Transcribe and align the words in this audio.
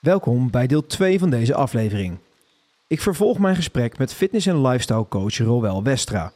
Welkom 0.00 0.50
bij 0.50 0.66
deel 0.66 0.86
2 0.86 1.18
van 1.18 1.30
deze 1.30 1.54
aflevering. 1.54 2.18
Ik 2.86 3.00
vervolg 3.00 3.38
mijn 3.38 3.56
gesprek 3.56 3.98
met 3.98 4.14
fitness- 4.14 4.46
en 4.46 4.62
lifestyle 4.62 5.08
coach 5.08 5.38
Roel 5.38 5.82
Westra. 5.82 6.32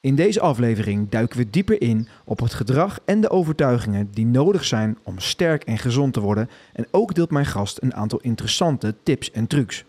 In 0.00 0.14
deze 0.14 0.40
aflevering 0.40 1.08
duiken 1.08 1.38
we 1.38 1.50
dieper 1.50 1.82
in 1.82 2.08
op 2.24 2.40
het 2.40 2.54
gedrag 2.54 2.98
en 3.04 3.20
de 3.20 3.30
overtuigingen 3.30 4.10
die 4.10 4.26
nodig 4.26 4.64
zijn 4.64 4.98
om 5.02 5.18
sterk 5.18 5.64
en 5.64 5.78
gezond 5.78 6.12
te 6.12 6.20
worden. 6.20 6.50
En 6.72 6.86
ook 6.90 7.14
deelt 7.14 7.30
mijn 7.30 7.46
gast 7.46 7.82
een 7.82 7.94
aantal 7.94 8.18
interessante 8.20 8.94
tips 9.02 9.30
en 9.30 9.46
trucs. 9.46 9.84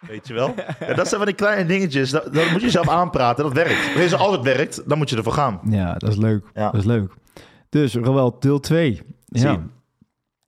Weet 0.00 0.26
je 0.28 0.34
wel? 0.34 0.54
Ja, 0.80 0.94
dat 0.94 1.08
zijn 1.08 1.20
van 1.20 1.26
die 1.26 1.34
kleine 1.34 1.66
dingetjes. 1.66 2.10
Dat, 2.10 2.34
dat 2.34 2.50
moet 2.50 2.60
je 2.60 2.70
zelf 2.70 2.88
aanpraten. 2.88 3.44
Dat 3.44 3.52
werkt. 3.52 3.94
Als 3.94 4.10
het 4.10 4.20
altijd 4.20 4.56
werkt, 4.56 4.88
dan 4.88 4.98
moet 4.98 5.10
je 5.10 5.16
ervoor 5.16 5.32
gaan. 5.32 5.60
Ja, 5.64 5.94
dat 5.94 6.10
is 6.10 6.16
leuk. 6.16 6.44
Ja. 6.54 6.70
Dat 6.70 6.80
is 6.80 6.86
leuk. 6.86 7.22
Dus 7.74 7.94
Roel, 7.94 8.38
deel 8.38 8.60
2. 8.60 9.00
Ja. 9.24 9.66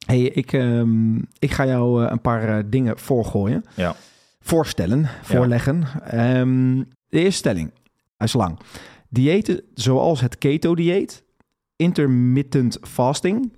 Hey, 0.07 0.21
ik, 0.23 0.53
ehm, 0.53 1.17
ik 1.39 1.51
ga 1.53 1.67
jou 1.67 2.05
eh, 2.05 2.11
een 2.11 2.21
paar 2.21 2.59
eh, 2.59 2.65
dingen 2.67 2.99
voorgooien. 2.99 3.65
Ja. 3.75 3.97
Voorstellen, 4.41 5.09
voorleggen. 5.23 5.85
Ehm, 6.03 6.77
de 7.09 7.19
eerste 7.19 7.31
stelling, 7.39 7.71
hij 8.17 8.27
is 8.27 8.33
lang. 8.33 8.59
Diëten 9.09 9.63
zoals 9.75 10.21
het 10.21 10.39
keto-dieet, 10.39 11.25
intermittent 11.77 12.79
fasting, 12.83 13.53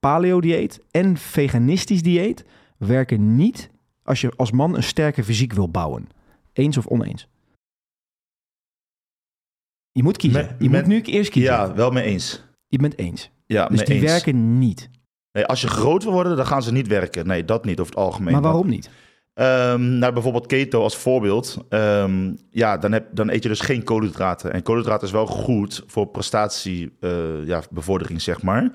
paleo-dieet 0.00 0.80
en 0.90 1.16
veganistisch 1.16 2.02
dieet 2.02 2.44
werken 2.78 3.36
niet 3.36 3.70
als 4.02 4.20
je 4.20 4.32
als 4.36 4.50
man 4.50 4.76
een 4.76 4.82
sterke 4.82 5.24
fysiek 5.24 5.52
wil 5.52 5.68
bouwen. 5.70 6.08
Eens 6.52 6.76
of 6.76 6.86
oneens? 6.86 7.28
Je 9.92 10.02
moet 10.02 10.16
kiezen. 10.16 10.40
Met- 10.46 10.54
je 10.58 10.70
met- 10.70 10.80
moet 10.86 10.88
nu 10.92 11.00
eerst 11.02 11.30
kiezen. 11.30 11.52
Ja, 11.52 11.74
wel 11.74 11.90
mee 11.90 12.04
eens. 12.04 12.42
Je 12.74 12.80
bent 12.80 12.98
eens. 12.98 13.30
Ja, 13.46 13.66
Dus 13.66 13.84
die 13.84 13.94
eens. 13.94 14.04
werken 14.04 14.58
niet. 14.58 14.90
Nee, 15.32 15.46
als 15.46 15.60
je 15.60 15.68
groot 15.68 16.02
wil 16.02 16.12
worden, 16.12 16.36
dan 16.36 16.46
gaan 16.46 16.62
ze 16.62 16.72
niet 16.72 16.86
werken. 16.86 17.26
Nee, 17.26 17.44
dat 17.44 17.64
niet 17.64 17.80
over 17.80 17.94
het 17.94 18.02
algemeen. 18.04 18.32
Maar 18.32 18.42
waarom 18.42 18.68
niet? 18.68 18.90
Ehm, 19.34 19.98
nou, 19.98 20.12
bijvoorbeeld 20.12 20.46
keto 20.46 20.82
als 20.82 20.96
voorbeeld. 20.96 21.58
Ehm, 21.68 22.32
ja, 22.50 22.78
dan, 22.78 22.92
heb, 22.92 23.06
dan 23.12 23.30
eet 23.30 23.42
je 23.42 23.48
dus 23.48 23.60
geen 23.60 23.82
koolhydraten. 23.84 24.52
En 24.52 24.62
koolhydraten 24.62 25.06
is 25.06 25.12
wel 25.12 25.26
goed 25.26 25.82
voor 25.86 26.06
prestatiebevordering, 26.06 27.46
ja, 27.48 27.62
bevordering, 27.70 28.22
zeg 28.22 28.42
maar. 28.42 28.70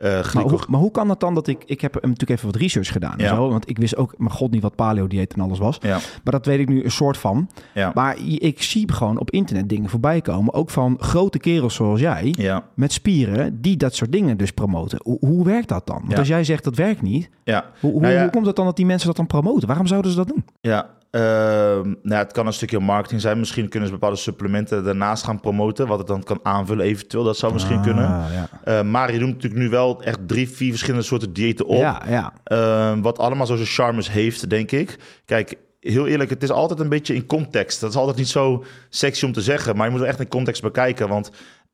Eh 0.00 0.34
Maar 0.34 0.42
hoe, 0.42 0.60
maar 0.68 0.80
hoe 0.80 0.90
kan 0.90 1.08
dat 1.08 1.20
dan 1.20 1.34
dat 1.34 1.46
ik... 1.46 1.62
Ik 1.66 1.80
heb 1.80 1.94
natuurlijk 1.94 2.30
even 2.30 2.46
wat 2.46 2.56
research 2.56 2.92
gedaan. 2.92 3.14
Ja. 3.16 3.34
Zo, 3.34 3.48
want 3.48 3.68
ik 3.68 3.78
wist 3.78 3.96
ook, 3.96 4.14
mijn 4.18 4.30
god, 4.30 4.50
niet 4.50 4.62
wat 4.62 4.74
paleo-dieet 4.74 5.34
en 5.34 5.40
alles 5.40 5.58
was. 5.58 5.78
Ja, 5.80 5.98
Maar 6.24 6.32
dat 6.32 6.46
weet 6.46 6.58
ik 6.58 6.68
nu 6.68 6.84
een 6.84 6.90
soort 6.90 7.16
van. 7.16 7.50
ja, 7.74 7.90
Maar 7.94 8.16
ik 8.38 8.62
zie 8.62 8.92
gewoon 8.92 9.18
op 9.18 9.30
internet 9.30 9.68
dingen 9.68 9.90
voorbij 9.90 10.20
komen. 10.20 10.54
Ook 10.54 10.70
van 10.70 10.96
grote 11.00 11.38
kerels 11.38 11.74
zoals 11.74 12.00
jij. 12.00 12.34
Met 12.74 12.92
spieren 12.92 13.60
die 13.60 13.76
dat 13.76 13.94
soort 13.94 14.12
dingen 14.12 14.36
dus 14.36 14.50
promoten. 14.52 14.98
Hoe, 15.02 15.16
hoe 15.20 15.44
werkt 15.44 15.68
dat 15.68 15.86
dan? 15.86 16.02
Want 16.04 16.18
als 16.18 16.28
jij 16.28 16.44
zegt 16.44 16.64
dat 16.64 16.76
werkt 16.76 17.02
niet. 17.02 17.30
ja. 17.44 17.64
Hoe, 17.80 17.92
hoe, 17.92 18.00
Nou 18.00 18.20
hoe 18.20 18.30
komt 18.30 18.46
het 18.46 18.56
dan 18.56 18.64
dat 18.64 18.76
die 18.76 18.86
mensen 18.86 19.06
dat 19.06 19.16
dan 19.16 19.26
promoten? 19.26 19.66
Waarom 19.68 19.86
zouden 19.86 20.10
ze 20.10 20.16
dat 20.16 20.28
doen? 20.28 20.44
Ja, 20.60 20.86
ehm, 21.10 21.82
nou 21.82 21.98
ja, 22.02 22.18
het 22.18 22.32
kan 22.32 22.46
een 22.46 22.52
stukje 22.52 22.78
marketing 22.78 23.20
zijn. 23.20 23.38
Misschien 23.38 23.68
kunnen 23.68 23.88
ze 23.88 23.94
bepaalde 23.94 24.16
supplementen 24.16 24.84
daarnaast 24.84 25.24
gaan 25.24 25.40
promoten. 25.40 25.86
Wat 25.86 25.98
het 25.98 26.06
dan 26.06 26.22
kan 26.22 26.40
aanvullen 26.42 26.84
eventueel. 26.84 27.24
Dat 27.24 27.36
zou 27.36 27.52
misschien 27.52 27.82
kunnen. 27.82 28.04
Ah, 28.06 28.24
ja. 28.32 28.48
Eh, 28.64 28.82
maar 28.82 29.12
je 29.12 29.18
doet 29.18 29.28
natuurlijk 29.28 29.62
nu 29.62 29.68
wel 29.68 30.02
echt 30.02 30.28
drie, 30.28 30.48
vier 30.48 30.70
verschillende 30.70 31.06
soorten 31.06 31.32
diëten 31.32 31.66
op. 31.66 31.80
Ja, 31.80 32.02
ja. 32.08 32.32
Ehm, 32.44 33.00
wat 33.00 33.18
allemaal 33.18 33.46
zo 33.46 33.56
zijn 33.56 33.68
charmes 33.68 34.10
heeft, 34.10 34.50
denk 34.50 34.70
ik. 34.70 34.98
Kijk, 35.24 35.54
heel 35.80 36.06
eerlijk, 36.06 36.30
het 36.30 36.42
is 36.42 36.50
altijd 36.50 36.80
een 36.80 36.88
beetje 36.88 37.14
in 37.14 37.26
context. 37.26 37.80
Dat 37.80 37.90
is 37.90 37.96
altijd 37.96 38.16
niet 38.16 38.28
zo 38.28 38.64
sexy 38.88 39.24
om 39.24 39.32
te 39.32 39.42
zeggen. 39.42 39.76
Maar 39.76 39.84
je 39.84 39.90
moet 39.90 40.00
het 40.00 40.08
echt 40.08 40.20
in 40.20 40.28
context 40.28 40.62
bekijken. 40.62 41.08
Want 41.08 41.30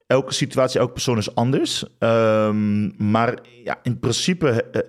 elke 0.07 0.33
situatie, 0.33 0.81
elke 0.81 0.93
persoon 0.93 1.19
is 1.19 1.35
anders. 1.35 1.85
Ehm, 1.99 3.11
maar 3.11 3.39
ja, 3.65 3.79
in 3.83 3.99
principe... 3.99 4.63
eh, 4.73 4.81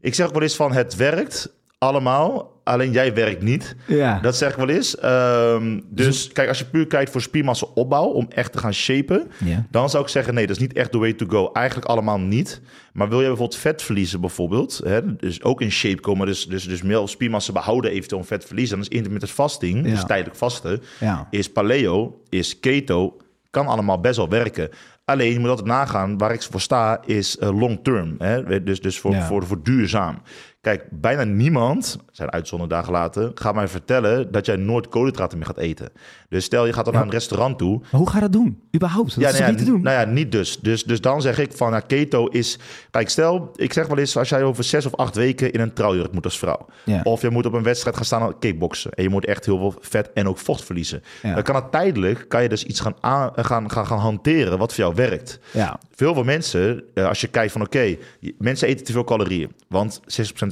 ik 0.00 0.14
zeg 0.14 0.26
ook 0.26 0.32
wel 0.32 0.42
eens 0.42 0.56
van, 0.56 0.72
het 0.72 0.96
werkt 0.96 1.52
allemaal. 1.82 2.50
Alleen 2.64 2.92
jij 2.92 3.14
werkt 3.14 3.42
niet. 3.42 3.76
ja. 3.86 4.20
Dat 4.20 4.36
zeg 4.36 4.50
ik 4.50 4.56
wel 4.56 4.68
eens. 4.68 4.98
Ehm, 4.98 5.80
dus 5.88 6.32
kijk, 6.32 6.48
als 6.48 6.58
je 6.58 6.64
puur 6.64 6.86
kijkt 6.86 7.10
voor 7.10 7.20
spiermassa 7.20 7.66
opbouw... 7.74 8.04
om 8.04 8.26
echt 8.28 8.52
te 8.52 8.58
gaan 8.58 8.74
shapen... 8.74 9.30
ja. 9.44 9.66
Dan 9.70 9.90
zou 9.90 10.02
ik 10.02 10.08
zeggen, 10.08 10.34
nee, 10.34 10.46
dat 10.46 10.56
is 10.56 10.62
niet 10.62 10.72
echt 10.72 10.90
the 10.92 10.98
way 10.98 11.12
to 11.12 11.26
go. 11.28 11.50
Eigenlijk 11.52 11.86
allemaal 11.88 12.18
niet. 12.20 12.60
Maar 12.92 13.08
wil 13.08 13.20
je 13.20 13.26
bijvoorbeeld 13.26 13.58
vet 13.60 13.82
verliezen 13.82 14.20
bijvoorbeeld... 14.20 14.80
Hè, 14.84 15.16
dus 15.16 15.42
ook 15.42 15.60
in 15.60 15.70
shape 15.70 16.00
komen, 16.00 16.26
dus, 16.26 16.46
dus, 16.46 16.64
dus 16.64 16.82
meer 16.82 17.08
spiermassa 17.08 17.52
behouden 17.52 17.90
eventueel 17.90 18.20
om 18.20 18.26
vet 18.26 18.44
verliezen... 18.44 18.76
dan 18.76 18.86
is 18.86 18.96
intermittent 18.96 19.32
fasting, 19.32 19.84
Ja. 19.86 19.90
dus 19.90 20.04
tijdelijk 20.04 20.36
vasten... 20.36 20.82
ja. 21.00 21.26
is 21.30 21.52
paleo, 21.52 22.20
is 22.28 22.60
keto, 22.60 23.16
kan 23.50 23.66
allemaal 23.66 24.00
best 24.00 24.16
wel 24.16 24.28
werken. 24.28 24.68
Alleen, 25.04 25.32
je 25.32 25.38
moet 25.38 25.48
altijd 25.48 25.68
nagaan, 25.68 26.18
waar 26.18 26.32
ik 26.32 26.42
voor 26.42 26.60
sta, 26.60 27.00
is 27.06 27.38
eh, 27.38 27.58
long 27.58 27.78
term. 27.82 28.14
Hè? 28.18 28.62
Dus, 28.62 28.80
dus 28.80 28.98
voor, 29.00 29.12
Ja. 29.12 29.26
voor, 29.26 29.46
voor 29.46 29.62
duurzaam. 29.62 30.22
Kijk, 30.62 30.84
bijna 30.90 31.24
niemand, 31.24 31.98
zijn 32.12 32.30
uitzondering 32.30 32.76
dagen 32.78 32.92
later, 32.92 33.30
gaat 33.34 33.54
mij 33.54 33.68
vertellen 33.68 34.32
dat 34.32 34.46
jij 34.46 34.56
nooit 34.56 34.88
koolhydraten 34.88 35.38
meer 35.38 35.46
gaat 35.46 35.58
eten. 35.58 35.88
Dus 36.28 36.44
stel, 36.44 36.66
je 36.66 36.72
gaat 36.72 36.84
dan 36.84 36.92
Ja. 36.92 36.98
naar 36.98 37.08
een 37.08 37.14
restaurant 37.14 37.58
toe 37.58 37.78
Maar 37.78 38.00
hoe 38.00 38.08
ga 38.08 38.14
je 38.14 38.20
dat 38.20 38.32
doen? 38.32 38.60
Überhaupt? 38.74 39.20
Dat 39.20 39.32
is 39.32 39.38
nou 39.38 39.44
ja, 39.44 39.50
niet 39.50 39.58
te 39.58 39.64
doen? 39.64 39.82
Nou 39.82 40.00
ja, 40.00 40.12
niet 40.12 40.32
dus. 40.32 40.58
dus. 40.60 40.84
Dus 40.84 41.00
dan 41.00 41.22
zeg 41.22 41.38
ik 41.38 41.52
van, 41.52 41.70
nou, 41.70 41.82
keto 41.86 42.26
is... 42.26 42.58
Kijk, 42.90 43.08
stel, 43.08 43.50
ik 43.56 43.72
zeg 43.72 43.86
wel 43.86 43.98
eens, 43.98 44.16
als 44.16 44.28
jij 44.28 44.42
over 44.42 44.64
zes 44.64 44.86
of 44.86 44.94
acht 44.94 45.14
weken 45.16 45.52
in 45.52 45.60
een 45.60 45.72
trouwjurk 45.72 46.12
moet 46.12 46.24
als 46.24 46.38
vrouw. 46.38 46.66
Ja. 46.84 47.00
Of 47.02 47.22
je 47.22 47.30
moet 47.30 47.46
op 47.46 47.52
een 47.52 47.62
wedstrijd 47.62 47.96
gaan 47.96 48.04
staan 48.04 48.22
aan 48.22 48.38
kickboksen. 48.38 48.90
En 48.92 49.02
je 49.02 49.08
moet 49.08 49.24
echt 49.24 49.44
heel 49.44 49.58
veel 49.58 49.74
vet 49.80 50.12
en 50.12 50.28
ook 50.28 50.38
vocht 50.38 50.64
verliezen. 50.64 51.02
Ja. 51.22 51.34
Dan 51.34 51.42
kan 51.42 51.54
het 51.54 51.72
tijdelijk, 51.72 52.24
kan 52.28 52.42
je 52.42 52.48
dus 52.48 52.64
iets 52.64 52.80
gaan, 52.80 52.94
aan, 53.00 53.30
gaan, 53.34 53.70
gaan, 53.70 53.86
gaan 53.86 53.98
hanteren 53.98 54.58
wat 54.58 54.74
voor 54.74 54.84
jou 54.84 54.94
werkt. 54.94 55.38
Ja. 55.52 55.78
Veel 55.94 56.14
veel 56.14 56.24
mensen, 56.24 56.84
eh, 56.94 57.06
als 57.06 57.20
je 57.20 57.26
kijkt 57.28 57.52
van 57.52 57.62
oké, 57.62 57.96
mensen 58.38 58.68
eten 58.68 58.84
te 58.84 58.92
veel 58.92 59.04
calorieën. 59.04 59.52
Want 59.68 60.00
60% 60.06 60.51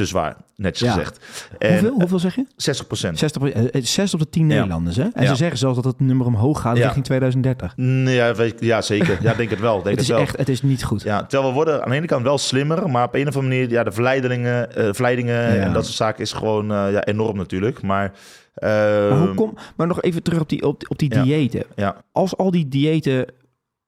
te 0.00 0.06
zwaar, 0.06 0.36
netjes 0.56 0.88
Ja. 0.88 0.94
gezegd. 0.94 1.20
En 1.58 1.70
Hoeveel, 1.70 1.90
hoeveel 1.98 2.18
zeg 2.18 2.34
je? 2.34 2.44
60%. 2.56 3.18
60, 3.18 3.42
eh, 3.42 3.82
6 3.84 4.14
op 4.14 4.20
de 4.20 4.28
10 4.30 4.42
Ja. 4.48 4.54
Nederlanders. 4.54 4.96
Hè? 4.96 5.02
En 5.12 5.22
Ja. 5.22 5.28
ze 5.28 5.34
zeggen 5.34 5.58
zelfs 5.58 5.74
dat 5.76 5.84
het 5.84 6.00
nummer 6.00 6.26
omhoog 6.26 6.60
gaat 6.60 6.76
richting 6.76 7.04
2030. 7.04 7.72
Nee, 7.76 8.14
ja, 8.14 8.34
weet- 8.34 8.60
ja, 8.60 8.80
zeker. 8.82 9.18
Ja, 9.22 9.34
denk 9.34 9.50
het 9.50 9.60
wel. 9.60 9.82
Denk 9.82 9.84
Het 9.86 9.94
het 9.94 10.00
is 10.00 10.08
wel. 10.08 10.18
echt, 10.18 10.36
het 10.36 10.48
is 10.48 10.62
niet 10.62 10.84
goed. 10.84 11.02
Ja, 11.02 11.22
terwijl 11.24 11.48
we 11.50 11.54
worden 11.56 11.82
aan 11.84 11.90
de 11.90 11.96
ene 11.96 12.06
kant 12.06 12.22
wel 12.22 12.38
slimmer, 12.38 12.90
maar 12.90 13.04
op 13.06 13.14
een 13.14 13.28
of 13.28 13.36
andere 13.36 13.54
manier, 13.54 13.70
ja, 13.70 13.84
de 13.84 13.92
verleidingen, 13.92 14.74
eh, 14.76 14.88
verleidingen 14.92 15.60
en 15.60 15.72
dat 15.72 15.84
soort 15.84 15.96
zaken 15.96 16.22
is 16.22 16.32
gewoon 16.32 16.72
eh, 16.72 16.92
ja, 16.92 17.04
enorm 17.04 17.36
natuurlijk. 17.36 17.82
Maar, 17.82 18.12
eh, 18.54 18.68
Maar, 18.70 19.18
hoe 19.18 19.34
kom, 19.34 19.54
maar 19.76 19.86
nog 19.86 20.02
even 20.02 20.22
terug 20.22 20.40
op 20.40 20.48
die, 20.48 20.62
op, 20.66 20.82
op 20.88 20.98
die 20.98 21.08
diëten. 21.08 21.62
ja, 21.76 21.96
Als 22.12 22.36
al 22.36 22.50
die 22.50 22.68
diëten, 22.68 23.26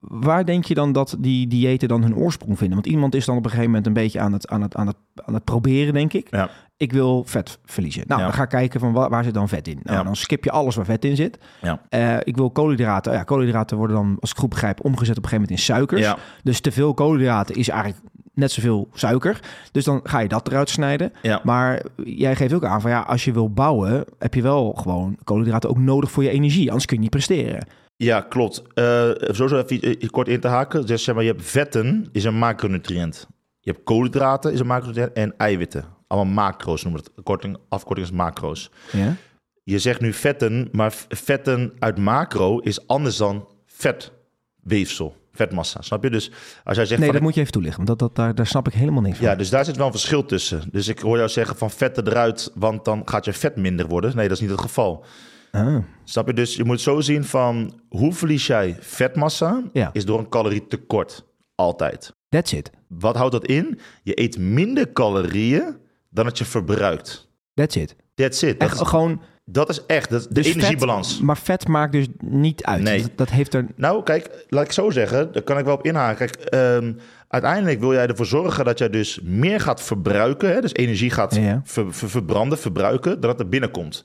waar 0.08 0.44
denk 0.44 0.64
je 0.64 0.74
dan 0.74 0.92
dat 0.92 1.16
die 1.18 1.46
diëten 1.46 1.88
dan 1.88 2.02
hun 2.02 2.16
oorsprong 2.16 2.58
vinden? 2.58 2.74
Want 2.74 2.86
iemand 2.92 3.14
is 3.14 3.24
dan 3.24 3.36
op 3.36 3.44
een 3.44 3.50
gegeven 3.50 3.70
moment 3.70 3.86
een 3.86 3.92
beetje 4.02 4.20
aan 4.20 4.32
het, 4.32 4.48
aan 4.48 4.62
het, 4.62 4.74
aan 4.76 4.86
het, 4.86 4.96
aan 5.24 5.34
het 5.34 5.44
proberen, 5.44 5.94
denk 5.94 6.12
ik. 6.12 6.26
Ja. 6.30 6.50
Ik 6.76 6.92
wil 6.92 7.22
vet 7.26 7.58
verliezen. 7.64 8.04
Nou, 8.06 8.20
Ja. 8.20 8.26
dan 8.26 8.36
ga 8.36 8.42
ik 8.42 8.48
kijken 8.48 8.80
van 8.80 8.92
waar, 8.92 9.10
waar 9.10 9.24
zit 9.24 9.34
dan 9.34 9.48
vet 9.48 9.68
in. 9.68 9.80
Nou, 9.82 9.96
Ja. 9.98 10.02
dan 10.04 10.16
skip 10.16 10.44
je 10.44 10.50
alles 10.50 10.74
waar 10.76 10.84
vet 10.84 11.04
in 11.04 11.16
zit. 11.16 11.38
Ja. 11.60 11.80
Eh, 11.88 12.16
ik 12.22 12.36
wil 12.36 12.50
koolhydraten. 12.50 13.12
Ja, 13.12 13.22
koolhydraten 13.22 13.76
worden 13.76 13.96
dan, 13.96 14.16
als 14.20 14.30
ik 14.30 14.36
goed 14.36 14.48
begrijp, 14.48 14.84
omgezet 14.84 15.16
op 15.18 15.22
een 15.22 15.28
gegeven 15.28 15.48
moment 15.50 15.58
in 15.68 15.74
suikers. 15.74 16.14
Dus 16.42 16.60
te 16.60 16.72
veel 16.72 16.94
koolhydraten 16.94 17.54
is 17.54 17.68
eigenlijk 17.68 18.02
net 18.34 18.50
zoveel 18.52 18.88
suiker. 18.92 19.40
Dus 19.72 19.84
dan 19.84 20.00
ga 20.02 20.18
je 20.18 20.28
dat 20.28 20.48
eruit 20.48 20.70
snijden. 20.70 21.12
ja, 21.22 21.40
Maar 21.44 21.82
jij 22.04 22.36
geeft 22.36 22.52
ook 22.52 22.64
aan 22.64 22.80
van 22.80 22.90
ja, 22.90 23.00
als 23.00 23.24
je 23.24 23.32
wil 23.32 23.50
bouwen, 23.52 24.04
heb 24.18 24.34
je 24.34 24.42
wel 24.42 24.72
gewoon 24.72 25.16
koolhydraten 25.24 25.70
ook 25.70 25.78
nodig 25.78 26.10
voor 26.10 26.22
je 26.22 26.30
energie. 26.30 26.66
Anders 26.68 26.86
kun 26.86 26.96
je 26.96 27.02
niet 27.02 27.10
presteren. 27.10 27.66
Ja, 28.02 28.20
klopt. 28.20 28.62
Eh 28.74 29.10
sowieso 29.18 29.58
even 29.58 29.98
eh, 29.98 30.08
kort 30.08 30.28
in 30.28 30.40
te 30.40 30.48
haken. 30.48 30.86
Dus 30.86 31.04
zeg 31.04 31.14
maar, 31.14 31.24
je 31.24 31.30
hebt 31.30 31.44
vetten, 31.44 32.08
is 32.12 32.24
een 32.24 32.38
macronutriënt. 32.38 33.26
Je 33.60 33.70
hebt 33.70 33.84
koolhydraten, 33.84 34.52
is 34.52 34.60
een 34.60 34.66
macronutriënt. 34.66 35.12
En 35.12 35.34
eiwitten. 35.36 35.84
Allemaal 36.06 36.34
macro's 36.34 36.82
noemen 36.82 37.02
we 37.02 37.10
het. 37.14 37.24
Korting, 37.24 37.56
afkorting 37.68 38.06
is 38.06 38.12
macro's. 38.12 38.70
Ja? 38.92 39.16
Je 39.64 39.78
zegt 39.78 40.00
nu 40.00 40.12
vetten, 40.12 40.68
maar 40.72 40.92
vetten 41.08 41.72
uit 41.78 41.98
macro 41.98 42.58
is 42.58 42.86
anders 42.86 43.16
dan 43.16 43.48
vetweefsel, 43.66 45.16
vetmassa. 45.32 45.82
Snap 45.82 46.02
je? 46.02 46.10
Dus 46.10 46.30
als 46.64 46.76
jij 46.76 46.86
zegt 46.86 47.00
Nee, 47.00 47.08
van 47.08 47.16
dat 47.16 47.26
moet 47.26 47.34
je 47.34 47.40
even 47.40 47.52
toelichten, 47.52 47.84
want 47.84 47.98
dat, 47.98 48.08
dat, 48.08 48.16
daar, 48.16 48.34
daar 48.34 48.46
snap 48.46 48.66
ik 48.66 48.72
helemaal 48.72 49.02
niks 49.02 49.16
van. 49.18 49.26
Ja, 49.26 49.34
dus 49.34 49.50
daar 49.50 49.64
zit 49.64 49.76
wel 49.76 49.86
een 49.86 49.92
verschil 49.92 50.24
tussen. 50.24 50.62
Dus 50.70 50.88
ik 50.88 50.98
hoor 50.98 51.16
jou 51.16 51.28
zeggen 51.28 51.56
van 51.56 51.70
vetten 51.70 52.06
eruit, 52.06 52.50
want 52.54 52.84
dan 52.84 53.02
gaat 53.04 53.24
je 53.24 53.32
vet 53.32 53.56
minder 53.56 53.86
worden. 53.86 54.16
Nee, 54.16 54.28
dat 54.28 54.36
is 54.36 54.42
niet 54.42 54.50
het 54.50 54.60
geval. 54.60 55.04
Ah, 55.54 55.76
Snap 56.04 56.26
je? 56.26 56.32
Dus 56.34 56.56
je 56.56 56.64
moet 56.64 56.80
zo 56.80 57.00
zien 57.00 57.24
van 57.24 57.80
hoe 57.88 58.12
verlies 58.12 58.46
jij 58.46 58.76
vetmassa, 58.80 59.62
Ja. 59.72 59.90
is 59.92 60.04
door 60.04 60.18
een 60.18 60.28
calorietekort. 60.28 61.24
Altijd. 61.54 62.14
that's 62.28 62.52
it. 62.52 62.70
Wat 62.88 63.16
houdt 63.16 63.32
dat 63.32 63.46
in? 63.46 63.78
Je 64.02 64.20
eet 64.20 64.38
minder 64.38 64.92
calorieën 64.92 65.76
dan 66.10 66.24
dat 66.24 66.38
je 66.38 66.44
verbruikt. 66.44 67.28
That's 67.54 67.76
it. 67.76 67.96
That's 68.14 68.42
it. 68.42 68.60
Dat, 68.60 68.68
Echt 68.70 68.80
is- 68.80 68.88
gewoon... 68.88 69.20
dat 69.44 69.68
is 69.68 69.86
echt 69.86 70.10
dat 70.10 70.20
is 70.20 70.26
de 70.26 70.32
Dus 70.34 70.46
vet- 70.46 70.56
energiebalans. 70.56 71.20
maar 71.20 71.36
vet 71.38 71.68
maakt 71.68 71.92
dus 71.92 72.06
niet 72.24 72.64
uit. 72.64 72.82
Nee. 72.82 73.00
Dat, 73.02 73.10
dat 73.16 73.30
heeft 73.30 73.54
er... 73.54 73.66
Nou, 73.76 74.02
kijk, 74.02 74.44
laat 74.48 74.64
ik 74.64 74.72
zo 74.72 74.90
zeggen, 74.90 75.32
daar 75.32 75.42
kan 75.42 75.58
ik 75.58 75.64
wel 75.64 75.74
op 75.74 75.84
inhaken. 75.84 76.16
Kijk, 76.30 76.34
ehm, 76.48 76.92
uiteindelijk 77.28 77.80
wil 77.80 77.92
jij 77.92 78.06
ervoor 78.06 78.26
zorgen 78.26 78.64
dat 78.64 78.78
jij 78.78 78.90
dus 78.90 79.20
meer 79.22 79.60
gaat 79.60 79.82
verbruiken, 79.82 80.52
hè, 80.52 80.60
dus 80.60 80.74
energie 80.74 81.10
gaat 81.10 81.34
Ja, 81.34 81.40
ja. 81.42 81.60
ver- 81.64 81.94
ver- 81.94 82.10
verbranden, 82.10 82.58
verbruiken, 82.58 83.20
dat 83.20 83.40
er 83.40 83.48
binnenkomt. 83.48 84.04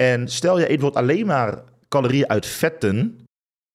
En 0.00 0.28
stel 0.28 0.58
je 0.58 0.62
eet 0.70 0.78
bijvoorbeeld 0.78 1.04
alleen 1.04 1.26
maar 1.26 1.58
calorieën 1.88 2.28
uit 2.28 2.46
vetten, 2.46 2.96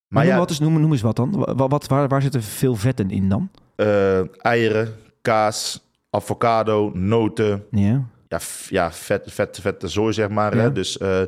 Maar 0.08 0.22
noem, 0.24 0.32
ja, 0.32 0.38
wat 0.38 0.50
is, 0.50 0.58
noem, 0.58 0.80
noem 0.80 0.92
eens 0.92 1.00
wat 1.02 1.16
dan. 1.16 1.30
Wa- 1.56 1.68
Wat, 1.68 1.86
waar, 1.86 2.08
waar 2.08 2.22
zitten 2.22 2.42
veel 2.42 2.74
vetten 2.74 3.10
in 3.10 3.28
dan? 3.28 3.50
eh, 3.76 4.44
eieren, 4.44 4.94
kaas, 5.22 5.80
avocado, 6.10 6.90
noten. 6.94 7.64
Ja. 7.70 8.04
Ja, 8.28 8.38
ja 8.68 8.92
vet, 8.92 9.22
vet, 9.32 9.58
vette 9.60 9.88
zooi, 9.88 10.12
zeg 10.12 10.28
maar. 10.28 10.56
Ja. 10.56 10.62
Hè? 10.62 10.72
Dus 10.72 10.98
eh, 10.98 11.20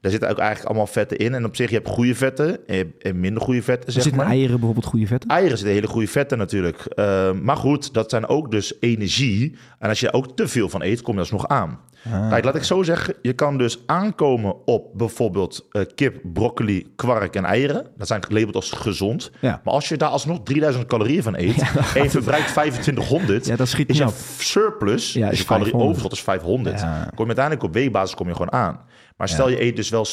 daar 0.00 0.10
zitten 0.10 0.30
ook 0.30 0.38
eigenlijk 0.38 0.68
allemaal 0.68 0.86
vetten 0.86 1.16
in. 1.16 1.34
En 1.34 1.44
op 1.44 1.56
zich, 1.56 1.68
je 1.70 1.76
hebt 1.76 1.88
goede 1.88 2.14
vetten 2.14 2.66
en, 2.66 3.20
minder 3.20 3.42
goede 3.42 3.62
vetten, 3.62 3.92
zeg 3.92 4.02
zitten 4.02 4.20
maar. 4.20 4.30
eieren 4.30 4.56
bijvoorbeeld 4.56 4.86
goede 4.86 5.06
vetten? 5.06 5.30
Eieren 5.30 5.56
zitten 5.58 5.74
hele 5.74 5.86
goede 5.86 6.08
vetten 6.08 6.38
natuurlijk. 6.38 6.84
Eh, 6.84 7.32
maar 7.32 7.56
goed, 7.56 7.94
dat 7.94 8.10
zijn 8.10 8.26
ook 8.26 8.50
dus 8.50 8.74
energie. 8.80 9.56
En 9.78 9.88
als 9.88 10.00
je 10.00 10.06
er 10.06 10.14
ook 10.14 10.36
te 10.36 10.48
veel 10.48 10.68
van 10.68 10.82
eet, 10.82 11.02
kom 11.02 11.14
je 11.14 11.20
alsnog 11.20 11.48
aan. 11.48 11.78
Ah. 12.12 12.28
Kijk, 12.28 12.44
laat 12.44 12.54
ik 12.54 12.62
zo 12.62 12.82
zeggen. 12.82 13.14
Je 13.22 13.32
kan 13.32 13.58
dus 13.58 13.78
aankomen 13.86 14.66
op 14.66 14.90
bijvoorbeeld 14.94 15.66
eh, 15.70 15.82
kip, 15.94 16.20
broccoli, 16.22 16.92
kwark 16.96 17.34
en 17.34 17.44
eieren. 17.44 17.86
Dat 17.96 18.06
zijn 18.06 18.24
gelabeld 18.24 18.54
als 18.54 18.70
gezond. 18.70 19.30
Ja. 19.40 19.60
Maar 19.64 19.74
als 19.74 19.88
je 19.88 19.96
daar 19.96 20.08
alsnog 20.08 20.40
3000 20.42 20.86
calorieën 20.86 21.22
van 21.22 21.34
eet 21.36 21.62
en 21.94 22.02
je 22.02 22.10
verbruikt 22.10 22.52
2500, 22.52 23.46
Ja, 23.46 23.56
dat 23.56 23.68
schiet 23.68 23.88
is 23.88 23.98
je 23.98 24.08
surplus, 24.38 25.12
Ja, 25.12 25.28
dus 25.30 25.38
je 25.38 25.44
calorie 25.44 25.70
500. 25.70 25.82
overschot 25.82 26.12
is 26.12 26.22
500. 26.22 26.80
Ja. 26.80 27.02
Kom 27.02 27.10
je 27.18 27.26
uiteindelijk 27.26 27.62
op 27.64 27.72
weegbasis 27.72 28.14
kom 28.14 28.26
je 28.26 28.32
gewoon 28.32 28.52
aan. 28.52 28.80
Maar 29.20 29.28
stel 29.28 29.48
je 29.48 29.62
eet 29.62 29.76
dus 29.76 29.88
wel 29.88 30.06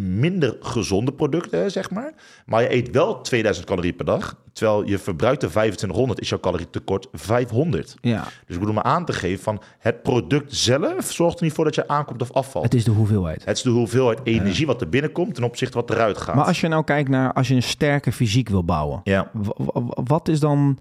minder 0.00 0.56
gezonde 0.60 1.12
producten, 1.12 1.70
zeg 1.70 1.90
maar. 1.90 2.12
Maar 2.46 2.62
je 2.62 2.72
eet 2.72 2.90
wel 2.90 3.20
2000 3.20 3.66
calorieën 3.66 3.96
per 3.96 4.04
dag. 4.04 4.36
Terwijl 4.52 4.86
je 4.86 4.98
verbruikte 4.98 5.46
2500, 5.46 6.20
is 6.20 6.28
jouw 6.28 6.38
calorietekort 6.40 7.08
500. 7.12 7.94
Ja, 8.00 8.22
Dus 8.46 8.54
ik 8.54 8.58
bedoel 8.58 8.74
maar 8.74 8.82
aan 8.84 9.04
te 9.04 9.12
geven 9.12 9.42
van 9.42 9.60
het 9.78 10.02
product 10.02 10.54
zelf 10.54 11.10
zorgt 11.12 11.38
er 11.38 11.44
niet 11.44 11.52
voor 11.52 11.64
dat 11.64 11.74
je 11.74 11.88
aankomt 11.88 12.22
of 12.22 12.32
afvalt. 12.32 12.64
het 12.64 12.74
is 12.74 12.84
de 12.84 12.90
hoeveelheid. 12.90 13.44
Het 13.44 13.56
is 13.56 13.62
de 13.62 13.70
hoeveelheid 13.70 14.20
energie 14.24 14.66
wat 14.66 14.80
er 14.80 14.88
binnenkomt 14.88 15.34
ten 15.34 15.44
opzichte 15.44 15.76
wat 15.78 15.90
eruit 15.90 16.18
gaat. 16.18 16.34
Maar 16.34 16.44
als 16.44 16.60
je 16.60 16.68
nou 16.68 16.84
kijkt 16.84 17.08
naar 17.08 17.32
als 17.32 17.48
je 17.48 17.54
een 17.54 17.62
sterke 17.62 18.12
fysiek 18.12 18.48
wil 18.48 18.64
bouwen, 18.64 19.00
Ja, 19.04 19.30
wa- 19.32 19.54
wa- 19.72 20.02
wat 20.04 20.28
is 20.28 20.40
dan. 20.40 20.78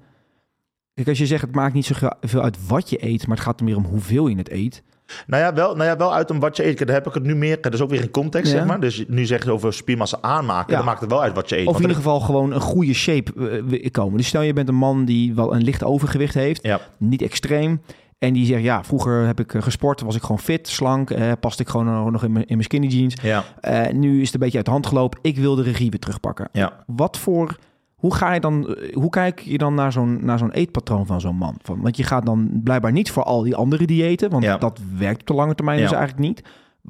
Kijk, 0.93 1.07
als 1.09 1.17
je 1.17 1.25
zegt 1.25 1.41
het 1.41 1.55
maakt 1.55 1.73
niet 1.73 1.85
zoveel 1.85 2.41
uit 2.41 2.67
wat 2.67 2.89
je 2.89 3.03
eet, 3.05 3.27
maar 3.27 3.35
het 3.35 3.45
gaat 3.45 3.59
er 3.59 3.65
meer 3.65 3.75
om 3.75 3.85
hoeveel 3.85 4.27
je 4.27 4.35
het 4.37 4.49
eet. 4.51 4.83
Nou 5.27 5.43
ja, 5.43 5.53
wel, 5.53 5.75
nou 5.75 5.89
ja, 5.89 5.97
wel 5.97 6.13
uit 6.13 6.29
een 6.29 6.39
wat 6.39 6.57
je 6.57 6.65
eet. 6.65 6.77
Daar 6.77 6.95
heb 6.95 7.07
ik 7.07 7.13
het 7.13 7.23
nu 7.23 7.35
meer. 7.35 7.61
Dat 7.61 7.73
is 7.73 7.81
ook 7.81 7.89
weer 7.89 8.01
in 8.01 8.11
context, 8.11 8.51
Ja. 8.51 8.57
zeg 8.57 8.67
maar. 8.67 8.79
Dus 8.79 9.03
nu 9.07 9.25
zeg 9.25 9.43
je 9.43 9.51
over 9.51 9.73
spiermassa 9.73 10.17
aanmaken. 10.21 10.71
Ja. 10.71 10.77
Dan 10.77 10.85
maakt 10.85 11.01
het 11.01 11.09
wel 11.09 11.21
uit 11.21 11.33
wat 11.35 11.49
je 11.49 11.57
eet. 11.57 11.67
Of 11.67 11.75
in 11.75 11.81
ieder 11.81 11.95
geval 11.95 12.19
gewoon 12.19 12.51
een 12.51 12.61
goede 12.61 12.93
shape 12.93 13.59
eh, 13.81 13.91
komen. 13.91 14.17
Dus 14.17 14.27
stel 14.27 14.41
je 14.41 14.53
bent 14.53 14.69
een 14.69 14.75
man 14.75 15.05
die 15.05 15.33
wel 15.35 15.53
een 15.55 15.63
licht 15.63 15.83
overgewicht 15.83 16.33
heeft, 16.33 16.63
Ja, 16.65 16.79
niet 16.97 17.21
extreem. 17.21 17.81
En 18.19 18.33
die 18.33 18.45
zegt, 18.45 18.63
ja, 18.63 18.83
vroeger 18.83 19.25
heb 19.25 19.39
ik 19.39 19.53
eh, 19.53 19.61
gesport, 19.61 20.01
was 20.01 20.15
ik 20.15 20.21
gewoon 20.21 20.39
fit, 20.39 20.67
slank, 20.67 21.09
eh, 21.11 21.31
paste 21.39 21.61
ik 21.61 21.69
gewoon 21.69 22.11
nog- 22.11 22.23
in 22.23 22.31
mijn, 22.31 22.45
in 22.45 22.51
mijn 22.53 22.63
skinny 22.63 22.87
jeans. 22.87 23.13
ja, 23.21 23.43
Eh, 23.61 23.91
nu 23.93 24.19
is 24.19 24.25
het 24.25 24.33
een 24.33 24.39
beetje 24.39 24.57
uit 24.57 24.65
de 24.65 24.71
hand 24.71 24.87
gelopen. 24.87 25.19
Ik 25.21 25.37
wil 25.37 25.55
de 25.55 25.61
regie 25.63 25.89
weer 25.89 25.99
terugpakken. 25.99 26.49
ja. 26.51 26.83
Wat 26.85 27.17
voor, 27.17 27.55
hoe 28.01 28.13
ga 28.15 28.33
je 28.33 28.39
dan, 28.39 28.75
eh, 28.75 28.95
hoe 28.95 29.09
kijk 29.09 29.39
je 29.39 29.57
dan 29.57 29.73
naar 29.73 29.91
zo'n, 29.91 30.25
naar 30.25 30.37
zo'n 30.37 30.51
eetpatroon 30.51 31.05
van 31.05 31.21
zo'n 31.21 31.35
man? 31.35 31.55
Van, 31.61 31.81
want 31.81 31.97
je 31.97 32.03
gaat 32.03 32.25
dan 32.25 32.49
blijkbaar 32.63 32.91
niet 32.91 33.11
voor 33.11 33.23
al 33.23 33.41
die 33.41 33.55
andere 33.55 33.85
diëten, 33.85 34.29
want 34.29 34.43
Ja. 34.43 34.57
dat 34.57 34.79
werkt 34.97 35.21
op 35.21 35.27
de 35.27 35.33
lange 35.33 35.55
termijn 35.55 35.77
Ja. 35.79 35.83
dus 35.83 35.93
eigenlijk 35.97 36.27
niet. 36.27 36.43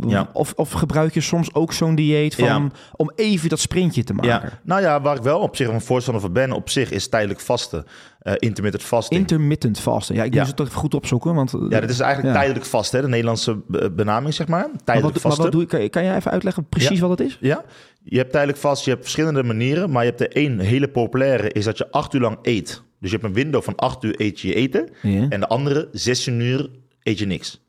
Ja. 0.08 0.30
Of, 0.34 0.54
of 0.56 0.72
gebruik 0.72 1.14
je 1.14 1.22
soms 1.22 1.54
ook 1.54 1.74
zo'n 1.74 1.96
dieet 1.96 2.36
van, 2.36 2.46
Ja. 2.46 2.68
om 2.96 3.12
even 3.16 3.50
dat 3.50 3.60
sprintje 3.60 4.04
te 4.04 4.14
maken? 4.14 4.30
Ja, 4.30 4.60
nou 4.64 4.82
ja, 4.82 5.02
waar 5.02 5.16
ik 5.16 5.22
wel 5.24 5.40
op 5.40 5.56
zich 5.56 5.68
een 5.68 5.82
voorstander 5.82 6.22
van 6.24 6.34
ben, 6.34 6.52
op 6.52 6.70
zich 6.70 6.92
is 6.92 7.08
tijdelijk 7.10 7.40
vasten. 7.40 7.86
Eh 8.20 8.34
intermittent 8.38 8.84
fasting. 8.84 9.20
Intermittent 9.20 9.80
vasten. 9.80 10.16
Ja, 10.16 10.24
ik 10.24 10.34
Ja. 10.34 10.40
moet 10.40 10.48
het 10.48 10.56
toch 10.58 10.74
goed 10.74 10.94
opzoeken, 10.94 11.34
want... 11.36 11.54
eh, 11.54 11.60
ja, 11.70 11.80
dat 11.80 11.90
is 11.90 12.00
eigenlijk 12.00 12.34
Ja. 12.34 12.40
tijdelijk 12.40 12.66
vast, 12.70 12.92
hè? 12.92 13.02
de 13.02 13.08
Nederlandse 13.08 13.60
be- 13.68 13.92
benaming, 13.92 14.34
zeg 14.34 14.48
maar. 14.48 14.60
maar 14.60 14.84
Tijdelijk 14.84 15.14
wat, 15.14 15.24
maar 15.24 15.32
vasten. 15.34 15.44
wat 15.44 15.52
doe 15.52 15.62
je, 15.62 15.68
kan, 15.68 15.82
je- 15.82 15.90
kan 15.90 16.04
jij 16.04 16.16
even 16.16 16.32
uitleggen 16.32 16.66
precies 16.70 17.00
wat 17.00 17.10
het 17.10 17.20
is? 17.20 17.38
Ja, 17.42 17.64
je 18.04 18.18
hebt 18.18 18.32
tijdelijk 18.32 18.60
vast, 18.60 18.84
je 18.86 18.90
hebt 18.90 19.02
verschillende 19.04 19.44
manieren, 19.44 19.92
maar 19.92 20.04
je 20.04 20.08
hebt 20.10 20.22
de 20.22 20.28
één 20.28 20.60
hele 20.60 20.88
populaire, 20.88 21.50
is 21.52 21.66
dat 21.66 21.78
je 21.78 21.92
acht 21.92 22.14
uur 22.14 22.22
lang 22.22 22.38
eet. 22.42 22.84
Dus 23.00 23.12
je 23.12 23.16
hebt 23.18 23.28
een 23.28 23.44
window 23.44 23.62
van 23.64 23.76
acht 23.76 24.04
uur 24.04 24.22
eet 24.22 24.40
je 24.40 24.48
je 24.48 24.54
eten, 24.54 24.90
Ja. 25.02 25.26
en 25.30 25.40
de 25.40 25.48
andere 25.48 25.88
16 25.92 26.40
uur 26.40 26.70
eet 27.04 27.20
je 27.20 27.26
niks. 27.26 27.66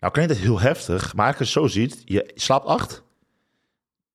Nou 0.00 0.12
klinkt 0.12 0.32
het 0.32 0.40
heel 0.42 0.60
heftig, 0.60 1.14
maar 1.14 1.26
als 1.26 1.38
je 1.38 1.44
zo 1.60 1.66
ziet, 1.66 2.02
je 2.04 2.30
slaapt 2.34 2.66
acht, 2.66 3.02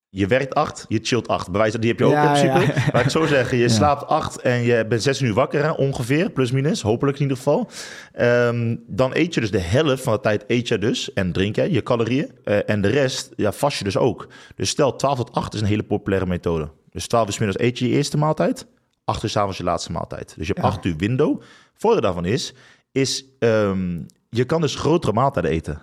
je 0.08 0.26
werkt 0.26 0.54
acht, 0.54 0.84
je 0.88 0.98
chillt 1.02 1.28
acht. 1.28 1.50
Bewijs 1.50 1.72
dat 1.72 1.80
die 1.80 1.90
heb 1.90 1.98
je 1.98 2.04
ook 2.06 2.12
Ja, 2.12 2.36
in 2.36 2.50
principe. 2.50 2.80
ja. 2.80 2.88
Laat 2.92 3.04
ik 3.04 3.10
zo 3.10 3.26
zeggen, 3.26 3.56
je 3.56 3.62
Ja. 3.62 3.68
slaapt 3.68 4.06
acht 4.06 4.40
en 4.40 4.62
je 4.62 4.86
bent 4.86 5.02
16 5.02 5.26
uur 5.26 5.34
wakker, 5.34 5.62
hè, 5.62 5.70
ongeveer, 5.70 6.30
plus 6.30 6.50
minus, 6.50 6.82
hopelijk 6.82 7.16
in 7.16 7.22
ieder 7.22 7.36
geval. 7.36 7.68
Ehm, 8.12 8.76
dan 8.86 9.10
eet 9.14 9.34
je 9.34 9.40
dus 9.40 9.50
de 9.50 9.58
helft 9.58 10.02
van 10.02 10.12
de 10.14 10.20
tijd 10.20 10.44
eet 10.46 10.68
je 10.68 10.78
dus 10.78 11.12
en 11.12 11.32
drink 11.32 11.56
je 11.56 11.70
je 11.72 11.82
calorieën. 11.82 12.30
Eh, 12.44 12.68
en 12.68 12.80
de 12.80 12.88
rest 12.88 13.32
ja, 13.36 13.52
vast 13.52 13.78
je 13.78 13.84
dus 13.84 13.96
ook. 13.96 14.26
Dus 14.54 14.68
stel 14.68 14.96
12 14.96 15.16
tot 15.16 15.32
8 15.32 15.54
is 15.54 15.60
een 15.60 15.66
hele 15.66 15.82
populaire 15.82 16.26
methode. 16.26 16.68
Dus 16.90 17.06
12 17.06 17.28
uur 17.28 17.36
middags 17.46 17.64
eet 17.64 17.78
je 17.78 17.88
je 17.88 17.94
eerste 17.94 18.16
maaltijd, 18.16 18.66
8 19.04 19.22
uur 19.22 19.30
's 19.30 19.36
avonds 19.36 19.58
je 19.58 19.64
laatste 19.64 19.92
maaltijd. 19.92 20.34
Dus 20.36 20.46
je 20.46 20.52
hebt 20.52 20.66
Ja. 20.66 20.72
8 20.72 20.84
uur 20.84 20.96
window. 20.96 21.40
Voordeel 21.74 22.00
daarvan 22.02 22.24
is, 22.24 22.54
is 22.92 23.24
ehm, 23.38 23.98
je 24.30 24.44
kan 24.44 24.60
dus 24.60 24.74
grotere 24.74 25.12
maaltijden 25.12 25.50
eten. 25.50 25.82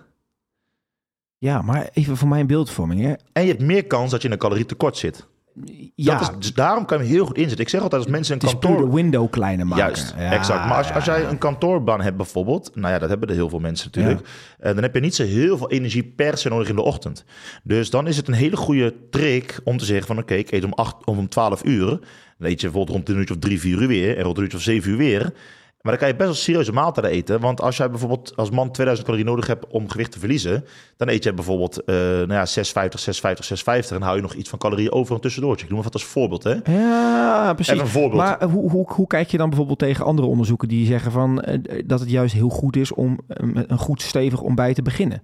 Ja, 1.38 1.62
maar 1.62 1.88
even 1.92 2.16
voor 2.16 2.28
mijn 2.28 2.46
beeldvorming. 2.46 3.00
Hè. 3.00 3.12
En 3.32 3.42
je 3.42 3.48
hebt 3.48 3.62
meer 3.62 3.86
kans 3.86 4.10
dat 4.10 4.20
je 4.20 4.26
in 4.26 4.32
een 4.32 4.40
calorietekort 4.40 4.96
zit. 4.96 5.26
Ja, 5.94 6.18
Dat 6.18 6.30
is, 6.30 6.36
dus 6.38 6.54
daarom 6.54 6.84
kan 6.84 6.98
je 6.98 7.04
heel 7.04 7.26
goed 7.26 7.36
inzetten. 7.36 7.60
Ik 7.64 7.68
zeg 7.68 7.80
altijd 7.82 8.02
als 8.02 8.10
mensen 8.10 8.34
een 8.34 8.48
het 8.48 8.58
kantoor... 8.58 8.86
de 8.86 8.94
window 8.94 9.30
kleiner 9.30 9.66
maken. 9.66 9.84
Juist, 9.84 10.14
Ja, 10.18 10.30
exact. 10.30 10.68
Maar 10.68 10.76
als, 10.76 10.92
als 10.92 11.04
jij 11.04 11.26
een 11.28 11.38
kantoorbaan 11.38 12.00
hebt 12.00 12.16
bijvoorbeeld, 12.16 12.70
nou 12.74 12.92
ja, 12.92 12.98
dat 12.98 13.08
hebben 13.08 13.28
er 13.28 13.34
heel 13.34 13.48
veel 13.48 13.58
mensen 13.58 13.90
natuurlijk, 13.92 14.28
eh, 14.58 14.74
dan 14.74 14.82
heb 14.82 14.94
je 14.94 15.00
niet 15.00 15.14
zo 15.14 15.24
heel 15.24 15.58
veel 15.58 15.70
energie 15.70 16.04
per 16.04 16.38
se 16.38 16.48
nodig 16.48 16.68
in 16.68 16.74
de 16.74 16.82
ochtend. 16.82 17.24
Dus 17.62 17.90
dan 17.90 18.06
is 18.06 18.16
het 18.16 18.28
een 18.28 18.34
hele 18.34 18.56
goede 18.56 18.94
trick 19.10 19.60
om 19.64 19.78
te 19.78 19.84
zeggen 19.84 20.06
van 20.06 20.18
oké, 20.18 20.34
ik 20.34 20.50
eet 20.50 20.64
om, 20.64 20.72
8, 20.72 20.96
of 21.04 21.16
om 21.16 21.28
12 21.28 21.64
uur, 21.64 21.88
dan 22.38 22.48
eet 22.48 22.60
je 22.60 22.66
bijvoorbeeld 22.66 22.96
rond 22.96 23.08
een 23.08 23.16
uurtje 23.16 23.34
of 23.34 23.40
3, 23.40 23.60
4 23.60 23.80
uur 23.82 23.88
weer 23.88 24.16
en 24.16 24.22
rond 24.22 24.36
een 24.36 24.42
uurtje 24.42 24.58
of 24.58 24.64
7 24.64 24.90
uur 24.90 24.96
weer. 24.96 25.32
Maar 25.84 25.92
dan 25.92 26.02
kan 26.02 26.10
je 26.12 26.16
best 26.18 26.28
wel 26.28 26.38
serieuze 26.38 26.72
maaltijden 26.72 27.12
eten. 27.12 27.40
Want 27.40 27.60
als 27.60 27.76
jij 27.76 27.90
bijvoorbeeld 27.90 28.32
als 28.36 28.50
man 28.50 28.70
2000 28.70 29.06
calorieën 29.06 29.30
nodig 29.30 29.46
hebt 29.46 29.66
om 29.66 29.90
gewicht 29.90 30.12
te 30.12 30.18
verliezen, 30.18 30.64
dan 30.96 31.08
eet 31.08 31.24
je 31.24 31.34
bijvoorbeeld 31.34 31.84
eh 31.84 31.94
nou 31.96 32.32
ja, 32.32 32.46
650, 32.46 33.00
650, 33.00 33.44
650 33.44 33.96
en 33.96 34.02
hou 34.02 34.16
je 34.16 34.22
nog 34.22 34.34
iets 34.34 34.48
van 34.48 34.58
calorieën 34.58 34.92
over 34.92 35.14
een 35.14 35.20
tussendoortje. 35.20 35.64
Ik 35.64 35.70
noem 35.70 35.80
maar 35.80 35.90
wat 35.92 36.02
als 36.02 36.10
voorbeeld, 36.10 36.44
hè? 36.44 36.54
Ja, 36.64 37.52
precies. 37.54 37.72
Even 37.72 37.84
een 37.84 37.90
voorbeeld. 37.90 38.22
Maar 38.22 38.38
eh, 38.38 38.50
hoe, 38.50 38.70
hoe, 38.70 38.92
hoe 38.92 39.06
kijk 39.06 39.28
je 39.30 39.36
dan 39.36 39.48
bijvoorbeeld 39.48 39.78
tegen 39.78 40.04
andere 40.04 40.28
onderzoeken 40.28 40.68
die 40.68 40.86
zeggen 40.86 41.12
van 41.12 41.42
eh, 41.42 41.82
dat 41.86 42.00
het 42.00 42.10
juist 42.10 42.34
heel 42.34 42.48
goed 42.48 42.76
is 42.76 42.92
om 42.92 43.18
een 43.26 43.78
goed 43.78 44.02
stevig 44.02 44.40
ontbijt 44.40 44.74
te 44.74 44.82
beginnen? 44.82 45.22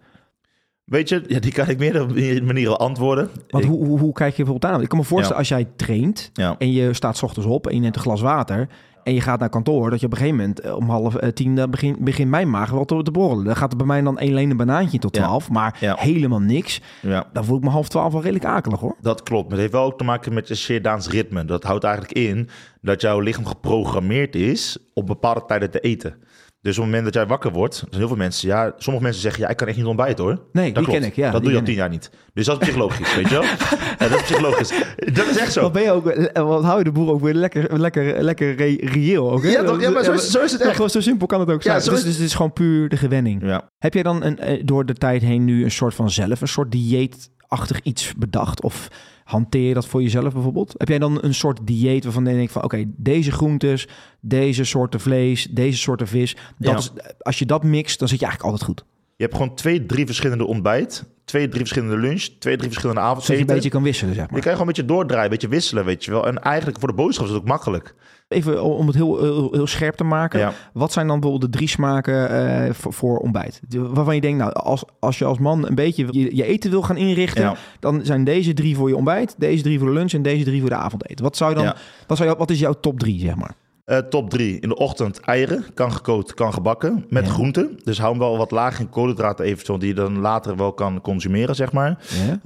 Weet 0.84 1.08
je, 1.08 1.24
ja, 1.26 1.38
die 1.38 1.52
kan 1.52 1.68
ik 1.68 1.78
meerdere 1.78 2.42
manieren 2.42 2.78
antwoorden. 2.78 3.30
Want 3.48 3.64
hoe, 3.64 3.86
hoe, 3.86 3.98
hoe 3.98 4.12
kijk 4.12 4.36
je 4.36 4.42
bijvoorbeeld 4.42 4.72
aan? 4.72 4.82
Ik 4.82 4.88
kan 4.88 4.98
me 4.98 5.04
voorstellen 5.04 5.38
als 5.38 5.48
jij 5.48 5.68
traint 5.76 6.30
Ja. 6.32 6.54
en 6.58 6.72
je 6.72 6.94
staat 6.94 7.16
's 7.16 7.22
ochtends 7.22 7.48
op 7.48 7.66
en 7.66 7.74
je 7.74 7.80
neemt 7.80 7.96
een 7.96 8.02
glas 8.02 8.20
water 8.20 8.68
en 9.10 9.16
je 9.16 9.22
gaat 9.22 9.40
naar 9.40 9.48
kantoor, 9.48 9.90
dat 9.90 10.00
je 10.00 10.06
op 10.06 10.12
een 10.12 10.18
gegeven 10.18 10.38
moment 10.38 10.60
eh, 10.60 10.76
om 10.76 10.90
half 10.90 11.14
eh, 11.16 11.28
tien 11.28 11.54
dan 11.54 11.70
begint 11.70 11.98
begint 11.98 12.30
mijn 12.30 12.50
maag 12.50 12.70
wel 12.70 12.84
te, 12.84 13.02
te 13.02 13.10
borrelen. 13.10 13.44
Dan 13.44 13.56
gaat 13.56 13.70
er 13.70 13.76
bij 13.76 13.86
mij 13.86 14.00
dan 14.02 14.18
één 14.18 14.34
leen 14.34 14.50
een 14.50 14.56
banaantje 14.56 14.98
tot 14.98 15.16
Ja. 15.16 15.22
twaalf, 15.22 15.50
maar 15.50 15.76
Ja. 15.80 15.94
helemaal 15.98 16.40
niks. 16.40 16.80
Ja, 17.02 17.26
Dan 17.32 17.44
voel 17.44 17.56
ik 17.56 17.62
me 17.62 17.70
half 17.70 17.88
twaalf 17.88 18.12
wel 18.12 18.22
redelijk 18.22 18.44
akelig 18.44 18.80
hoor. 18.80 18.96
dat 19.00 19.22
klopt. 19.22 19.42
Maar 19.42 19.52
het 19.52 19.60
heeft 19.60 19.72
wel 19.72 19.84
ook 19.84 19.98
te 19.98 20.04
maken 20.04 20.34
met 20.34 20.48
je 20.48 20.54
circadiaans 20.54 21.08
ritme. 21.08 21.44
Dat 21.44 21.62
houdt 21.62 21.84
eigenlijk 21.84 22.14
in 22.18 22.48
dat 22.82 23.00
jouw 23.00 23.20
lichaam 23.20 23.46
geprogrammeerd 23.46 24.34
is 24.34 24.78
op 24.94 25.06
bepaalde 25.06 25.44
tijden 25.46 25.70
te 25.70 25.80
eten. 25.80 26.14
Dus 26.62 26.76
op 26.78 26.84
het 26.84 26.92
moment 26.92 27.04
dat 27.04 27.14
jij 27.14 27.26
wakker 27.26 27.52
wordt, 27.52 27.74
zijn 27.74 27.90
heel 27.92 28.06
veel 28.08 28.16
mensen, 28.16 28.48
ja, 28.48 28.72
sommige 28.78 29.04
mensen 29.04 29.22
zeggen, 29.22 29.42
ja, 29.42 29.48
ik 29.48 29.56
kan 29.56 29.68
echt 29.68 29.76
niet 29.76 29.86
ontbijten 29.86 30.24
hoor. 30.24 30.32
Nee, 30.52 30.64
dat 30.64 30.74
die 30.74 30.84
klopt. 30.84 30.90
ken 30.98 31.02
ik. 31.08 31.16
Ja, 31.16 31.30
dat 31.30 31.42
doe 31.42 31.50
je 31.52 31.58
al 31.58 31.64
tien 31.64 31.74
jaar 31.74 31.88
niet. 31.88 32.10
Dus 32.34 32.46
dat 32.46 32.60
is 32.60 32.66
psychologisch, 32.66 33.14
weet 33.14 33.28
je 33.28 33.34
wel? 33.34 33.42
Ja, 33.98 34.08
dat 34.08 34.18
is 34.18 34.22
psychologisch. 34.22 34.72
Dat 35.12 35.26
is 35.26 35.36
echt 35.36 35.52
zo. 35.52 35.60
Wat 35.60 35.72
ben 35.72 35.82
je 35.82 35.90
ook, 35.90 36.06
eh, 36.08 36.42
wat 36.46 36.62
hou 36.64 36.78
je 36.78 36.84
de 36.84 36.92
boer 36.92 37.10
ook 37.10 37.20
weer 37.20 37.34
lekker, 37.34 37.78
lekker, 37.80 38.22
lekker 38.22 38.54
re- 38.56 38.76
reëel 38.80 39.30
ook, 39.30 39.42
hè? 39.42 39.48
Ja, 39.48 39.64
toch? 39.64 39.80
ja, 39.80 39.90
maar 39.90 40.04
zo 40.04 40.12
is, 40.12 40.30
zo 40.30 40.42
is 40.42 40.50
het 40.52 40.60
Ja, 40.60 40.66
echt. 40.66 40.74
gewoon 40.74 40.90
zo 40.90 41.00
simpel 41.00 41.26
kan 41.26 41.40
het 41.40 41.50
ook 41.50 41.62
Ja, 41.62 41.70
zijn. 41.70 41.82
zo 41.82 41.90
dus, 41.90 41.98
is- 41.98 42.04
dus 42.04 42.14
het 42.16 42.24
is 42.24 42.34
gewoon 42.34 42.52
puur 42.52 42.88
de 42.88 42.96
gewenning. 42.96 43.42
Ja. 43.46 43.70
Heb 43.78 43.94
jij 43.94 44.02
dan 44.02 44.22
een, 44.24 44.38
eh, 44.38 44.62
door 44.64 44.86
de 44.86 44.94
tijd 44.94 45.22
heen 45.22 45.44
nu 45.44 45.64
een 45.64 45.70
soort 45.70 45.94
van 45.94 46.10
zelf, 46.10 46.40
een 46.40 46.48
soort 46.48 46.70
dieetachtig 46.72 47.80
iets 47.82 48.14
bedacht? 48.16 48.62
Of 48.62 48.88
hanteer 49.30 49.68
je 49.68 49.74
dat 49.74 49.86
voor 49.86 50.02
jezelf 50.02 50.32
bijvoorbeeld? 50.32 50.74
Heb 50.76 50.88
jij 50.88 50.98
dan 50.98 51.18
een 51.22 51.34
soort 51.34 51.60
dieet 51.64 52.04
waarvan 52.04 52.24
je 52.24 52.34
denkt 52.34 52.52
van... 52.52 52.62
oké, 52.64 52.84
deze 52.96 53.32
groentes, 53.32 53.88
deze 54.20 54.64
soorten 54.64 55.00
vlees, 55.00 55.48
deze 55.50 55.78
soorten 55.78 56.08
vis... 56.08 56.36
Dat 56.58 56.72
Ja. 56.72 56.76
is, 56.76 56.92
als 57.18 57.38
je 57.38 57.46
dat 57.46 57.64
mixt, 57.64 57.98
dan 57.98 58.08
zit 58.08 58.20
je 58.20 58.26
eigenlijk 58.26 58.54
altijd 58.54 58.70
goed. 58.70 58.84
Je 59.16 59.24
hebt 59.24 59.36
gewoon 59.36 59.54
twee, 59.54 59.86
drie 59.86 60.06
verschillende 60.06 60.46
ontbijt, 60.46 61.04
twee, 61.30 61.48
drie 61.48 61.60
verschillende 61.60 61.96
lunch, 61.96 62.22
twee, 62.38 62.56
drie 62.56 62.68
verschillende 62.70 63.00
Zodat 63.00 63.16
je 63.16 63.22
avondeten. 63.22 63.48
een 63.48 63.54
beetje 63.54 63.70
kan 63.70 63.82
wisselen, 63.82 64.14
zeg 64.14 64.24
Je 64.26 64.32
maar. 64.32 64.40
kan 64.40 64.50
gewoon 64.52 64.66
een 64.68 64.74
beetje 64.74 64.84
doordraaien, 64.94 65.24
een 65.24 65.30
beetje 65.30 65.48
wisselen, 65.48 65.84
weet 65.84 66.04
je 66.04 66.10
wel. 66.10 66.26
En 66.26 66.42
eigenlijk 66.42 66.78
voor 66.78 66.88
de 66.88 66.94
boodschap 66.94 67.24
is 67.26 67.32
het 67.32 67.40
ook 67.40 67.48
makkelijk. 67.48 67.94
Even 68.28 68.62
om 68.62 68.86
het 68.86 68.96
heel, 68.96 69.20
heel, 69.22 69.48
heel 69.52 69.66
scherp 69.66 69.94
te 69.96 70.04
maken. 70.04 70.38
Ja. 70.40 70.52
Wat 70.72 70.92
zijn 70.92 71.06
dan 71.06 71.20
bijvoorbeeld 71.20 71.52
de 71.52 71.58
drie 71.58 71.68
smaken 71.68 72.30
eh, 72.30 72.72
voor, 72.74 72.92
voor 72.92 73.18
ontbijt? 73.18 73.60
Waarvan 73.68 74.14
je 74.14 74.20
denkt, 74.20 74.38
nou, 74.38 74.52
als, 74.52 74.84
als 75.00 75.18
je 75.18 75.24
als 75.24 75.38
man 75.38 75.66
een 75.66 75.74
beetje 75.74 76.06
je, 76.10 76.36
je 76.36 76.44
eten 76.44 76.70
wil 76.70 76.82
gaan 76.82 76.96
inrichten... 76.96 77.42
Ja. 77.42 77.54
dan 77.80 78.00
zijn 78.04 78.24
deze 78.24 78.52
drie 78.52 78.76
voor 78.76 78.88
je 78.88 78.96
ontbijt, 78.96 79.34
deze 79.38 79.62
drie 79.62 79.78
voor 79.78 79.88
de 79.88 79.94
lunch... 79.94 80.12
en 80.12 80.22
deze 80.22 80.44
drie 80.44 80.60
voor 80.60 80.70
de 80.70 80.76
avondeten. 80.76 81.24
Wat, 81.24 81.36
zou 81.36 81.50
je 81.50 81.56
dan, 81.56 81.64
Ja. 81.64 81.76
wat, 82.06 82.16
zou 82.16 82.30
je, 82.30 82.36
wat 82.36 82.50
is 82.50 82.58
jouw 82.58 82.74
top 82.80 82.98
drie, 82.98 83.20
zeg 83.20 83.34
maar? 83.34 83.54
Eh, 83.90 83.98
top 83.98 84.30
drie. 84.30 84.60
In 84.60 84.68
de 84.68 84.76
ochtend 84.76 85.20
eieren. 85.20 85.64
Kan 85.74 85.92
gekookt, 85.92 86.34
kan 86.34 86.52
gebakken. 86.52 87.04
Met 87.08 87.26
Ja. 87.26 87.32
groenten. 87.32 87.78
Dus 87.84 87.98
hou 87.98 88.10
hem 88.10 88.18
wel 88.20 88.36
wat 88.36 88.50
laag 88.50 88.80
in 88.80 88.88
koolhydraten 88.88 89.44
eventueel. 89.44 89.78
Die 89.78 89.88
je 89.88 89.94
dan 89.94 90.18
later 90.18 90.56
wel 90.56 90.72
kan 90.72 91.00
consumeren, 91.00 91.54
zeg 91.54 91.72
maar. 91.72 91.98
Ja? 92.08 92.38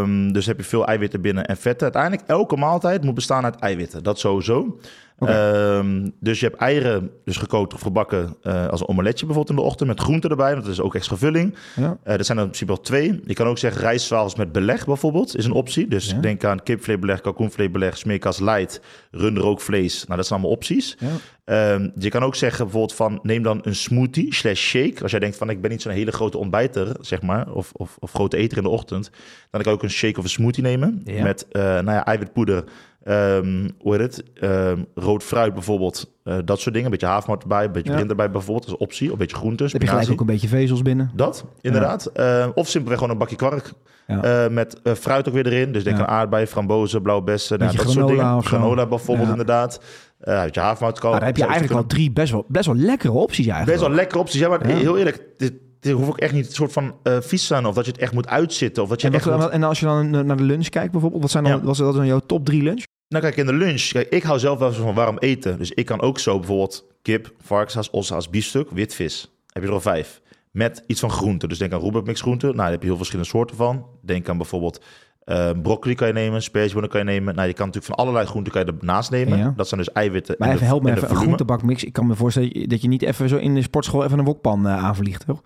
Ehm, 0.00 0.32
dus 0.32 0.46
heb 0.46 0.56
je 0.58 0.64
veel 0.64 0.86
eiwitten 0.86 1.20
binnen 1.20 1.44
en 1.46 1.56
vetten. 1.56 1.82
Uiteindelijk, 1.82 2.22
elke 2.26 2.56
maaltijd 2.56 3.04
moet 3.04 3.14
bestaan 3.14 3.44
uit 3.44 3.56
eiwitten. 3.58 4.02
Dat 4.02 4.18
sowieso. 4.18 4.78
Ehm, 5.18 6.08
dus 6.20 6.40
je 6.40 6.46
hebt 6.46 6.58
eieren, 6.58 7.10
dus 7.24 7.36
gekookt 7.36 7.74
of 7.74 7.80
gebakken, 7.80 8.36
eh, 8.42 8.66
als 8.68 8.80
een 8.80 8.88
omeletje 8.88 9.26
bijvoorbeeld 9.26 9.56
in 9.58 9.62
de 9.64 9.68
ochtend. 9.70 9.88
Met 9.88 10.00
groenten 10.00 10.30
erbij, 10.30 10.52
want 10.52 10.62
dat 10.64 10.72
is 10.72 10.80
ook 10.80 10.94
extra 10.94 11.16
vulling. 11.16 11.54
Ja. 11.76 11.96
Eh 12.02 12.18
er 12.18 12.24
zijn 12.24 12.38
er 12.38 12.44
in 12.44 12.50
principe 12.50 12.72
al 12.72 12.80
twee. 12.84 13.20
Je 13.24 13.34
kan 13.34 13.46
ook 13.46 13.58
zeggen 13.58 13.80
rijstzwaal's 13.80 14.34
met 14.34 14.52
beleg 14.52 14.86
bijvoorbeeld, 14.86 15.36
is 15.36 15.44
een 15.44 15.52
optie. 15.52 15.88
Dus 15.88 16.10
Ja. 16.10 16.18
denk 16.20 16.44
aan 16.44 16.62
kipvleesbeleg, 16.62 17.20
kalkoenvleesbeleg, 17.20 17.96
smeerkas 17.98 18.38
light, 18.38 18.80
runderrookvlees. 19.10 20.04
Nou, 20.04 20.16
dat 20.16 20.26
zijn 20.26 20.38
allemaal 20.38 20.56
opties. 20.56 20.96
Ja. 20.98 21.08
Ehm, 21.44 21.88
je 21.98 22.08
kan 22.08 22.22
ook 22.22 22.34
zeggen 22.34 22.64
bijvoorbeeld 22.64 22.94
van 22.94 23.18
neem 23.22 23.42
dan 23.42 23.60
een 23.62 23.74
smoothie 23.74 24.34
slash 24.34 24.60
shake. 24.60 25.02
Als 25.02 25.10
jij 25.10 25.20
denkt 25.20 25.36
van 25.36 25.50
ik 25.50 25.60
ben 25.60 25.70
niet 25.70 25.82
zo'n 25.82 25.92
hele 25.92 26.12
grote 26.12 26.38
ontbijter, 26.38 26.96
zeg 27.00 27.22
maar, 27.22 27.52
of, 27.52 27.70
of, 27.72 27.96
of 27.98 28.12
grote 28.12 28.36
eter 28.36 28.56
in 28.56 28.62
de 28.62 28.68
ochtend. 28.68 29.10
Dan 29.50 29.62
kan 29.62 29.72
ik 29.72 29.78
ook 29.78 29.82
een 29.82 29.90
shake 29.90 30.18
of 30.18 30.24
een 30.24 30.30
smoothie 30.30 30.62
nemen 30.62 31.00
Ja. 31.04 31.22
met 31.22 31.46
eh 31.50 31.62
nou 31.62 31.90
ja, 31.90 32.04
eiwitpoeder, 32.04 32.64
ehm, 33.02 33.68
hoe 33.78 33.92
heet 33.96 34.00
het, 34.00 34.22
Ehm, 34.34 34.82
rood 34.94 35.22
fruit 35.22 35.54
bijvoorbeeld, 35.54 36.12
eh, 36.22 36.36
dat 36.44 36.60
soort 36.60 36.74
dingen. 36.74 36.84
Een 36.84 36.98
beetje 36.98 37.06
havermout 37.14 37.42
erbij, 37.42 37.64
een 37.64 37.72
beetje 37.72 37.88
Ja. 37.90 37.94
blind 37.94 38.10
erbij 38.10 38.30
bijvoorbeeld, 38.30 38.66
als 38.70 38.76
optie. 38.76 39.06
Of 39.06 39.12
een 39.12 39.18
beetje 39.18 39.36
groenten, 39.36 39.58
Dan 39.70 39.72
heb 39.72 39.82
je 39.82 39.88
gelijk 39.88 40.10
ook 40.10 40.20
een 40.20 40.26
beetje 40.26 40.48
vezels 40.48 40.82
binnen. 40.82 41.10
Dat, 41.14 41.44
inderdaad. 41.60 42.12
Of 42.54 42.68
simpelweg 42.68 42.98
gewoon 42.98 43.12
een 43.12 43.18
bakje 43.18 43.36
kwark. 43.36 43.72
Ja. 44.06 44.44
Eh, 44.44 44.50
met 44.50 44.80
fruit 44.98 45.28
ook 45.28 45.34
weer 45.34 45.46
erin. 45.46 45.72
Dus 45.72 45.84
denk 45.84 45.98
aan 45.98 46.06
aardbeien, 46.06 46.46
frambozen, 46.46 47.02
blauwe 47.02 47.24
bessen. 47.24 47.58
Nou, 47.58 47.76
dat 47.76 47.90
soort 47.90 48.08
dingen. 48.08 48.42
Granola 48.42 48.86
bijvoorbeeld, 48.86 49.28
inderdaad. 49.28 49.80
Eh 50.24 50.38
uit 50.38 50.54
je 50.54 50.60
havermout 50.60 51.00
dan 51.00 51.22
heb 51.22 51.36
je 51.36 51.42
eigenlijk 51.44 51.72
al 51.74 51.86
drie 51.86 52.10
best 52.10 52.32
wel, 52.32 52.44
best 52.48 52.66
wel 52.66 52.74
lekkere 52.76 53.12
opties 53.12 53.46
eigenlijk. 53.46 53.76
Best 53.78 53.88
wel 53.88 53.96
lekker 53.96 54.18
opties. 54.18 54.40
Ja, 54.40 54.48
maar 54.48 54.68
Ja. 54.68 54.76
heel 54.76 54.98
eerlijk, 54.98 55.24
dit, 55.36 55.52
dit 55.80 55.92
hoeft 55.92 56.08
ook 56.08 56.18
echt 56.18 56.32
niet 56.32 56.46
een 56.46 56.52
soort 56.52 56.72
van 56.72 56.94
eh 57.02 57.16
vies 57.20 57.40
te 57.40 57.46
zijn. 57.46 57.66
Of 57.66 57.74
dat 57.74 57.84
je 57.84 57.90
het 57.90 58.00
echt 58.00 58.12
moet 58.12 58.26
uitzitten. 58.28 58.82
Of 58.82 58.88
dat 58.88 59.00
je 59.00 59.06
En, 59.06 59.14
echt 59.14 59.24
wat- 59.24 59.38
moet... 59.40 59.48
en 59.48 59.62
als 59.62 59.80
je 59.80 59.86
dan 59.86 60.10
naar 60.10 60.36
de 60.36 60.42
lunch 60.42 60.68
kijkt 60.68 60.92
bijvoorbeeld, 60.92 61.22
wat 61.22 61.30
zijn 61.30 61.44
dan, 61.44 61.52
Ja. 61.52 61.62
was 61.62 61.78
dat 61.78 61.94
dan 61.94 62.06
jouw 62.06 62.20
top 62.26 62.44
drie 62.44 62.62
lunch? 62.62 62.82
Nou 63.08 63.22
kijk, 63.24 63.36
in 63.36 63.46
de 63.46 63.52
lunch. 63.52 63.88
Kijk, 63.88 64.08
ik 64.08 64.22
hou 64.22 64.38
zelf 64.38 64.58
wel 64.58 64.68
eens 64.68 64.76
van 64.76 64.94
warm 64.94 65.18
eten. 65.18 65.58
Dus 65.58 65.70
ik 65.70 65.86
kan 65.86 66.00
ook 66.00 66.18
zo 66.18 66.38
bijvoorbeeld 66.38 66.84
kip, 67.02 67.32
varkenshaas, 67.42 67.90
ossehaas, 67.90 68.30
biefstuk, 68.30 68.70
witvis. 68.70 69.34
Heb 69.52 69.62
je 69.62 69.68
er 69.68 69.74
al 69.74 69.80
vijf. 69.80 70.20
Met 70.50 70.82
iets 70.86 71.00
van 71.00 71.10
groenten. 71.10 71.48
Dus 71.48 71.58
denk 71.58 71.72
aan 71.72 71.80
Rubik 71.80 72.18
groenten. 72.18 72.48
Nou, 72.48 72.60
daar 72.60 72.70
heb 72.70 72.80
je 72.80 72.86
heel 72.86 72.96
verschillende 72.96 73.30
soorten 73.30 73.56
van. 73.56 73.86
Denk 74.02 74.28
aan 74.28 74.36
bijvoorbeeld 74.36 74.84
eh, 75.24 75.50
broccoli 75.62 75.94
kan 75.94 76.06
je 76.06 76.12
nemen, 76.12 76.42
spersiebonen 76.42 76.88
kan 76.90 77.00
je 77.00 77.06
nemen. 77.06 77.34
Nou, 77.34 77.48
je 77.48 77.54
kan 77.54 77.66
natuurlijk 77.66 77.94
van 77.94 78.04
allerlei 78.04 78.26
groenten 78.26 78.52
kan 78.52 78.64
je 78.64 78.72
ernaast 78.80 79.10
nemen. 79.10 79.38
Ja. 79.38 79.52
Dat 79.56 79.68
zijn 79.68 79.80
dus 79.80 79.92
eiwitten. 79.92 80.34
Maar 80.38 80.48
en 80.48 80.54
even 80.54 80.66
de- 80.66 80.70
help 80.72 80.82
me 80.82 80.88
en 80.88 80.94
de 80.94 81.00
even, 81.02 81.14
een 81.16 81.22
groentebakmix. 81.22 81.84
Ik 81.84 81.92
kan 81.92 82.06
me 82.06 82.14
voorstellen 82.14 82.68
dat 82.68 82.82
je 82.82 82.88
niet 82.88 83.02
even 83.02 83.28
zo 83.28 83.36
in 83.36 83.54
de 83.54 83.62
sportschool 83.62 84.04
even 84.04 84.18
een 84.18 84.24
wokpan 84.24 84.66
eh, 84.66 84.84
aanvliegt, 84.84 85.26
toch? 85.26 85.42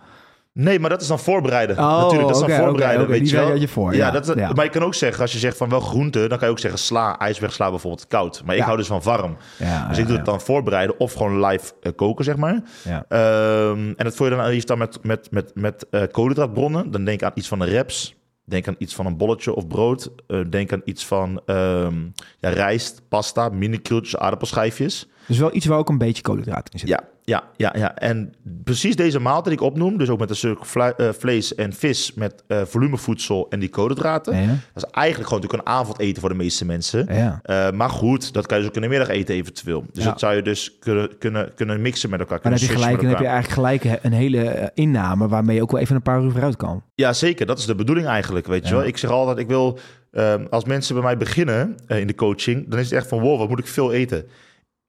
Nee, 0.53 0.79
maar 0.79 0.89
dat 0.89 1.01
is 1.01 1.07
dan 1.07 1.19
voorbereiden. 1.19 1.77
Oh, 1.77 2.01
Natuurlijk, 2.01 2.27
dat 2.33 2.41
is 2.41 2.47
dan 2.55 2.63
voorbereiden, 2.65 3.07
weet 3.07 3.19
die 3.19 3.29
je 3.29 3.35
wel. 3.35 3.55
je 3.55 3.67
voor, 3.67 3.95
Ja, 3.95 4.05
ja, 4.05 4.11
dat, 4.11 4.31
ja. 4.35 4.51
maar 4.53 4.65
je 4.65 4.71
kan 4.71 4.83
ook 4.83 4.93
zeggen, 4.93 5.21
als 5.21 5.31
je 5.31 5.37
zegt 5.39 5.57
van 5.57 5.69
wel 5.69 5.79
groenten, 5.79 6.29
dan 6.29 6.37
kan 6.37 6.47
je 6.47 6.53
ook 6.53 6.59
zeggen 6.59 6.79
sla, 6.79 7.17
ijsbergsla 7.19 7.69
bijvoorbeeld 7.69 8.07
koud. 8.07 8.41
Maar 8.45 8.53
ik 8.55 8.59
Ja. 8.61 8.65
hou 8.65 8.77
dus 8.77 8.87
van 8.87 9.01
warm. 9.03 9.37
Ja, 9.57 9.87
Dus 9.87 9.97
ik 9.97 10.07
doe 10.07 10.15
het 10.15 10.25
dan 10.25 10.41
voorbereiden 10.41 10.99
of 10.99 11.13
gewoon 11.13 11.45
live 11.45 11.73
eh, 11.81 11.91
koken, 11.95 12.23
zeg 12.25 12.35
maar. 12.37 12.61
Ja. 12.83 13.05
Ehm, 13.07 13.77
en 13.79 14.03
dat 14.03 14.15
voer 14.15 14.29
je 14.29 14.35
dan 14.35 14.47
liefst 14.49 14.67
dan 14.67 14.77
met, 14.77 14.99
met, 15.03 15.27
met, 15.31 15.51
met 15.55 15.85
koolhydraatbronnen. 16.11 16.91
Dan 16.91 17.03
denk 17.05 17.23
aan 17.23 17.31
iets 17.33 17.47
van 17.47 17.61
een 17.61 17.67
reps. 17.67 18.15
Denk 18.49 18.67
aan 18.67 18.75
iets 18.77 18.95
van 18.95 19.05
een 19.05 19.17
bolletje 19.17 19.55
of 19.55 19.67
brood. 19.67 20.11
Eh, 20.27 20.39
denk 20.49 20.73
aan 20.73 20.81
iets 20.85 21.05
van 21.05 21.41
ehm, 21.45 21.95
ja, 22.39 22.49
rijst, 22.49 23.01
pasta, 23.07 23.49
mini-krieltjes, 23.49 24.17
aardappelschijfjes. 24.17 25.07
Dus 25.29 25.37
wel 25.37 25.55
iets 25.55 25.65
waar 25.65 25.77
ook 25.77 25.89
een 25.89 25.97
beetje 25.97 26.21
koolhydraten 26.21 26.73
in 26.73 26.79
zit. 26.79 26.89
Ja, 26.89 26.99
ja, 27.23 27.43
ja, 27.57 27.73
ja. 27.77 27.95
En 27.95 28.33
precies 28.63 28.95
deze 28.95 29.19
maaltijd 29.19 29.45
die 29.45 29.53
ik 29.53 29.73
opnoem, 29.73 29.97
dus 29.97 30.09
ook 30.09 30.19
met 30.19 30.29
een 30.29 30.35
stuk 30.35 30.59
eh, 30.73 31.09
vlees 31.11 31.55
en 31.55 31.73
vis 31.73 32.13
met 32.13 32.43
eh, 32.47 32.61
volumevoedsel 32.65 33.45
en 33.49 33.59
die 33.59 33.69
koolhydraten. 33.69 34.35
Ja, 34.41 34.47
Dat 34.47 34.83
is 34.83 34.89
eigenlijk 34.91 35.29
gewoon 35.29 35.41
natuurlijk 35.43 35.69
een 35.69 35.75
avondeten 35.75 36.21
voor 36.21 36.29
de 36.29 36.35
meeste 36.35 36.65
mensen. 36.65 37.05
ja. 37.13 37.39
Eh, 37.43 37.71
maar 37.71 37.89
goed, 37.89 38.33
dat 38.33 38.45
kan 38.45 38.57
je 38.57 38.63
dus 38.63 38.71
ook 38.71 38.77
in 38.77 38.89
de 38.89 38.95
middag 38.97 39.09
eten 39.09 39.35
eventueel. 39.35 39.83
Dus 39.93 40.03
dat 40.03 40.19
zou 40.19 40.35
je 40.35 40.41
dus 40.41 40.77
kunnen, 40.79 41.17
kunnen, 41.17 41.51
kunnen 41.55 41.81
mixen 41.81 42.09
met 42.09 42.19
elkaar. 42.19 42.39
Maar 42.43 42.51
dan 42.51 42.61
heb 42.61 42.69
je 42.69 42.75
gelijk, 42.75 43.01
dan 43.01 43.09
heb 43.09 43.19
je 43.19 43.25
eigenlijk 43.25 43.53
gelijk 43.53 43.99
een 44.03 44.13
hele 44.13 44.71
inname 44.73 45.27
waarmee 45.27 45.55
je 45.55 45.61
ook 45.61 45.71
wel 45.71 45.81
even 45.81 45.95
een 45.95 46.01
paar 46.01 46.23
uur 46.23 46.31
vooruit 46.31 46.55
kan. 46.55 46.83
Ja, 46.95 47.13
zeker. 47.13 47.45
Dat 47.45 47.59
is 47.59 47.65
de 47.65 47.75
bedoeling 47.75 48.07
eigenlijk, 48.07 48.47
weet 48.47 48.67
je 48.67 48.75
wel. 48.75 48.85
Ik 48.85 48.97
zeg 48.97 49.09
altijd, 49.09 49.37
ik 49.37 49.47
wil... 49.47 49.79
ehm, 50.11 50.45
als 50.49 50.65
mensen 50.65 50.93
bij 50.95 51.03
mij 51.03 51.17
beginnen 51.17 51.75
in 51.87 52.07
de 52.07 52.15
coaching... 52.15 52.69
dan 52.69 52.79
is 52.79 52.85
het 52.85 52.93
echt 52.93 53.07
van, 53.07 53.19
wow, 53.19 53.37
wat 53.39 53.49
moet 53.49 53.59
ik 53.59 53.67
veel 53.67 53.91
eten? 53.91 54.25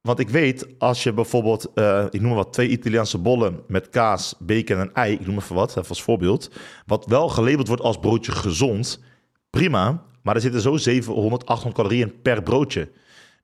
Want 0.01 0.19
ik 0.19 0.29
weet, 0.29 0.67
als 0.79 1.03
je 1.03 1.13
bijvoorbeeld... 1.13 1.73
eh, 1.75 2.05
ik 2.11 2.21
noem 2.21 2.29
maar 2.29 2.45
wat, 2.45 2.53
twee 2.53 2.69
Italiaanse 2.69 3.19
bollen 3.19 3.61
met 3.67 3.89
kaas, 3.89 4.35
bacon 4.39 4.77
en 4.79 4.93
ei... 4.93 5.13
ik 5.13 5.27
noem 5.27 5.37
even 5.37 5.55
wat, 5.55 5.71
even 5.71 5.89
als 5.89 6.03
voorbeeld... 6.03 6.51
wat 6.87 7.07
wel 7.07 7.29
gelabeld 7.29 7.67
wordt 7.67 7.83
als 7.83 7.99
broodje 7.99 8.33
gezond... 8.33 9.01
prima, 9.51 10.03
maar 10.23 10.35
er 10.35 10.41
zitten 10.41 10.61
zo 10.61 10.77
700, 10.77 11.47
800 11.47 11.75
calorieën 11.75 12.21
per 12.23 12.43
broodje... 12.43 12.89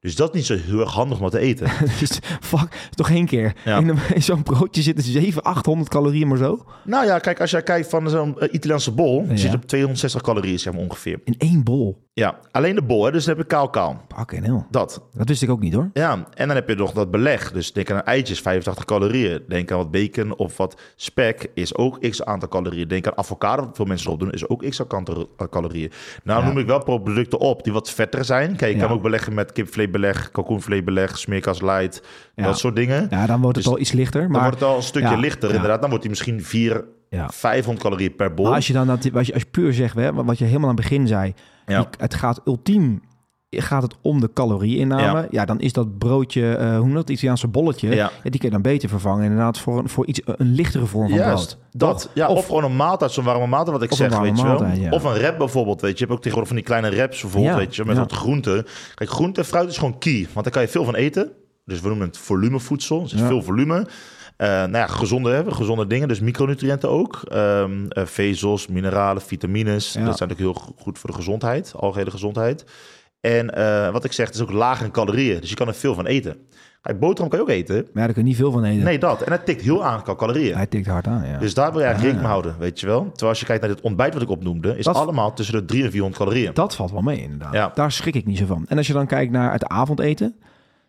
Dus 0.07 0.17
dat 0.17 0.29
is 0.29 0.35
niet 0.35 0.61
zo 0.61 0.67
heel 0.71 0.81
erg 0.81 0.93
handig 0.93 1.17
om 1.17 1.23
wat 1.23 1.33
te 1.33 1.39
eten. 1.39 1.71
Dus 2.01 2.19
fuck, 2.41 2.89
toch 2.95 3.11
één 3.11 3.27
keer. 3.27 3.53
Ja. 3.65 3.79
In, 3.79 3.99
zo'n 4.23 4.43
broodje 4.43 4.83
zitten 4.83 5.05
700, 5.05 5.47
800 5.47 5.89
calorieën 5.89 6.29
maar 6.29 6.39
zo. 6.39 6.65
nou 6.85 7.07
ja, 7.07 7.19
kijk, 7.19 7.41
als 7.41 7.51
jij 7.51 7.63
kijkt 7.63 7.89
van 7.89 8.11
zo'n 8.11 8.41
eh, 8.41 8.49
Italiaanse 8.53 8.91
bol... 8.93 9.25
Ja. 9.29 9.37
zit 9.37 9.55
op 9.55 9.65
260 9.65 10.23
calorieën, 10.23 10.59
zeg 10.59 10.73
maar 10.73 10.83
ongeveer. 10.83 11.21
In 11.25 11.35
één 11.39 11.63
bol. 11.65 12.05
Ja, 12.13 12.39
alleen 12.51 12.75
de 12.75 12.83
bol, 12.83 13.05
hè, 13.05 13.13
dus 13.13 13.25
dan 13.25 13.35
heb 13.37 13.43
je 13.43 13.51
kaal-kaal. 13.55 14.05
Pak 14.09 14.33
en 14.33 14.45
heel. 14.45 14.67
Dat. 14.71 15.03
Dat 15.15 15.29
wist 15.29 15.43
ik 15.43 15.51
ook 15.51 15.61
niet 15.61 15.75
hoor. 15.75 15.91
Ja, 15.93 16.27
en 16.35 16.47
dan 16.47 16.57
heb 16.57 16.69
je 16.69 16.75
nog 16.75 16.93
dat 16.93 17.11
beleg. 17.11 17.53
Dus 17.53 17.73
denk 17.73 17.91
aan 17.91 18.03
eitjes, 18.03 18.41
85 18.41 18.85
calorieën. 18.85 19.43
Denk 19.49 19.71
aan 19.71 19.77
wat 19.77 19.91
bacon 19.91 20.37
of 20.37 20.57
wat 20.57 20.81
spek, 20.97 21.51
is 21.55 21.75
ook 21.75 22.01
x 22.09 22.25
aantal 22.25 22.49
calorieën. 22.49 22.89
Denk 22.89 23.07
aan 23.07 23.19
avocado, 23.19 23.63
wat 23.65 23.77
veel 23.77 23.85
mensen 23.85 24.07
erop 24.07 24.21
doen, 24.21 24.33
is 24.33 24.49
ook 24.49 24.69
x 24.69 24.83
aantal 24.89 25.29
calorieën. 25.51 25.91
Nou 26.25 26.41
Ja. 26.41 26.47
noem 26.47 26.59
ik 26.59 26.67
wel 26.67 26.83
producten 26.83 27.39
op 27.39 27.65
die 27.65 27.73
wat 27.73 27.91
vetter 27.91 28.25
zijn. 28.25 28.57
Kijk, 28.57 28.75
je 28.75 28.81
kan 28.81 28.91
ook 28.91 29.03
beleggen 29.03 29.35
met 29.35 29.53
kipvleesbeleg, 30.01 30.31
kalkoenvleesbeleg, 30.31 31.19
smeerkas 31.19 31.61
light, 31.61 32.03
Ja. 32.35 32.45
dat 32.45 32.59
soort 32.59 32.77
dingen. 32.77 33.07
Ja, 33.11 33.27
dan 33.27 33.41
wordt 33.41 33.57
het 33.57 33.65
Dus 33.65 33.75
al 33.75 33.81
iets 33.81 33.93
lichter. 33.93 34.21
Dan 34.23 34.31
Maar, 34.31 34.41
wordt 34.43 34.61
het 34.61 34.69
al 34.69 34.77
een 34.77 34.83
stukje 34.83 35.09
ja, 35.09 35.17
lichter, 35.17 35.55
inderdaad. 35.55 35.81
Dan 35.81 35.89
wordt 35.91 36.05
hij 36.05 36.13
misschien 36.13 36.43
4, 36.45 36.85
Ja. 37.11 37.29
500 37.33 37.85
calorieën 37.85 38.17
per 38.17 38.35
bol. 38.35 38.45
maar 38.47 38.55
als 38.55 38.67
je 38.67 38.73
dan 38.73 38.87
dat, 38.87 38.97
als 39.15 39.27
je, 39.27 39.33
als 39.33 39.43
je 39.43 39.49
puur 39.51 39.73
zegt, 39.73 39.95
hè, 39.97 40.13
wat 40.13 40.39
je 40.39 40.45
helemaal 40.45 40.69
aan 40.69 40.75
het 40.77 40.85
begin 40.89 41.07
zei, 41.07 41.35
je- 41.67 41.87
het 41.99 42.15
gaat 42.15 42.41
ultiem 42.45 43.03
gaat 43.51 43.83
het 43.83 43.95
om 44.03 44.21
de 44.21 44.31
calorieinname. 44.33 45.03
Ja. 45.21 45.27
Ja. 45.31 45.45
dan 45.45 45.61
is 45.61 45.73
dat 45.73 45.99
broodje, 45.99 46.55
eh 46.55 46.79
hoe 46.79 46.93
dat, 46.93 47.11
Italiaanse 47.11 47.49
bolletje, 47.49 47.89
ja. 47.89 47.95
Ja. 47.95 48.11
die 48.23 48.31
kun 48.41 48.49
je 48.49 48.51
dan 48.51 48.63
beter 48.63 48.89
vervangen 48.89 49.23
inderdaad 49.25 49.59
voor, 49.59 49.79
een- 49.79 49.89
voor 49.89 50.07
iets, 50.07 50.21
een 50.25 50.53
lichtere 50.53 50.87
vorm 50.87 51.09
van 51.09 51.19
Juist, 51.19 51.49
brood. 51.49 51.67
dat. 51.71 52.11
Ja, 52.15 52.29
of, 52.29 52.47
gewoon 52.47 52.65
een 52.65 52.77
maaltijd, 52.77 53.11
zo'n 53.11 53.25
warme 53.25 53.47
maaltijd 53.47 53.73
wat 53.77 53.83
ik 53.85 53.91
een 53.91 53.97
zeg, 53.97 54.19
weet 54.19 54.39
je 54.39 54.45
wel. 54.45 54.67
ja. 54.67 54.91
Of 54.91 55.05
een 55.05 55.21
rap 55.21 55.39
bijvoorbeeld, 55.39 55.81
weet 55.81 55.91
je. 55.91 55.97
Je 55.99 56.05
hebt 56.05 56.13
ook 56.17 56.23
tegenwoordig 56.23 56.49
van 56.49 56.57
die 56.57 56.67
kleine 56.67 56.97
raps 57.03 57.21
bijvoorbeeld, 57.21 57.57
weet 57.57 57.77
je, 57.77 57.85
met 57.85 57.97
wat 57.99 58.13
groenten. 58.13 58.67
Kijk, 58.95 59.11
groente 59.11 59.41
en 59.41 59.47
fruit 59.47 59.69
is 59.69 59.79
gewoon 59.79 59.99
key, 59.99 60.27
want 60.33 60.45
daar 60.45 60.53
kan 60.53 60.63
je 60.63 60.69
veel 60.69 60.85
van 60.85 60.95
eten. 60.95 61.33
Dus 61.65 61.81
we 61.81 61.89
noemen 61.89 62.07
het 62.07 62.19
volumevoedsel, 62.19 63.01
dus 63.03 63.11
er 63.11 63.17
is 63.17 63.23
Ja. 63.23 63.29
veel 63.29 63.43
volume. 63.43 63.87
Eh, 64.37 64.49
nou 64.49 64.77
ja, 64.77 64.87
gezonde, 64.87 65.31
hè, 65.31 65.53
gezonde 65.53 65.87
dingen, 65.87 66.09
dus 66.09 66.21
micronutriënten 66.21 66.91
ook. 66.91 67.21
Ehm, 67.29 67.87
eh, 67.89 68.05
vezels, 68.07 68.67
mineralen, 68.67 69.23
vitamines. 69.23 69.93
Ja. 69.93 70.05
Dat 70.05 70.17
zijn 70.19 70.29
natuurlijk 70.29 70.59
heel 70.59 70.67
go- 70.67 70.75
goed 70.83 70.99
voor 70.99 71.11
de 71.11 71.17
gezondheid, 71.17 71.73
algehele 71.77 72.11
gezondheid. 72.11 72.65
En 73.33 73.55
eh, 73.55 73.93
wat 73.93 74.05
ik 74.05 74.13
zeg, 74.13 74.27
het 74.27 74.35
is 74.35 74.41
ook 74.43 74.53
laag 74.53 74.83
in 74.83 74.91
calorieën, 74.91 75.41
dus 75.41 75.49
je 75.51 75.55
kan 75.57 75.69
er 75.69 75.75
veel 75.75 75.95
van 75.95 76.07
eten. 76.07 76.37
Kijk, 76.83 76.99
boterham 76.99 77.29
kan 77.29 77.39
je 77.39 77.45
ook 77.45 77.51
eten. 77.51 77.75
Maar 77.75 77.85
ja, 77.85 78.01
daar 78.01 78.13
kun 78.13 78.23
je 78.23 78.29
niet 78.29 78.37
veel 78.37 78.53
van 78.53 78.65
eten. 78.65 78.85
Nee, 78.85 78.99
dat. 78.99 79.23
En 79.23 79.33
het 79.33 79.47
tikt 79.47 79.63
heel 79.63 79.85
aan 79.85 80.03
qua 80.03 80.15
calorieën. 80.15 80.57
Hij 80.57 80.67
tikt 80.67 80.87
hard 80.87 81.07
aan, 81.07 81.27
ja. 81.27 81.39
Dus 81.39 81.55
daar 81.55 81.71
wil 81.71 81.81
je 81.81 81.87
eigenlijk 81.87 82.15
rekening 82.15 82.21
mee 82.21 82.31
houden, 82.31 82.57
weet 82.59 82.81
je 82.81 82.87
wel. 82.87 83.03
Terwijl 83.03 83.29
als 83.29 83.41
je 83.41 83.47
kijkt 83.47 83.63
naar 83.63 83.75
dit 83.75 83.81
ontbijt 83.85 84.13
wat 84.13 84.23
ik 84.23 84.29
opnoemde, 84.31 84.79
is 84.79 84.85
Dat- 84.85 84.97
allemaal 84.97 85.33
tussen 85.33 85.55
de 85.55 85.65
300 85.65 85.85
en 85.87 85.91
400 85.93 86.23
calorieën. 86.23 86.55
Dat 86.55 86.75
valt 86.75 86.91
wel 86.91 87.01
mee, 87.01 87.23
inderdaad. 87.23 87.53
Ja. 87.53 87.71
Daar 87.75 87.93
schrik 87.93 88.15
ik 88.15 88.27
niet 88.27 88.39
zo 88.39 88.47
van. 88.47 88.65
En 88.69 88.77
als 88.77 88.87
je 88.87 88.93
dan 88.93 89.07
kijkt 89.07 89.33
naar 89.33 89.53
het 89.53 89.65
avondeten, 89.67 90.35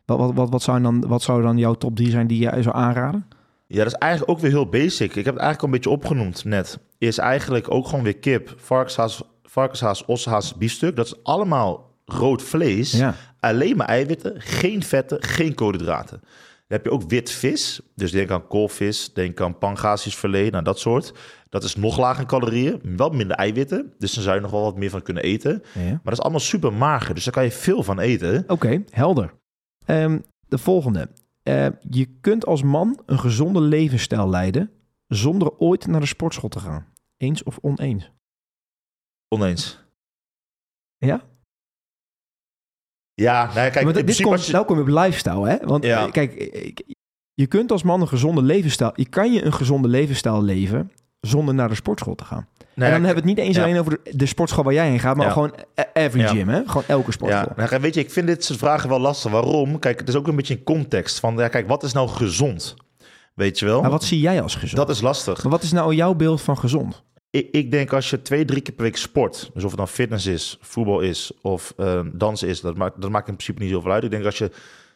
wat, 0.06 0.17
wat, 0.17 0.32
wat, 0.34 0.50
wat, 0.50 0.62
zou, 0.62 0.82
dan, 0.82 1.08
wat 1.08 1.22
zou 1.22 1.41
dan 1.41 1.58
jouw 1.58 1.74
top 1.74 1.96
3 1.96 2.10
zijn 2.10 2.27
die 2.27 2.39
je 2.41 2.62
zou 2.62 2.75
aanraden? 2.75 3.25
Ja, 3.67 3.77
dat 3.77 3.88
is 3.94 3.94
eigenlijk 3.94 4.32
ook 4.32 4.39
weer 4.39 4.51
heel 4.51 4.70
basic. 4.70 5.15
Ik 5.15 5.25
heb 5.25 5.34
het 5.34 5.44
eigenlijk 5.44 5.62
al 5.62 5.65
een 5.67 5.74
beetje 5.74 5.89
opgenoemd 5.89 6.46
net. 6.46 6.79
Is 6.98 7.17
eigenlijk 7.17 7.72
ook 7.72 7.88
gewoon 7.88 8.03
weer 8.03 8.17
kip, 8.17 8.53
varkenshaas, 8.58 9.24
varkenshaas 9.44 10.06
ossehaas, 10.06 10.56
biefstuk. 10.56 10.96
Dat 10.96 11.06
is 11.06 11.15
allemaal 11.24 11.87
rood 12.11 12.41
vlees. 12.41 12.91
Ja. 12.91 13.15
Alleen 13.39 13.77
maar 13.77 13.87
eiwitten, 13.87 14.41
geen 14.41 14.83
vetten, 14.83 15.23
geen 15.23 15.53
koolhydraten. 15.53 16.19
Dan 16.19 16.77
heb 16.77 16.83
je 16.83 16.91
ook 16.91 17.09
wit 17.09 17.31
vis. 17.31 17.81
Dus 17.95 18.11
denk 18.11 18.31
aan 18.31 18.47
koolvis, 18.47 19.13
denk 19.13 19.41
aan 19.41 19.57
pangasiusfilet, 19.57 20.51
nou 20.51 20.63
dat 20.63 20.79
soort. 20.79 21.13
Dat 21.49 21.63
is 21.63 21.75
nog 21.75 21.97
lager 21.97 22.21
in 22.21 22.27
calorieën, 22.27 22.81
wel 22.95 23.09
minder 23.09 23.37
eiwitten. 23.37 23.93
Dus 23.97 24.13
dan 24.13 24.23
zou 24.23 24.35
je 24.35 24.41
nog 24.41 24.51
wel 24.51 24.61
wat 24.61 24.77
meer 24.77 24.89
van 24.89 25.01
kunnen 25.01 25.23
eten. 25.23 25.63
ja. 25.73 25.81
Maar 25.89 25.99
dat 26.03 26.13
is 26.13 26.21
allemaal 26.21 26.39
super 26.39 26.73
mager, 26.73 27.15
dus 27.15 27.23
daar 27.23 27.33
kan 27.33 27.43
je 27.43 27.51
veel 27.51 27.83
van 27.83 27.99
eten. 27.99 28.43
Oké, 28.47 28.83
helder. 28.89 29.33
Ehm, 29.85 30.19
de 30.47 30.57
volgende. 30.57 31.09
Eh, 31.43 31.67
je 31.89 32.05
kunt 32.21 32.45
als 32.45 32.63
man 32.63 33.01
een 33.05 33.19
gezonde 33.19 33.61
levensstijl 33.61 34.29
leiden 34.29 34.71
zonder 35.07 35.57
ooit 35.57 35.87
naar 35.87 35.99
de 36.01 36.05
sportschool 36.07 36.49
te 36.49 36.59
gaan. 36.59 36.87
Eens 37.17 37.43
of 37.43 37.57
oneens? 37.61 38.11
Oneens. 39.27 39.85
Ja? 40.97 41.21
Ja, 43.21 43.43
nou, 43.55 43.69
kijk, 43.69 43.83
Want 43.83 44.07
dit 44.07 44.21
komt, 44.21 44.45
je- 44.45 44.51
nou 44.51 44.65
kom 44.65 44.75
je 44.75 44.81
op 44.81 44.88
lifestyle, 44.88 45.47
hè? 45.50 45.55
Want 45.62 45.83
Ja. 45.83 46.05
eh, 46.05 46.12
kijk, 46.12 46.33
ik- 46.33 46.83
je 47.33 47.47
kunt 47.47 47.71
als 47.71 47.83
man 47.83 48.01
een 48.01 48.07
gezonde 48.07 48.41
levensstijl... 48.41 48.91
Je 48.95 49.09
kan 49.09 49.33
je 49.33 49.43
een 49.45 49.53
gezonde 49.53 49.88
levensstijl 49.88 50.43
leven 50.43 50.91
zonder 51.21 51.53
naar 51.53 51.69
de 51.69 51.75
sportschool 51.75 52.15
te 52.15 52.24
gaan. 52.25 52.47
nou, 52.57 52.69
en 52.74 52.74
dan 52.75 52.86
ja, 52.88 52.91
hebben 52.91 53.24
we 53.24 53.29
het 53.29 53.38
niet 53.38 53.47
eens 53.47 53.55
ja. 53.55 53.63
alleen 53.63 53.79
over 53.79 54.00
de, 54.03 54.17
de 54.17 54.25
sportschool 54.25 54.63
waar 54.63 54.74
jij 54.74 54.89
heen 54.89 55.00
gaat, 55.00 55.15
maar 55.15 55.25
Ja. 55.25 55.31
gewoon 55.31 55.53
e- 55.75 55.83
every 55.93 56.27
gym, 56.27 56.47
hè? 56.50 56.62
Gewoon 56.65 56.83
elke 56.88 57.12
sportschool. 57.12 57.51
Ja, 57.57 57.67
nou, 57.69 57.81
weet 57.81 57.93
je, 57.93 58.00
ik 58.00 58.12
vind 58.12 58.27
dit 58.27 58.43
soort 58.45 58.59
vragen 58.59 58.89
wel 58.89 59.00
lastig. 59.00 59.31
Waarom? 59.31 59.79
Kijk, 59.79 60.00
het 60.00 60.09
is 60.09 60.15
ook 60.15 60.27
een 60.27 60.36
beetje 60.36 60.53
in 60.57 60.63
context 60.63 61.19
van, 61.19 61.36
ja, 61.38 61.47
kijk, 61.47 61.67
wat 61.67 61.83
is 61.83 61.93
nou 61.93 62.09
gezond? 62.09 62.75
Weet 63.33 63.59
je 63.59 63.65
wel? 63.65 63.81
Maar 63.81 63.89
wat 63.91 64.03
zie 64.03 64.19
jij 64.19 64.41
als 64.41 64.55
gezond? 64.55 64.77
Dat 64.88 64.89
is 64.95 65.01
lastig. 65.01 65.43
Maar 65.43 65.51
wat 65.51 65.63
is 65.63 65.71
nou 65.71 65.93
jouw 65.95 66.13
beeld 66.13 66.41
van 66.41 66.57
gezond? 66.57 67.03
Ik, 67.38 67.48
ik 67.51 67.72
denk 67.72 67.94
als 67.94 68.10
je 68.10 68.22
twee, 68.22 68.46
drie 68.46 68.62
keer 68.62 68.74
per 68.74 68.84
week 68.84 68.98
sport, 68.98 69.50
dus 69.53 69.63
of 69.63 69.70
het 69.70 69.79
dan 69.79 69.88
fitness 69.88 70.25
is, 70.25 70.58
voetbal 70.62 71.00
is 71.00 71.32
of 71.41 71.74
eh 71.77 72.01
dansen 72.13 72.48
is, 72.48 72.62
dat 72.62 72.77
maakt, 72.77 73.01
dat 73.01 73.10
maakt 73.10 73.27
in 73.27 73.34
principe 73.34 73.63
niet 73.63 73.72
zoveel 73.72 73.91
uit. 73.91 74.03
Ik 74.03 74.12
denk 74.12 74.25
als 74.25 74.38
je, 74.38 74.51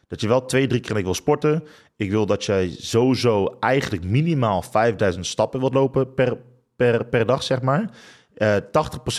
dat 0.08 0.20
je 0.20 0.28
wel 0.28 0.44
twee, 0.44 0.66
drie 0.66 0.80
keer 0.80 0.88
de 0.88 0.94
week 0.94 1.04
wil 1.04 1.14
sporten. 1.14 1.64
Ik 1.96 2.10
wil 2.10 2.26
dat 2.26 2.44
jij 2.44 2.74
sowieso 2.78 3.56
eigenlijk 3.60 4.04
minimaal 4.04 4.62
5000 4.62 5.26
stappen 5.26 5.60
wilt 5.60 5.74
lopen 5.74 6.14
per, 6.14 6.38
per, 6.76 7.04
per 7.06 7.26
dag, 7.26 7.42
zeg 7.42 7.62
maar. 7.62 7.90
Eh 8.34 8.56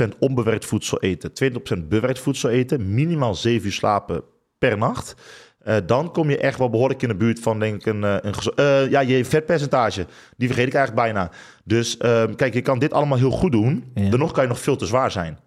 80% 0.05 0.17
onbewerkt 0.19 0.65
voedsel 0.65 0.99
eten, 0.99 1.31
20% 1.83 1.87
bewerkt 1.87 2.19
voedsel 2.19 2.49
eten, 2.49 2.93
minimaal 2.93 3.35
7 3.35 3.65
uur 3.65 3.73
slapen 3.73 4.23
per 4.57 4.77
nacht. 4.77 5.15
Eh, 5.63 5.75
dan 5.85 6.11
kom 6.11 6.29
je 6.29 6.37
echt 6.37 6.57
wel 6.57 6.69
behoorlijk 6.69 7.01
in 7.01 7.07
de 7.07 7.15
buurt 7.15 7.39
van, 7.39 7.59
denk 7.59 7.75
ik, 7.75 7.85
een, 7.85 8.03
eh, 8.03 8.15
een 8.21 8.33
eh, 8.55 8.89
ja, 8.89 8.99
je 8.99 9.25
vetpercentage. 9.25 10.05
Die 10.37 10.47
vergeet 10.47 10.67
ik 10.67 10.73
eigenlijk 10.73 11.05
bijna. 11.05 11.31
Dus 11.63 11.97
ehm, 11.97 12.35
kijk, 12.35 12.53
je 12.53 12.61
kan 12.61 12.79
dit 12.79 12.93
allemaal 12.93 13.17
heel 13.17 13.31
goed 13.31 13.51
doen. 13.51 13.91
Ja. 13.93 14.09
Dan 14.09 14.19
nog 14.19 14.31
kan 14.31 14.43
je 14.43 14.49
nog 14.49 14.59
veel 14.59 14.75
te 14.75 14.85
zwaar 14.85 15.11
zijn. 15.11 15.39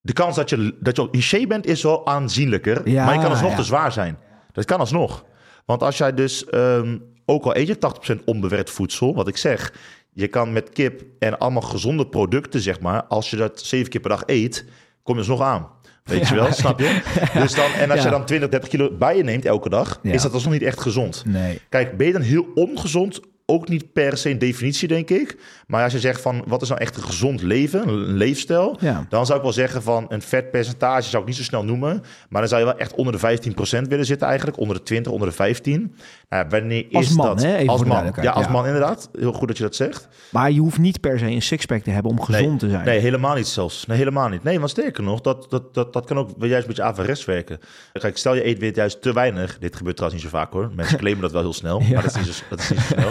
De 0.00 0.12
kans 0.12 0.36
dat 0.36 0.50
je, 0.50 0.76
dat 0.80 1.08
je 1.10 1.20
shape 1.20 1.46
bent 1.46 1.66
is 1.66 1.82
wel 1.82 2.06
aanzienlijker. 2.06 2.88
Ja, 2.88 3.04
maar 3.04 3.14
je 3.14 3.20
kan 3.20 3.30
alsnog 3.30 3.50
ja. 3.50 3.56
te 3.56 3.62
zwaar 3.62 3.92
zijn. 3.92 4.18
Dat 4.52 4.64
kan 4.64 4.78
alsnog. 4.78 5.24
Want 5.64 5.82
als 5.82 5.98
jij 5.98 6.14
dus, 6.14 6.44
ehm, 6.44 6.98
ook 7.24 7.44
al 7.44 7.56
eet 7.56 7.66
je 7.66 7.78
80% 7.78 8.24
onbewerkt 8.24 8.70
voedsel, 8.70 9.14
wat 9.14 9.28
ik 9.28 9.36
zeg, 9.36 9.72
je 10.12 10.28
kan 10.28 10.52
met 10.52 10.70
kip 10.70 11.02
en 11.18 11.38
allemaal 11.38 11.62
gezonde 11.62 12.06
producten, 12.06 12.60
zeg 12.60 12.80
maar, 12.80 13.04
als 13.04 13.30
je 13.30 13.36
dat 13.36 13.60
zeven 13.60 13.90
keer 13.90 14.00
per 14.00 14.10
dag 14.10 14.22
eet, 14.26 14.64
kom 15.02 15.14
je 15.14 15.20
alsnog 15.20 15.40
aan. 15.40 15.68
Weet 16.04 16.28
je 16.28 16.34
wel, 16.34 16.52
snap 16.52 16.78
je? 16.80 17.00
Dus 17.40 17.54
dan, 17.54 17.72
en 17.72 17.90
als 17.90 17.98
Ja. 17.98 18.04
je 18.04 18.10
dan 18.10 18.24
20, 18.24 18.48
30 18.48 18.68
kilo 18.68 18.90
bij 18.98 19.16
je 19.16 19.22
neemt 19.22 19.44
elke 19.44 19.68
dag, 19.68 19.98
Ja. 20.02 20.12
is 20.12 20.22
dat 20.22 20.32
alsnog 20.32 20.52
niet 20.52 20.62
echt 20.62 20.80
gezond. 20.80 21.22
Nee. 21.26 21.60
Kijk, 21.68 21.96
ben 21.96 22.06
je 22.06 22.12
dan 22.12 22.22
heel 22.22 22.46
ongezond? 22.54 23.20
Ook 23.46 23.68
niet 23.68 23.92
per 23.92 24.16
se 24.16 24.30
een 24.30 24.38
definitie, 24.38 24.88
denk 24.88 25.10
ik. 25.10 25.36
Maar 25.66 25.82
als 25.84 25.92
je 25.92 25.98
zegt 26.00 26.20
van, 26.20 26.44
wat 26.46 26.62
is 26.62 26.68
nou 26.68 26.80
echt 26.80 26.96
een 26.96 27.02
gezond 27.02 27.42
leven, 27.42 27.88
een 27.88 27.94
leefstijl? 28.16 28.76
Ja. 28.80 29.06
Dan 29.08 29.26
zou 29.26 29.38
ik 29.38 29.44
wel 29.44 29.52
zeggen 29.52 29.82
van, 29.82 30.06
een 30.08 30.22
vetpercentage 30.22 31.08
zou 31.08 31.22
ik 31.22 31.28
niet 31.28 31.36
zo 31.38 31.42
snel 31.42 31.64
noemen. 31.64 32.02
Maar 32.28 32.40
dan 32.40 32.48
zou 32.48 32.60
je 32.60 32.66
wel 32.66 32.78
echt 32.78 32.94
onder 32.94 33.12
de 33.12 33.18
15% 33.18 33.88
willen 33.88 34.06
zitten 34.06 34.26
eigenlijk. 34.28 34.58
Onder 34.58 34.76
de 34.76 34.82
20, 34.82 35.12
onder 35.12 35.28
de 35.28 35.34
15. 35.34 35.94
Ja, 36.34 36.46
wanneer 36.48 36.86
Als 36.92 37.06
is 37.06 37.16
man, 37.16 37.26
dat? 37.26 37.42
hè? 37.42 37.56
Even 37.56 37.68
als 37.68 37.84
man. 37.84 38.12
Ja, 38.20 38.30
als 38.30 38.44
ja. 38.44 38.50
man 38.50 38.66
inderdaad. 38.66 39.08
Heel 39.18 39.32
goed 39.32 39.48
dat 39.48 39.56
je 39.56 39.62
dat 39.62 39.74
zegt. 39.74 40.08
Maar 40.30 40.50
je 40.50 40.60
hoeft 40.60 40.78
niet 40.78 41.00
per 41.00 41.18
se 41.18 41.26
een 41.26 41.42
sixpack 41.42 41.82
te 41.82 41.90
hebben 41.90 42.10
om 42.10 42.20
gezond 42.20 42.58
te 42.58 42.68
zijn. 42.68 42.84
Nee, 42.84 42.98
helemaal 42.98 43.34
niet 43.34 43.46
zelfs. 43.46 43.86
Nee, 43.86 43.98
helemaal 43.98 44.28
niet. 44.28 44.42
Nee, 44.42 44.58
want 44.58 44.70
sterker 44.70 45.02
nog, 45.02 45.20
dat, 45.20 45.46
dat, 45.50 45.74
dat, 45.74 45.92
dat 45.92 46.06
kan 46.06 46.18
ook 46.18 46.30
juist 46.38 46.60
een 46.60 46.66
beetje 46.66 46.82
averes 46.82 47.24
werken. 47.24 47.58
Kijk, 47.92 48.16
stel 48.16 48.34
je 48.34 48.46
eet 48.46 48.58
weer 48.58 48.74
juist 48.74 49.02
te 49.02 49.12
weinig. 49.12 49.58
Dit 49.58 49.76
gebeurt 49.76 49.96
trouwens 49.96 50.22
niet 50.22 50.32
zo 50.32 50.38
vaak 50.38 50.52
hoor. 50.52 50.70
Mensen 50.74 50.98
claimen 50.98 51.22
dat 51.22 51.32
wel 51.32 51.40
heel 51.42 51.52
snel, 51.52 51.80
Ja. 51.82 51.92
maar 51.92 52.02
dat 52.02 52.16
is, 52.16 52.26
niet 52.26 52.34
zo, 52.34 52.44
dat 52.48 52.58
is 52.58 52.70
niet 52.70 52.80
zo 52.80 52.94
snel. 52.94 53.10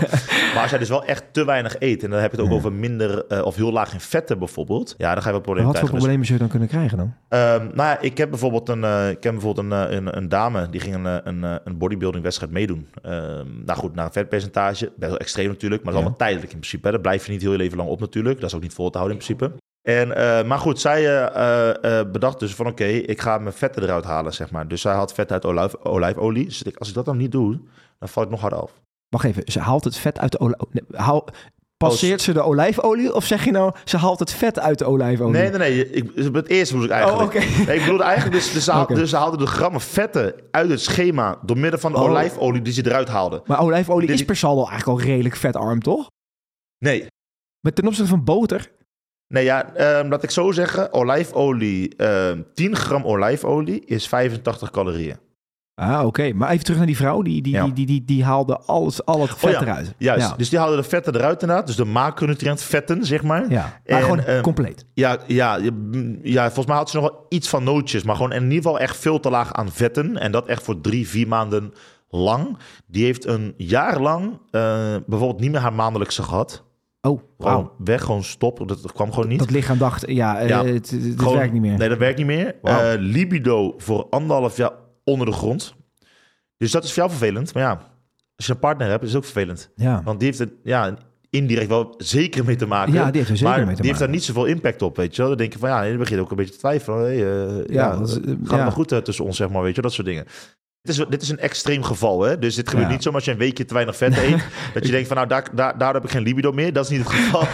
Maar 0.53 0.61
als 0.61 0.69
jij 0.69 0.79
dus 0.79 0.89
wel 0.89 1.03
echt 1.05 1.23
te 1.31 1.45
weinig 1.45 1.75
eet, 1.79 2.03
en 2.03 2.09
dan 2.09 2.19
heb 2.19 2.31
je 2.31 2.37
het 2.37 2.45
ook 2.45 2.53
over 2.53 2.71
minder 2.71 3.25
eh, 3.27 3.45
of 3.45 3.55
heel 3.55 3.71
laag 3.71 3.93
in 3.93 3.99
vetten 3.99 4.39
bijvoorbeeld, 4.39 4.95
ja, 4.97 5.13
dan 5.13 5.21
ga 5.21 5.27
je 5.27 5.33
wel 5.33 5.41
problemen 5.41 5.71
wat 5.71 5.79
voor. 5.79 5.89
Dus, 5.89 5.97
problemen 5.97 6.25
zou 6.25 6.37
je 6.37 6.43
dan 6.43 6.51
kunnen 6.59 6.69
krijgen 6.69 6.97
dan? 6.97 7.13
ehm, 7.29 7.65
nou 7.73 7.89
ja, 7.89 7.99
ik 7.99 8.17
heb 8.17 8.29
bijvoorbeeld 8.29 8.69
een, 8.69 8.83
eh, 8.83 9.09
ik 9.09 9.23
heb 9.23 9.33
bijvoorbeeld 9.33 9.65
een, 9.71 9.87
eh, 9.87 9.95
een, 9.95 10.17
een 10.17 10.29
dame 10.29 10.69
die 10.69 10.81
ging 10.81 10.95
een, 10.95 11.05
eh, 11.05 11.17
een, 11.23 11.43
eh, 11.43 11.55
een 11.63 11.77
bodybuilding 11.77 12.23
wedstrijd 12.23 12.51
meedoen. 12.51 12.87
Ehm, 13.13 13.65
nou 13.65 13.79
goed, 13.79 13.95
naar 13.95 14.05
een 14.05 14.11
vetpercentage, 14.11 14.91
best 14.95 15.11
wel 15.11 15.19
extreem 15.19 15.47
natuurlijk, 15.47 15.83
maar 15.83 15.93
dat 15.93 16.01
is 16.01 16.07
allemaal 16.07 16.27
tijdelijk 16.27 16.53
in 16.53 16.59
principe. 16.59 16.85
Hè. 16.85 16.91
Dat 16.91 17.01
blijf 17.01 17.25
je 17.25 17.31
niet 17.31 17.41
heel 17.41 17.51
je 17.51 17.57
leven 17.57 17.77
lang 17.77 17.89
op 17.89 17.99
natuurlijk. 17.99 18.39
Dat 18.39 18.49
is 18.49 18.55
ook 18.55 18.61
niet 18.61 18.73
vol 18.73 18.89
te 18.89 18.97
houden 18.97 19.19
in 19.19 19.25
principe. 19.25 19.55
En, 19.81 20.15
eh, 20.15 20.47
maar 20.47 20.59
goed, 20.59 20.79
zij 20.79 21.05
eh, 21.05 21.99
eh, 21.99 22.11
bedacht 22.11 22.39
dus 22.39 22.55
van 22.55 22.67
oké, 22.67 22.85
ik 22.85 23.21
ga 23.21 23.37
mijn 23.37 23.53
vetten 23.55 23.83
eruit 23.83 24.03
halen, 24.03 24.33
zeg 24.33 24.51
maar. 24.51 24.67
Dus 24.67 24.81
zij 24.81 24.93
had 24.93 25.13
vet 25.13 25.31
uit 25.31 25.45
olijf, 25.45 25.75
olijfolie. 25.75 26.45
Dus 26.45 26.63
ik, 26.63 26.77
als 26.77 26.87
ik 26.87 26.93
dat 26.93 27.05
dan 27.05 27.17
niet 27.17 27.31
doe, 27.31 27.59
dan 27.99 28.09
val 28.09 28.23
ik 28.23 28.29
nog 28.29 28.41
harder 28.41 28.59
af. 28.59 28.81
Wacht 29.09 29.25
even, 29.25 29.43
ze 29.45 29.59
haalt 29.59 29.83
het 29.83 29.97
vet 29.97 30.19
uit 30.19 30.31
de 30.31 30.39
olijfolie. 30.39 30.83
Haal... 30.91 31.27
Passeert 31.89 32.21
ze 32.21 32.33
de 32.33 32.41
olijfolie 32.41 33.13
of 33.13 33.25
zeg 33.25 33.45
je 33.45 33.51
nou, 33.51 33.71
ze 33.83 33.97
haalt 33.97 34.19
het 34.19 34.31
vet 34.31 34.59
uit 34.59 34.79
de 34.79 34.85
olijfolie? 34.85 35.33
Nee, 35.33 35.49
nee, 35.49 35.57
nee. 35.57 35.89
Ik, 35.91 36.11
het 36.33 36.47
eerste 36.49 36.73
bedoel 36.73 36.89
ik 36.89 36.95
eigenlijk. 36.95 37.33
Oh. 37.35 37.65
Nee, 37.67 37.75
ik 37.75 37.81
bedoelde 37.81 38.03
eigenlijk 38.03 38.35
dus, 38.35 38.51
dus, 38.53 38.63
ze 38.63 38.71
haal- 38.71 38.81
Oké. 38.83 38.93
dus 38.95 39.09
ze 39.09 39.15
haalden 39.15 39.39
de 39.39 39.45
grammen 39.47 39.81
vetten 39.81 40.33
uit 40.51 40.69
het 40.69 40.81
schema 40.81 41.37
door 41.45 41.57
middel 41.57 41.79
van 41.79 41.91
de 41.91 41.97
Oh. 41.97 42.03
olijfolie 42.03 42.61
die 42.61 42.73
ze 42.73 42.85
eruit 42.85 43.07
haalden. 43.07 43.41
Maar 43.45 43.61
olijfolie 43.61 44.07
is 44.11 44.25
per 44.25 44.35
saldo 44.35 44.67
eigenlijk 44.67 44.99
al 44.99 45.05
redelijk 45.05 45.35
vetarm, 45.35 45.79
toch? 45.81 46.07
Nee, 46.77 47.05
Maar 47.59 47.73
ten 47.73 47.87
opzichte 47.87 48.09
van 48.09 48.23
boter? 48.23 48.71
Nee, 49.27 49.43
ja, 49.43 49.73
ehm, 49.73 50.07
laat 50.09 50.23
ik 50.23 50.31
zo 50.31 50.51
zeggen. 50.51 50.93
Olijfolie, 50.93 51.95
ehm 51.95 52.41
10 52.53 52.75
gram 52.75 53.03
olijfolie 53.03 53.85
is 53.85 54.07
85 54.07 54.71
calorieën. 54.71 55.17
Ah, 55.75 56.05
oké. 56.05 56.33
Maar 56.33 56.49
even 56.49 56.63
terug 56.63 56.77
naar 56.77 56.87
die 56.87 56.97
vrouw. 56.97 57.21
Die, 57.21 57.41
die, 57.41 57.53
Ja. 57.53 57.63
die, 57.63 57.73
die, 57.73 57.85
die, 57.85 58.05
die 58.05 58.23
haalde 58.23 58.57
alles, 58.59 59.05
al 59.05 59.21
het 59.21 59.29
vet 59.29 59.43
Oh 59.43 59.51
ja, 59.51 59.61
eruit. 59.61 59.93
Juist, 59.97 60.29
Ja. 60.29 60.35
dus 60.35 60.49
die 60.49 60.59
haalden 60.59 60.77
de 60.77 60.83
vetten 60.83 61.15
eruit 61.15 61.41
inderdaad. 61.41 61.67
Dus 61.67 61.75
de 61.75 61.85
macronutriënt 61.85 62.61
vetten, 62.61 63.05
zeg 63.05 63.23
maar. 63.23 63.49
ja. 63.49 63.61
Maar 63.85 63.97
En, 63.97 64.01
gewoon 64.01 64.19
ehm, 64.19 64.41
compleet. 64.41 64.85
Ja, 64.93 65.17
ja, 65.27 65.59
ja, 66.23 66.43
volgens 66.45 66.65
mij 66.65 66.75
had 66.75 66.89
ze 66.89 66.99
nog 66.99 67.09
wel 67.11 67.25
iets 67.29 67.49
van 67.49 67.63
nootjes. 67.63 68.03
Maar 68.03 68.15
gewoon 68.15 68.31
in 68.31 68.41
ieder 68.43 68.55
geval 68.57 68.79
echt 68.79 68.97
veel 68.97 69.19
te 69.19 69.29
laag 69.29 69.53
aan 69.53 69.71
vetten. 69.71 70.17
En 70.17 70.31
dat 70.31 70.47
echt 70.47 70.63
voor 70.63 70.81
drie, 70.81 71.07
vier 71.07 71.27
maanden 71.27 71.73
lang. 72.09 72.57
Die 72.87 73.05
heeft 73.05 73.25
een 73.25 73.53
jaar 73.57 73.99
lang 74.01 74.39
eh, 74.51 74.61
bijvoorbeeld 75.05 75.39
niet 75.39 75.51
meer 75.51 75.61
haar 75.61 75.73
maandelijkse 75.73 76.23
gehad. 76.23 76.63
Oh, 77.01 77.19
Gewoon 77.39 77.53
wauw. 77.53 77.71
weg, 77.77 78.03
gewoon 78.03 78.23
stop. 78.23 78.67
Dat, 78.67 78.91
kwam 78.93 79.13
gewoon 79.13 79.27
niet. 79.29 79.39
Dat 79.39 79.49
lichaam 79.51 79.77
dacht, 79.77 80.03
ja, 80.07 80.39
eh, 80.39 80.47
Ja. 80.49 80.65
het, 80.65 80.89
het 80.91 81.13
Gewoon- 81.17 81.35
werkt 81.37 81.53
niet 81.53 81.61
meer. 81.61 81.77
Nee, 81.77 81.89
dat 81.89 81.97
werkt 81.97 82.17
niet 82.17 82.25
meer. 82.27 82.55
Eh, 82.63 82.89
libido 82.97 83.73
voor 83.77 84.07
anderhalf 84.09 84.57
jaar 84.57 84.71
onder 85.03 85.25
de 85.27 85.33
grond. 85.33 85.75
Dus 86.57 86.71
dat 86.71 86.83
is 86.83 86.93
voor 86.93 87.03
jou 87.03 87.09
vervelend. 87.09 87.53
Maar 87.53 87.63
ja, 87.63 87.71
als 88.35 88.45
je 88.45 88.53
een 88.53 88.59
partner 88.59 88.89
hebt, 88.89 89.03
is 89.03 89.09
het 89.09 89.17
ook 89.17 89.23
vervelend. 89.23 89.69
ja. 89.75 90.01
Want 90.03 90.19
die 90.19 90.27
heeft 90.27 90.39
er 90.39 90.51
ja, 90.63 90.97
indirect 91.29 91.67
wel 91.67 91.93
zeker 91.97 92.45
mee 92.45 92.55
te 92.55 92.65
maken. 92.65 92.93
ja, 92.93 93.05
die 93.05 93.17
heeft 93.17 93.29
er 93.29 93.37
zeker 93.37 93.55
maar 93.55 93.65
mee 93.65 93.75
te 93.75 93.81
die 93.81 93.89
heeft 93.89 94.03
daar 94.03 94.09
niet 94.09 94.23
zoveel 94.23 94.45
impact 94.45 94.81
op, 94.81 94.95
weet 94.95 95.15
je 95.15 95.21
wel. 95.21 95.29
Dan 95.29 95.37
denk 95.37 95.53
je 95.53 95.59
van, 95.59 95.69
ja, 95.69 95.83
dan 95.83 95.97
begin 95.97 96.15
je 96.15 96.21
ook 96.21 96.31
een 96.31 96.37
beetje 96.37 96.53
te 96.53 96.59
twijfelen. 96.59 96.99
Hey, 96.99 97.15
eh, 97.15 97.65
ja, 97.65 97.97
dat 97.97 98.07
is, 98.07 98.13
gaat 98.13 98.25
het 98.25 98.49
ja. 98.49 98.57
wel 98.57 98.71
goed 98.71 98.91
eh, 98.91 98.97
tussen 98.97 99.25
ons, 99.25 99.37
zeg 99.37 99.49
maar, 99.49 99.61
weet 99.61 99.75
je, 99.75 99.81
dat 99.81 99.93
soort 99.93 100.07
dingen. 100.07 100.25
Dit 100.83 100.97
is, 100.99 101.05
dit 101.09 101.21
is 101.21 101.29
een 101.29 101.39
extreem 101.39 101.83
geval, 101.83 102.21
hè? 102.21 102.39
Dus 102.39 102.55
dit 102.55 102.69
gebeurt 102.69 102.87
Ja. 102.87 102.93
niet 102.93 103.03
zomaar 103.03 103.17
als 103.19 103.25
je 103.25 103.31
een 103.31 103.37
weekje 103.37 103.65
te 103.65 103.73
weinig 103.73 103.95
vet 103.97 104.17
eet. 104.17 104.43
dat 104.73 104.85
je 104.85 104.91
denkt 104.91 105.07
van, 105.07 105.15
nou, 105.15 105.27
daar, 105.29 105.43
daar, 105.51 105.77
daar 105.77 105.93
heb 105.93 106.03
ik 106.03 106.09
geen 106.09 106.21
libido 106.21 106.51
meer. 106.51 106.73
Dat 106.73 106.83
is 106.85 106.91
niet 106.91 106.99
het 106.99 107.09
geval. 107.09 107.45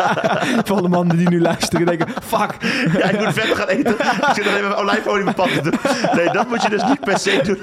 Voor 0.66 0.76
alle 0.76 0.88
mannen 0.88 1.16
die 1.16 1.28
nu 1.28 1.40
luisteren 1.40 1.86
denken, 1.86 2.08
fuck. 2.22 2.54
Ja, 2.98 3.08
ik 3.10 3.18
moet 3.24 3.32
verder 3.34 3.56
gaan 3.56 3.68
eten. 3.68 3.92
Ik 3.92 4.32
zit 4.34 4.46
alleen 4.46 4.62
maar 4.62 4.78
olijfolie 4.78 5.32
pap 5.34 5.48
te 5.48 5.60
doen. 5.62 5.74
Nee, 6.14 6.30
dat 6.30 6.48
moet 6.48 6.62
je 6.62 6.68
dus 6.68 6.82
niet 6.84 7.00
per 7.00 7.18
se 7.18 7.40
doen. 7.44 7.58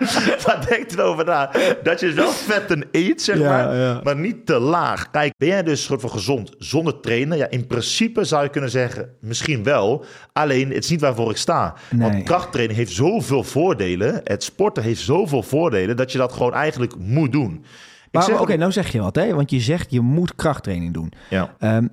maar 0.46 0.66
denk 0.68 0.90
erover 0.92 1.24
na. 1.24 1.50
Dat 1.82 2.00
je 2.00 2.12
wel 2.12 2.30
vetten 2.30 2.84
eet, 2.92 3.22
zeg 3.22 3.38
Ja, 3.38 3.48
maar. 3.48 3.76
ja. 3.76 4.00
Maar 4.02 4.16
niet 4.16 4.46
te 4.46 4.58
laag. 4.58 5.10
Kijk, 5.10 5.32
ben 5.36 5.48
jij 5.48 5.62
dus 5.62 5.84
soort 5.84 6.00
van 6.00 6.10
gezond 6.10 6.54
zonder 6.58 7.00
trainen? 7.00 7.38
Ja, 7.38 7.50
in 7.50 7.66
principe 7.66 8.24
zou 8.24 8.42
je 8.42 8.48
kunnen 8.48 8.70
zeggen, 8.70 9.08
misschien 9.20 9.62
wel. 9.62 10.04
Alleen, 10.32 10.68
het 10.72 10.84
is 10.84 10.90
niet 10.90 11.00
waarvoor 11.00 11.30
ik 11.30 11.36
sta. 11.36 11.74
Nee. 11.90 12.10
Want 12.10 12.24
krachttraining 12.24 12.78
heeft 12.78 12.92
zoveel 12.92 13.42
voordelen. 13.42 14.20
Het 14.24 14.42
sporten 14.42 14.82
heeft 14.82 15.00
zoveel 15.00 15.42
voordelen... 15.42 15.96
dat 15.96 16.12
je 16.12 16.18
dat 16.18 16.32
gewoon 16.32 16.54
eigenlijk 16.54 16.96
moet 16.98 17.32
doen. 17.32 17.64
Maar 18.10 18.40
oké, 18.40 18.56
nou 18.56 18.72
zeg 18.72 18.92
je 18.92 19.00
wat, 19.00 19.16
hè? 19.16 19.34
Want 19.34 19.50
je 19.50 19.60
zegt 19.60 19.90
je 19.90 20.00
moet 20.00 20.34
krachttraining 20.34 20.94
doen. 20.94 21.12
Ja. 21.30 21.54
Ehm, 21.58 21.86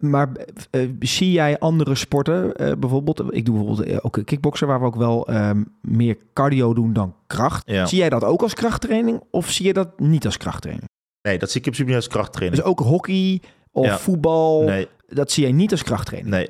maar 0.00 0.28
eh, 0.70 0.88
zie 1.00 1.32
jij 1.32 1.58
andere 1.58 1.94
sporten 1.94 2.56
eh, 2.56 2.72
bijvoorbeeld? 2.78 3.20
Ik 3.28 3.44
doe 3.44 3.54
bijvoorbeeld 3.54 3.88
eh, 3.88 3.98
ook 4.02 4.18
kickboksen, 4.24 4.66
waar 4.66 4.80
we 4.80 4.86
ook 4.86 4.96
wel 4.96 5.26
ehm, 5.26 5.62
meer 5.80 6.16
cardio 6.32 6.74
doen 6.74 6.92
dan 6.92 7.14
kracht. 7.26 7.70
Ja. 7.70 7.86
Zie 7.86 7.98
jij 7.98 8.08
dat 8.08 8.24
ook 8.24 8.42
als 8.42 8.54
krachttraining 8.54 9.22
of 9.30 9.50
zie 9.50 9.66
je 9.66 9.72
dat 9.72 10.00
niet 10.00 10.24
als 10.24 10.36
krachttraining? 10.36 10.88
Nee, 11.22 11.38
dat 11.38 11.50
zie 11.50 11.60
ik 11.60 11.66
in 11.66 11.72
principe 11.72 11.96
niet 11.96 12.04
als 12.04 12.14
krachttraining. 12.14 12.62
Dus 12.62 12.70
ook 12.70 12.78
hockey 12.80 13.40
of 13.70 13.86
Ja. 13.86 13.98
voetbal, 13.98 14.62
Nee, 14.62 14.88
dat 15.08 15.30
zie 15.30 15.42
jij 15.42 15.52
niet 15.52 15.70
als 15.70 15.82
krachttraining. 15.82 16.34
Nee. 16.34 16.46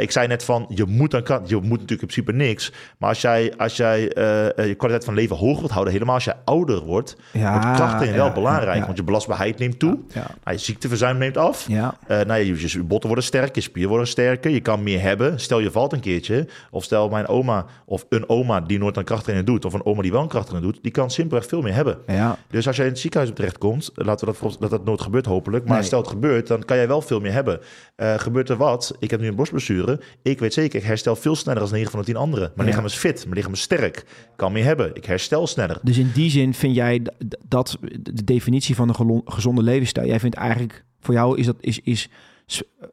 Ik 0.00 0.10
zei 0.10 0.26
net 0.26 0.44
van, 0.44 0.66
je 0.68 0.84
moet 0.84 1.10
dan 1.10 1.22
kracht, 1.22 1.48
je 1.48 1.54
moet 1.56 1.62
natuurlijk 1.80 1.90
in 1.90 1.96
principe 2.06 2.32
niks. 2.32 2.72
Maar 2.98 3.08
als 3.08 3.20
jij, 3.20 3.52
als 3.56 3.76
jij 3.76 4.12
eh, 4.12 4.58
eh, 4.58 4.66
je 4.66 4.74
kwaliteit 4.74 5.04
van 5.04 5.14
leven 5.14 5.36
hoog 5.36 5.58
wilt 5.58 5.70
houden, 5.70 5.92
helemaal 5.92 6.14
als 6.14 6.24
je 6.24 6.34
ouder 6.44 6.80
wordt, 6.80 7.16
Ja, 7.32 7.76
wordt 7.76 8.10
wel 8.14 8.26
ja, 8.26 8.32
belangrijk. 8.32 8.78
ja, 8.78 8.84
Want 8.84 8.96
je 8.96 9.02
belastbaarheid 9.04 9.58
neemt 9.58 9.78
toe, 9.78 9.98
Ja, 10.08 10.26
nou, 10.44 10.56
je 10.56 10.62
ziekteverzuim 10.62 11.18
neemt 11.18 11.36
af. 11.36 11.68
ja. 11.68 11.94
Eh, 12.06 12.20
nou, 12.20 12.40
je, 12.40 12.68
je 12.68 12.82
botten 12.82 13.06
worden 13.08 13.24
sterker, 13.24 13.54
je 13.54 13.60
spieren 13.60 13.90
worden 13.90 14.08
sterker, 14.08 14.50
je 14.50 14.60
kan 14.60 14.82
meer 14.82 15.00
hebben. 15.00 15.40
Stel 15.40 15.58
je 15.58 15.70
valt 15.70 15.92
een 15.92 16.00
keertje, 16.00 16.48
of 16.70 16.84
stel 16.84 17.08
mijn 17.08 17.26
oma 17.26 17.66
of 17.86 18.06
een 18.08 18.28
oma 18.28 18.60
die 18.60 18.78
nooit 18.78 18.96
aan 18.98 19.04
krachttraining 19.04 19.48
doet, 19.48 19.64
of 19.64 19.72
een 19.72 19.84
oma 19.86 20.02
die 20.02 20.12
wel 20.12 20.22
een 20.22 20.28
krachttraining 20.28 20.72
doet, 20.72 20.82
die 20.82 20.92
kan 20.92 21.10
simpelweg 21.10 21.48
veel 21.48 21.62
meer 21.62 21.74
hebben. 21.74 21.98
ja. 22.06 22.36
Dus 22.50 22.66
als 22.66 22.76
jij 22.76 22.84
in 22.84 22.90
het 22.92 23.00
ziekenhuis 23.00 23.32
terechtkomt, 23.34 23.90
laten 23.94 24.28
we 24.28 24.34
dat 24.40 24.56
dat 24.60 24.70
dat 24.70 24.84
nooit 24.84 25.00
gebeurt 25.00 25.26
hopelijk. 25.26 25.64
Maar 25.64 25.76
Nee. 25.76 25.86
stel 25.86 25.98
het 26.00 26.08
gebeurt, 26.08 26.46
dan 26.46 26.64
kan 26.64 26.76
jij 26.76 26.88
wel 26.88 27.00
veel 27.02 27.20
meer 27.20 27.32
hebben. 27.32 27.60
Gebeurt 27.96 28.48
er 28.48 28.56
wat? 28.56 28.96
Ik 28.98 29.10
heb 29.10 29.20
nu 29.20 29.26
een 29.28 29.34
borstblessure. 29.34 29.80
Ik 30.22 30.38
weet 30.38 30.52
zeker, 30.52 30.78
ik 30.80 30.86
herstel 30.86 31.16
veel 31.16 31.36
sneller 31.36 31.60
dan 31.62 31.72
9 31.72 31.90
van 31.90 32.00
de 32.00 32.06
10 32.06 32.16
anderen. 32.16 32.52
Mijn 32.54 32.68
Ja. 32.68 32.74
lichaam 32.74 32.84
is 32.88 32.94
fit, 32.94 33.22
mijn 33.24 33.36
lichaam 33.36 33.52
is 33.52 33.60
sterk. 33.60 34.04
Kan 34.36 34.52
meer 34.52 34.64
hebben, 34.64 34.94
ik 34.94 35.04
herstel 35.04 35.46
sneller. 35.46 35.78
Dus 35.82 35.98
in 35.98 36.10
die 36.14 36.30
zin 36.30 36.54
vind 36.54 36.74
jij 36.74 37.06
dat 37.48 37.78
de 38.00 38.24
definitie 38.24 38.74
van 38.74 38.88
een 38.98 39.22
gezonde 39.24 39.62
levensstijl, 39.62 40.06
jij 40.06 40.20
vindt 40.20 40.36
eigenlijk 40.36 40.84
voor 41.00 41.14
jou 41.14 41.38
is 41.38 41.46
dat 41.46 41.56
is, 41.60 41.80
is 41.80 42.08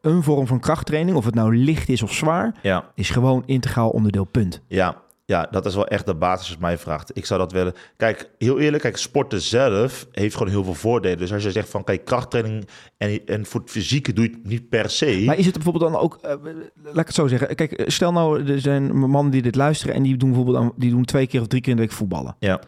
een 0.00 0.22
vorm 0.22 0.46
van 0.46 0.60
krachttraining, 0.60 1.16
of 1.16 1.24
het 1.24 1.34
nou 1.34 1.56
licht 1.56 1.88
is 1.88 2.02
of 2.02 2.12
zwaar, 2.12 2.54
Ja, 2.62 2.90
is 2.94 3.10
gewoon 3.10 3.42
integraal 3.46 3.90
onderdeel, 3.90 4.24
punt. 4.24 4.60
ja, 4.66 5.02
ja, 5.30 5.46
dat 5.50 5.66
is 5.66 5.74
wel 5.74 5.86
echt 5.86 6.06
de 6.06 6.14
basis 6.14 6.48
als 6.48 6.58
mij 6.58 6.78
vraagt. 6.78 7.16
Ik 7.16 7.26
zou 7.26 7.40
dat 7.40 7.52
willen. 7.52 7.74
Kijk, 7.96 8.30
heel 8.38 8.58
eerlijk, 8.58 8.82
kijk, 8.82 8.96
sporten 8.96 9.40
zelf 9.40 10.06
heeft 10.12 10.36
gewoon 10.36 10.52
heel 10.52 10.64
veel 10.64 10.74
voordelen. 10.74 11.18
Dus 11.18 11.32
als 11.32 11.42
je 11.42 11.50
zegt 11.50 11.68
van, 11.68 11.84
kijk, 11.84 12.04
krachttraining 12.04 12.68
en, 12.96 13.26
en 13.26 13.46
voor 13.46 13.60
het 13.60 13.70
fysieke 13.70 14.12
doe 14.12 14.24
je 14.24 14.30
het 14.30 14.46
niet 14.46 14.68
per 14.68 14.90
se. 14.90 15.22
Maar 15.26 15.38
is 15.38 15.44
het 15.44 15.54
bijvoorbeeld 15.54 15.92
dan 15.92 16.00
ook, 16.00 16.16
eh, 16.16 16.34
laat 16.82 16.96
ik 16.96 17.06
het 17.06 17.14
zo 17.14 17.26
zeggen, 17.26 17.54
kijk, 17.54 17.82
stel 17.86 18.12
nou, 18.12 18.46
er 18.46 18.60
zijn 18.60 18.96
mannen 18.96 19.32
die 19.32 19.42
dit 19.42 19.54
luisteren 19.54 19.94
en 19.94 20.02
die 20.02 20.16
doen 20.16 20.28
bijvoorbeeld 20.28 20.56
dan, 20.56 20.72
die 20.76 20.90
doen 20.90 21.04
twee 21.04 21.26
keer 21.26 21.40
of 21.40 21.46
drie 21.46 21.60
keer 21.60 21.70
in 21.70 21.76
de 21.76 21.82
week 21.82 21.92
voetballen. 21.92 22.36
Ja, 22.38 22.60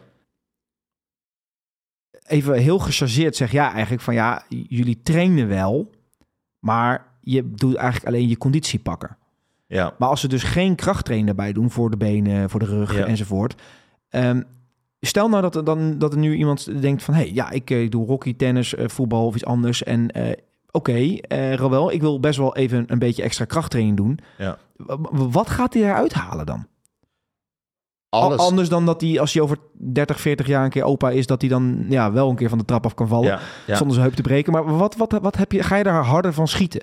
Even 2.27 2.53
heel 2.53 2.79
gechargeerd 2.79 3.35
zeg 3.35 3.51
ja 3.51 3.71
eigenlijk 3.71 4.03
van 4.03 4.13
ja, 4.13 4.43
jullie 4.49 5.01
trainen 5.01 5.47
wel, 5.47 5.89
maar 6.59 7.07
je 7.21 7.51
doet 7.51 7.75
eigenlijk 7.75 8.07
alleen 8.07 8.27
je 8.27 8.37
conditie 8.37 8.79
pakken. 8.79 9.17
Ja, 9.73 9.93
Maar 9.97 10.09
als 10.09 10.19
ze 10.21 10.27
dus 10.27 10.43
geen 10.43 10.75
krachttraining 10.75 11.29
erbij 11.29 11.53
doen 11.53 11.69
voor 11.71 11.89
de 11.89 11.97
benen, 11.97 12.49
voor 12.49 12.59
de 12.59 12.65
rug 12.65 12.97
Ja. 12.97 13.05
enzovoort. 13.05 13.61
ehm, 14.09 14.41
stel 14.99 15.29
nou 15.29 15.41
dat 15.41 15.55
er, 15.55 15.63
dan, 15.63 15.97
dat 15.97 16.11
er 16.13 16.17
nu 16.19 16.35
iemand 16.35 16.81
denkt 16.81 17.03
van... 17.03 17.13
hé, 17.13 17.19
hey, 17.21 17.33
ja, 17.33 17.49
ik 17.49 17.69
eh, 17.69 17.89
doe 17.89 18.05
hockey, 18.05 18.33
tennis, 18.33 18.75
eh, 18.75 18.87
voetbal 18.87 19.25
of 19.25 19.33
iets 19.35 19.45
anders. 19.45 19.83
En 19.83 20.11
eh, 20.11 20.37
oké, 20.71 21.17
Roel, 21.55 21.91
ik 21.91 22.01
wil 22.01 22.19
best 22.19 22.37
wel 22.37 22.55
even 22.55 22.83
een 22.87 22.99
beetje 22.99 23.23
extra 23.23 23.45
krachttraining 23.45 23.97
doen. 23.97 24.19
ja. 24.37 24.57
Wat 25.11 25.49
gaat 25.49 25.73
hij 25.73 25.83
eruit 25.83 26.13
halen 26.13 26.45
dan? 26.45 26.67
Alles. 28.09 28.39
Anders 28.39 28.69
dan 28.69 28.85
dat 28.85 29.01
hij, 29.01 29.19
als 29.19 29.33
hij 29.33 29.41
over 29.41 29.57
30, 29.73 30.19
40 30.21 30.47
jaar 30.47 30.63
een 30.63 30.69
keer 30.69 30.83
opa 30.83 31.09
is... 31.09 31.27
dat 31.27 31.41
hij 31.41 31.49
dan 31.49 31.85
ja, 31.89 32.11
wel 32.11 32.29
een 32.29 32.35
keer 32.35 32.49
van 32.49 32.57
de 32.57 32.65
trap 32.65 32.85
af 32.85 32.93
kan 32.93 33.07
vallen 33.07 33.27
Ja, 33.27 33.39
ja. 33.67 33.75
zonder 33.75 33.93
zijn 33.95 34.05
heup 34.07 34.15
te 34.15 34.21
breken. 34.21 34.51
Maar 34.53 34.77
wat, 34.77 34.95
wat, 34.95 35.11
wat 35.21 35.35
heb 35.37 35.51
je, 35.51 35.63
ga 35.63 35.75
je 35.75 35.83
daar 35.83 36.03
harder 36.03 36.33
van 36.33 36.47
schieten? 36.47 36.81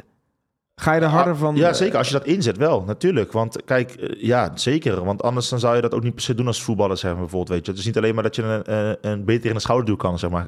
Ga 0.80 0.94
je 0.94 1.00
er 1.00 1.06
harder 1.06 1.36
van... 1.36 1.56
Ja, 1.56 1.68
eh, 1.68 1.74
zeker. 1.74 1.98
Als 1.98 2.06
je 2.06 2.12
dat 2.12 2.24
inzet, 2.26 2.56
wel, 2.56 2.82
natuurlijk. 2.86 3.32
Want 3.32 3.64
kijk, 3.64 3.90
eh, 3.92 4.22
ja, 4.22 4.50
zeker. 4.54 5.04
Want 5.04 5.22
anders 5.22 5.48
dan 5.48 5.58
zou 5.58 5.76
je 5.76 5.82
dat 5.82 5.94
ook 5.94 6.02
niet 6.02 6.14
per 6.14 6.22
se 6.22 6.34
doen 6.34 6.46
als 6.46 6.62
voetballer, 6.62 6.96
zeg 6.96 7.10
maar, 7.10 7.20
bijvoorbeeld. 7.20 7.48
Weet 7.56 7.64
je. 7.64 7.70
Het 7.70 7.80
is 7.80 7.86
niet 7.86 7.96
alleen 7.96 8.14
maar 8.14 8.22
dat 8.22 8.36
je 8.36 8.42
een, 8.42 8.64
eh, 8.64 9.10
een 9.10 9.24
beter 9.24 9.48
in 9.48 9.54
de 9.54 9.60
schouderduw 9.60 9.96
kan, 9.96 10.18
zeg 10.18 10.30
maar, 10.30 10.44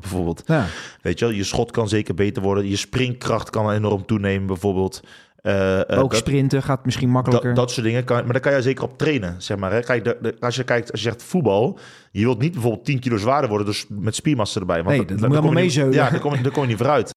bijvoorbeeld. 0.00 0.42
Ja. 0.46 0.64
Weet 1.02 1.18
je 1.18 1.36
je 1.36 1.44
schot 1.44 1.70
kan 1.70 1.88
zeker 1.88 2.14
beter 2.14 2.42
worden. 2.42 2.68
Je 2.68 2.76
springkracht 2.76 3.50
kan 3.50 3.70
enorm 3.70 4.06
toenemen, 4.06 4.46
bijvoorbeeld. 4.46 5.00
Ook 5.42 5.88
dat- 6.10 6.16
sprinten 6.16 6.62
gaat 6.62 6.84
misschien 6.84 7.10
makkelijker. 7.10 7.48
Dat, 7.48 7.56
dat 7.58 7.70
soort 7.70 7.86
dingen, 7.86 8.04
kan, 8.04 8.22
maar 8.24 8.32
daar 8.32 8.40
kan 8.40 8.52
je 8.54 8.62
zeker 8.62 8.84
op 8.84 8.98
trainen, 8.98 9.34
zeg 9.42 9.56
maar. 9.56 9.72
Hè. 9.72 9.80
Kijk, 9.80 10.04
de, 10.04 10.16
de- 10.22 10.36
als 10.40 10.56
je 10.56 10.64
kijkt, 10.64 10.92
als 10.92 11.02
je 11.02 11.08
zegt 11.08 11.22
voetbal, 11.22 11.78
je 12.10 12.24
wilt 12.24 12.38
niet 12.38 12.52
bijvoorbeeld 12.52 12.84
10 12.84 12.98
kilo 13.00 13.16
zwaarder 13.16 13.48
worden, 13.48 13.66
dus 13.66 13.86
met 13.88 14.14
spiermassa 14.14 14.60
erbij. 14.60 14.82
Want 14.82 14.96
Nee, 14.96 15.18
dat- 15.18 15.28
moet 15.28 15.42
niet- 15.42 15.52
meezeulen. 15.52 15.92
Ja, 15.92 16.10
daar 16.10 16.20
kom, 16.20 16.34
je- 16.34 16.40
daar 16.42 16.52
kom 16.52 16.62
je 16.62 16.68
niet 16.68 16.76
vooruit. 16.76 17.14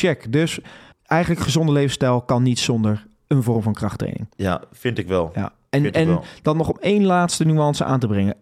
Check. 0.00 0.32
Dus 0.32 0.58
eigenlijk 1.06 1.40
gezonde 1.42 1.72
levensstijl 1.72 2.22
kan 2.22 2.42
niet 2.42 2.58
zonder 2.58 3.06
een 3.26 3.42
vorm 3.42 3.62
van 3.62 3.72
krachttraining. 3.72 4.26
Ja, 4.36 4.62
vind 4.72 4.98
ik 4.98 5.06
wel. 5.08 5.30
Ja. 5.34 5.52
En, 5.70 5.82
Vind 5.82 5.94
en 5.94 6.06
wel. 6.06 6.24
dan 6.42 6.56
nog 6.56 6.68
om 6.68 6.76
één 6.80 7.04
laatste 7.04 7.44
nuance 7.44 7.84
aan 7.84 7.98
te 8.00 8.06
brengen. 8.06 8.34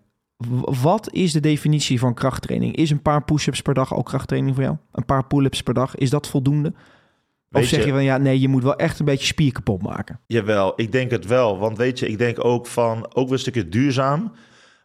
Wat 0.83 1.13
is 1.13 1.33
de 1.33 1.41
definitie 1.41 1.99
van 1.99 2.15
krachttraining? 2.15 2.77
Is 2.77 2.91
een 2.91 3.03
paar 3.03 3.25
push-ups 3.25 3.63
per 3.63 3.75
dag 3.75 3.95
ook 3.95 4.07
krachttraining 4.07 4.55
voor 4.55 4.65
jou? 4.65 4.77
Een 4.93 5.05
paar 5.05 5.27
pull-ups 5.27 5.63
per 5.63 5.75
dag, 5.75 5.95
is 5.97 6.11
dat 6.11 6.29
voldoende? 6.29 6.73
Of 7.53 7.65
zeg 7.65 7.81
je 7.81 7.87
je- 7.87 7.93
van 7.93 8.05
ja, 8.05 8.17
nee, 8.17 8.41
je 8.41 8.49
moet 8.49 8.63
wel 8.63 8.77
echt 8.77 8.99
een 8.99 9.05
beetje 9.05 9.27
spier 9.27 9.53
kapot 9.53 9.83
maken. 9.83 10.21
Jawel, 10.27 10.73
ik 10.77 10.93
denk 10.93 11.11
het 11.11 11.27
wel. 11.27 11.59
Want 11.59 11.77
weet 11.79 11.99
je, 11.99 12.09
ik 12.09 12.19
denk 12.19 12.45
ook 12.45 12.67
van, 12.67 13.07
ook 13.15 13.25
weer 13.25 13.33
een 13.33 13.39
stukje 13.39 13.69
duurzaam. 13.69 14.33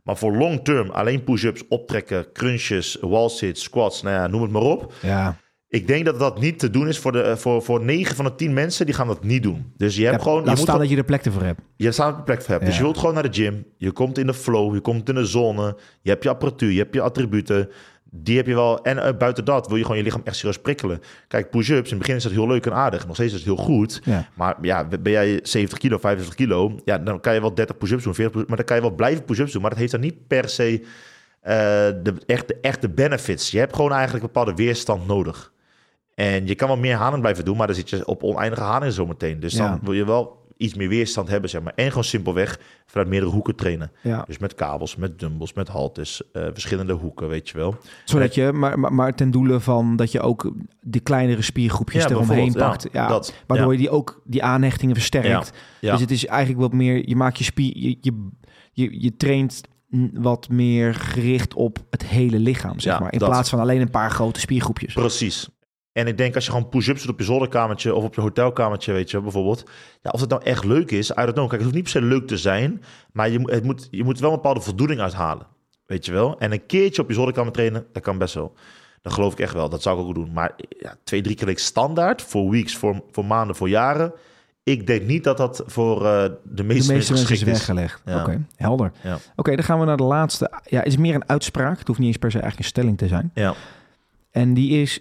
Maar 0.03 0.17
voor 0.17 0.35
long 0.35 0.63
term, 0.63 0.89
alleen 0.89 1.23
push-ups, 1.23 1.67
optrekken, 1.67 2.31
crunches, 2.33 2.97
wall 3.01 3.29
sits, 3.29 3.63
squats, 3.63 4.01
nou 4.01 4.15
ja, 4.15 4.27
noem 4.27 4.41
het 4.41 4.51
maar 4.51 4.61
op. 4.61 4.93
Ja. 5.01 5.35
Ik 5.71 5.87
denk 5.87 6.05
dat 6.05 6.19
dat 6.19 6.39
niet 6.39 6.59
te 6.59 6.69
doen 6.69 6.87
is 6.87 6.99
voor, 6.99 7.11
de, 7.11 7.21
eh, 7.21 7.35
voor, 7.35 7.61
voor 7.61 7.81
9 7.83 8.15
van 8.15 8.25
de 8.25 8.35
10 8.35 8.53
mensen, 8.53 8.85
die 8.85 8.95
gaan 8.95 9.07
dat 9.07 9.23
niet 9.23 9.43
doen. 9.43 9.73
Dus 9.77 9.95
je 9.95 10.03
hebt 10.03 10.15
Ja, 10.15 10.21
gewoon, 10.21 10.39
je 10.39 10.45
laat 10.45 10.55
moet 10.55 10.63
staan 10.63 10.79
dat 10.79 10.89
je 10.89 10.97
er 10.97 11.03
plek 11.03 11.25
ervoor 11.25 11.41
hebt. 11.41 11.61
je 11.75 11.91
staat 11.91 12.17
een 12.17 12.23
plek 12.23 12.41
voor 12.41 12.53
hebt. 12.53 12.65
Dus 12.65 12.77
je 12.77 12.81
wilt 12.83 12.97
gewoon 12.97 13.13
naar 13.13 13.31
de 13.31 13.41
gym. 13.41 13.65
Je 13.77 13.91
komt 13.91 14.17
in 14.17 14.27
de 14.27 14.33
flow, 14.33 14.73
je 14.73 14.79
komt 14.79 15.09
in 15.09 15.15
de 15.15 15.25
zone. 15.25 15.77
Je 16.01 16.09
hebt 16.09 16.23
je 16.23 16.29
apparatuur, 16.29 16.71
je 16.71 16.79
hebt 16.79 16.93
je 16.93 17.01
attributen. 17.01 17.69
Die 18.11 18.37
heb 18.37 18.47
je 18.47 18.53
wel. 18.55 18.83
En 18.83 19.03
eh, 19.03 19.17
buiten 19.17 19.45
dat 19.45 19.67
wil 19.67 19.77
je 19.77 19.81
gewoon 19.81 19.97
je 19.97 20.03
lichaam 20.03 20.21
echt 20.23 20.35
serieus 20.35 20.59
prikkelen. 20.59 21.01
Kijk, 21.27 21.49
push-ups, 21.49 21.91
in 21.91 21.97
het 21.97 21.97
begin 21.97 22.15
is 22.15 22.23
dat 22.23 22.31
heel 22.31 22.47
leuk 22.47 22.65
en 22.65 22.73
aardig. 22.73 23.07
Nog 23.07 23.15
steeds 23.15 23.33
is 23.33 23.39
het 23.39 23.47
heel 23.47 23.65
goed. 23.65 24.01
Ja. 24.03 24.29
Maar 24.33 24.57
ja, 24.61 24.87
ben 24.87 25.11
jij 25.11 25.39
70 25.43 25.77
kilo, 25.77 25.97
75 25.97 26.35
kilo, 26.35 26.79
ja, 26.85 26.97
dan 26.97 27.19
kan 27.19 27.33
je 27.33 27.41
wel 27.41 27.53
30 27.53 27.77
push-ups 27.77 28.03
doen, 28.03 28.15
40 28.15 28.33
push 28.33 28.47
maar 28.47 28.57
dan 28.57 28.65
kan 28.65 28.75
je 28.75 28.81
wel 28.81 28.91
blijven 28.91 29.25
push-ups 29.25 29.51
doen. 29.51 29.61
Maar 29.61 29.69
dat 29.69 29.79
heeft 29.79 29.91
dan 29.91 30.01
niet 30.01 30.27
per 30.27 30.49
se 30.49 30.81
eh, 31.41 31.55
de 32.03 32.13
echte, 32.25 32.57
echte 32.61 32.89
benefits. 32.89 33.51
Je 33.51 33.57
hebt 33.59 33.75
gewoon 33.75 33.91
eigenlijk 33.91 34.23
bepaalde 34.23 34.53
weerstand 34.53 35.07
nodig. 35.07 35.51
En 36.19 36.47
je 36.47 36.55
kan 36.55 36.67
wel 36.67 36.77
meer 36.77 36.95
hanen 36.95 37.19
blijven 37.19 37.45
doen, 37.45 37.57
maar 37.57 37.67
dan 37.67 37.75
zit 37.75 37.89
je 37.89 38.05
op 38.05 38.23
oneindige 38.23 38.61
hanen 38.61 38.91
zometeen. 38.93 39.39
Dus 39.39 39.53
Ja. 39.53 39.69
dan 39.69 39.79
wil 39.83 39.93
je 39.93 40.05
wel 40.05 40.37
iets 40.57 40.73
meer 40.73 40.89
weerstand 40.89 41.27
hebben, 41.29 41.49
zeg 41.49 41.61
maar. 41.61 41.73
En 41.75 41.87
gewoon 41.87 42.03
simpelweg 42.03 42.59
vanuit 42.85 43.09
meerdere 43.09 43.31
hoeken 43.31 43.55
trainen. 43.55 43.91
Ja. 44.03 44.23
Dus 44.27 44.37
met 44.37 44.55
kabels, 44.55 44.95
met 44.95 45.19
dumbbells, 45.19 45.53
met 45.53 45.67
haltes, 45.67 46.21
eh, 46.31 46.43
verschillende 46.53 46.93
hoeken, 46.93 47.27
weet 47.27 47.49
je 47.49 47.57
wel. 47.57 47.75
Zodat 48.05 48.35
je, 48.35 48.51
maar, 48.51 48.79
maar, 48.79 48.93
maar 48.93 49.15
ten 49.15 49.31
doele 49.31 49.59
van 49.59 49.95
dat 49.95 50.11
je 50.11 50.19
ook 50.21 50.51
die 50.81 51.01
kleinere 51.01 51.41
spiergroepjes 51.41 52.03
Ja, 52.03 52.09
eromheen 52.09 52.53
pakt. 52.53 52.83
ja, 52.91 53.01
Ja, 53.01 53.07
dat, 53.07 53.33
waardoor 53.47 53.71
je 53.71 53.77
die 53.77 53.89
ook 53.89 54.21
die 54.25 54.43
aanhechtingen 54.43 54.95
versterkt. 54.95 55.51
Ja. 55.81 55.91
Dus 55.91 56.01
het 56.01 56.11
is 56.11 56.25
eigenlijk 56.25 56.61
wat 56.61 56.73
meer, 56.73 57.09
je 57.09 57.15
maakt 57.15 57.37
je 57.37 57.43
spier, 57.43 57.77
je, 57.77 57.97
je, 58.01 58.27
je, 58.71 59.01
je 59.01 59.15
traint 59.15 59.61
wat 60.13 60.49
meer 60.49 60.95
gericht 60.95 61.53
op 61.53 61.77
het 61.89 62.05
hele 62.05 62.39
lichaam, 62.39 62.79
zeg 62.79 62.99
maar. 62.99 63.13
In 63.13 63.19
dat. 63.19 63.29
plaats 63.29 63.49
van 63.49 63.59
alleen 63.59 63.81
een 63.81 63.89
paar 63.89 64.11
grote 64.11 64.39
spiergroepjes. 64.39 64.93
Precies. 64.93 65.49
En 65.99 66.07
ik 66.07 66.17
denk 66.17 66.35
als 66.35 66.45
je 66.45 66.51
gewoon 66.51 66.69
push-ups 66.69 67.01
doet 67.01 67.11
op 67.11 67.19
je 67.19 67.25
zolderkamertje 67.25 67.95
of 67.95 68.03
op 68.03 68.15
je 68.15 68.21
hotelkamertje, 68.21 68.93
weet 68.93 69.11
je, 69.11 69.21
bijvoorbeeld. 69.21 69.63
Ja, 70.01 70.09
of 70.09 70.19
het 70.21 70.29
nou 70.29 70.43
echt 70.43 70.63
leuk 70.63 70.91
is, 70.91 71.09
I 71.09 71.13
don't 71.13 71.31
know. 71.33 71.47
Kijk, 71.49 71.51
het 71.51 71.61
hoeft 71.61 71.73
niet 71.73 71.83
per 71.83 71.91
se 71.91 72.01
leuk 72.01 72.27
te 72.27 72.37
zijn, 72.37 72.83
maar 73.11 73.29
je, 73.29 73.39
moet- 73.39 73.51
het 73.51 73.63
moet, 73.63 73.87
je 73.91 74.03
moet 74.03 74.19
wel 74.19 74.29
een 74.29 74.35
bepaalde 74.35 74.61
voldoening 74.61 74.99
uithalen. 74.99 75.47
Weet 75.85 76.05
je 76.05 76.11
wel? 76.11 76.39
En 76.39 76.51
een 76.51 76.65
keertje 76.65 77.01
op 77.01 77.07
je 77.07 77.13
zolderkamer 77.13 77.51
trainen, 77.51 77.85
dat 77.93 78.03
kan 78.03 78.17
best 78.17 78.33
wel. 78.33 78.53
Dat 79.01 79.13
geloof 79.13 79.33
ik 79.33 79.39
echt 79.39 79.53
wel. 79.53 79.69
Dat 79.69 79.81
zou 79.81 79.99
ik 80.01 80.05
ook 80.07 80.15
doen. 80.15 80.31
Maar 80.33 80.51
ja, 80.79 80.95
twee, 81.03 81.21
drie 81.21 81.35
keer 81.35 81.45
week 81.45 81.59
standaard, 81.59 82.21
voor 82.21 82.49
weeks, 82.49 82.75
voor, 82.77 83.01
voor 83.11 83.25
maanden, 83.25 83.55
voor 83.55 83.69
jaren. 83.69 84.13
Ik 84.63 84.87
denk 84.87 85.01
niet 85.05 85.23
dat 85.23 85.37
dat 85.37 85.63
voor 85.65 86.05
eh, 86.05 86.21
de 86.23 86.39
De 86.43 86.63
meeste, 86.63 86.63
mensen 86.63 86.93
mensen 86.93 87.15
is 87.15 87.21
geschikt 87.21 87.41
is. 87.41 87.57
weggelegd. 87.57 88.01
Ja. 88.05 88.19
Oké, 88.21 88.45
helder. 88.55 88.91
Ja. 89.03 89.17
Oké, 89.35 89.55
dan 89.55 89.63
gaan 89.65 89.79
we 89.79 89.85
naar 89.85 89.97
de 89.97 90.03
laatste. 90.03 90.51
Ja, 90.65 90.83
is 90.83 90.97
meer 90.97 91.15
een 91.15 91.29
uitspraak. 91.29 91.77
Het 91.77 91.87
hoeft 91.87 91.99
niet 91.99 92.07
eens 92.07 92.17
per 92.17 92.31
se 92.31 92.39
eigenlijk 92.39 92.63
een 92.65 92.75
stelling 92.75 92.97
te 92.97 93.07
zijn. 93.07 93.31
Ja. 93.33 93.53
En 94.31 94.53
die 94.53 94.81
is: 94.81 94.99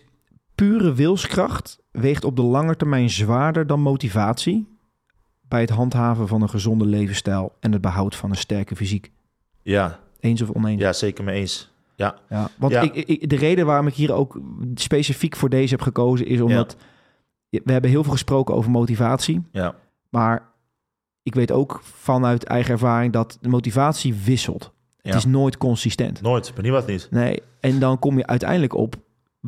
pure 0.59 0.93
wilskracht 0.95 1.79
weegt 1.91 2.25
op 2.25 2.37
de 2.37 2.43
lange 2.43 2.77
termijn 2.77 3.11
zwaarder 3.11 3.67
dan 3.67 3.81
motivatie 3.81 4.77
bij 5.49 5.61
het 5.61 5.71
handhaven 5.71 6.29
van 6.29 6.43
een 6.43 6.49
gezonde 6.49 6.85
levensstijl 6.87 7.53
en 7.61 7.73
het 7.73 7.81
behoud 7.81 8.17
van 8.17 8.31
een 8.31 8.37
sterke 8.37 8.77
fysiek. 8.77 9.11
Ja, 9.63 9.99
Eens 10.21 10.43
of 10.43 10.51
oneens? 10.51 10.81
ja, 10.81 10.93
zeker 10.93 11.25
mee 11.25 11.41
eens. 11.41 11.71
Ja, 11.97 12.17
Ja, 12.29 12.49
want 12.59 12.73
Ja. 12.73 12.81
Ik, 12.81 12.95
ik- 12.95 13.29
de 13.29 13.37
reden 13.37 13.67
waarom 13.67 13.87
ik 13.87 13.95
hier 13.95 14.13
ook 14.13 14.41
specifiek 14.75 15.37
voor 15.37 15.49
deze 15.49 15.71
heb 15.75 15.83
gekozen 15.83 16.27
is 16.27 16.41
omdat 16.41 16.77
we 17.51 17.73
hebben 17.73 17.91
heel 17.91 18.03
veel 18.03 18.13
gesproken 18.13 18.55
over 18.55 18.71
motivatie, 18.71 19.43
ja, 19.53 19.75
maar 20.09 20.53
ik 21.23 21.35
weet 21.35 21.53
ook 21.53 21.81
vanuit 21.83 22.45
eigen 22.45 22.73
ervaring 22.73 23.13
dat 23.13 23.39
de 23.41 23.49
motivatie 23.49 24.15
wisselt. 24.15 24.73
Het 25.03 25.15
is 25.15 25.25
nooit 25.25 25.57
consistent. 25.57 26.21
nooit. 26.23 26.53
Maar 26.55 26.63
niemand 26.63 26.87
niet. 26.87 27.09
Nee, 27.11 27.43
en 27.61 27.79
dan 27.79 27.99
kom 27.99 28.17
je 28.17 28.27
uiteindelijk 28.27 28.75
op 28.75 28.95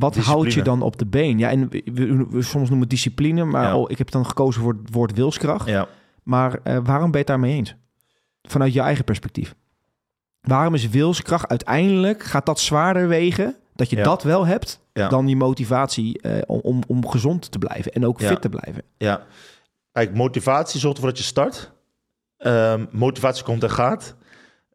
wat 0.00 0.16
houdt 0.16 0.52
je 0.52 0.62
dan 0.62 0.82
op 0.82 0.98
de 0.98 1.06
been? 1.06 1.38
Ja, 1.38 1.50
en 1.50 1.68
we, 1.70 1.82
we- 1.94 2.26
we 2.30 2.42
soms 2.42 2.62
noemen 2.68 2.80
het 2.80 2.90
discipline, 2.90 3.44
maar 3.44 3.62
Ja. 3.64 3.76
oh, 3.76 3.90
ik 3.90 3.98
heb 3.98 4.10
dan 4.10 4.26
gekozen 4.26 4.62
voor 4.62 4.72
het 4.72 4.92
woord 4.92 5.12
wilskracht. 5.16 5.68
Ja. 5.68 5.88
Maar 6.22 6.58
eh, 6.62 6.78
waarom 6.82 7.10
ben 7.10 7.10
je 7.10 7.16
het 7.18 7.26
daarmee 7.26 7.54
eens? 7.56 7.74
Vanuit 8.42 8.72
je 8.72 8.80
eigen 8.80 9.04
perspectief. 9.04 9.54
Waarom 10.40 10.74
is 10.74 10.88
wilskracht 10.88 11.48
uiteindelijk, 11.48 12.22
gaat 12.22 12.46
dat 12.46 12.60
zwaarder 12.60 13.08
wegen, 13.08 13.56
dat 13.74 13.90
je 13.90 13.96
Ja. 13.96 14.02
dat 14.02 14.22
wel 14.22 14.46
hebt, 14.46 14.80
dan 14.92 15.26
die 15.26 15.36
motivatie 15.36 16.20
eh, 16.20 16.42
om, 16.46 16.60
om, 16.62 16.80
om 16.86 17.08
gezond 17.08 17.50
te 17.50 17.58
blijven 17.58 17.92
en 17.92 18.06
ook 18.06 18.20
fit 18.22 18.40
te 18.42 18.48
blijven? 18.48 18.82
Ja, 18.96 19.26
kijk, 19.92 20.14
motivatie 20.14 20.80
zorgt 20.80 20.96
ervoor 20.96 21.12
dat 21.12 21.20
je 21.20 21.26
start. 21.26 21.72
Ehm, 22.36 22.86
motivatie 22.90 23.44
komt 23.44 23.62
en 23.62 23.70
gaat. 23.70 24.16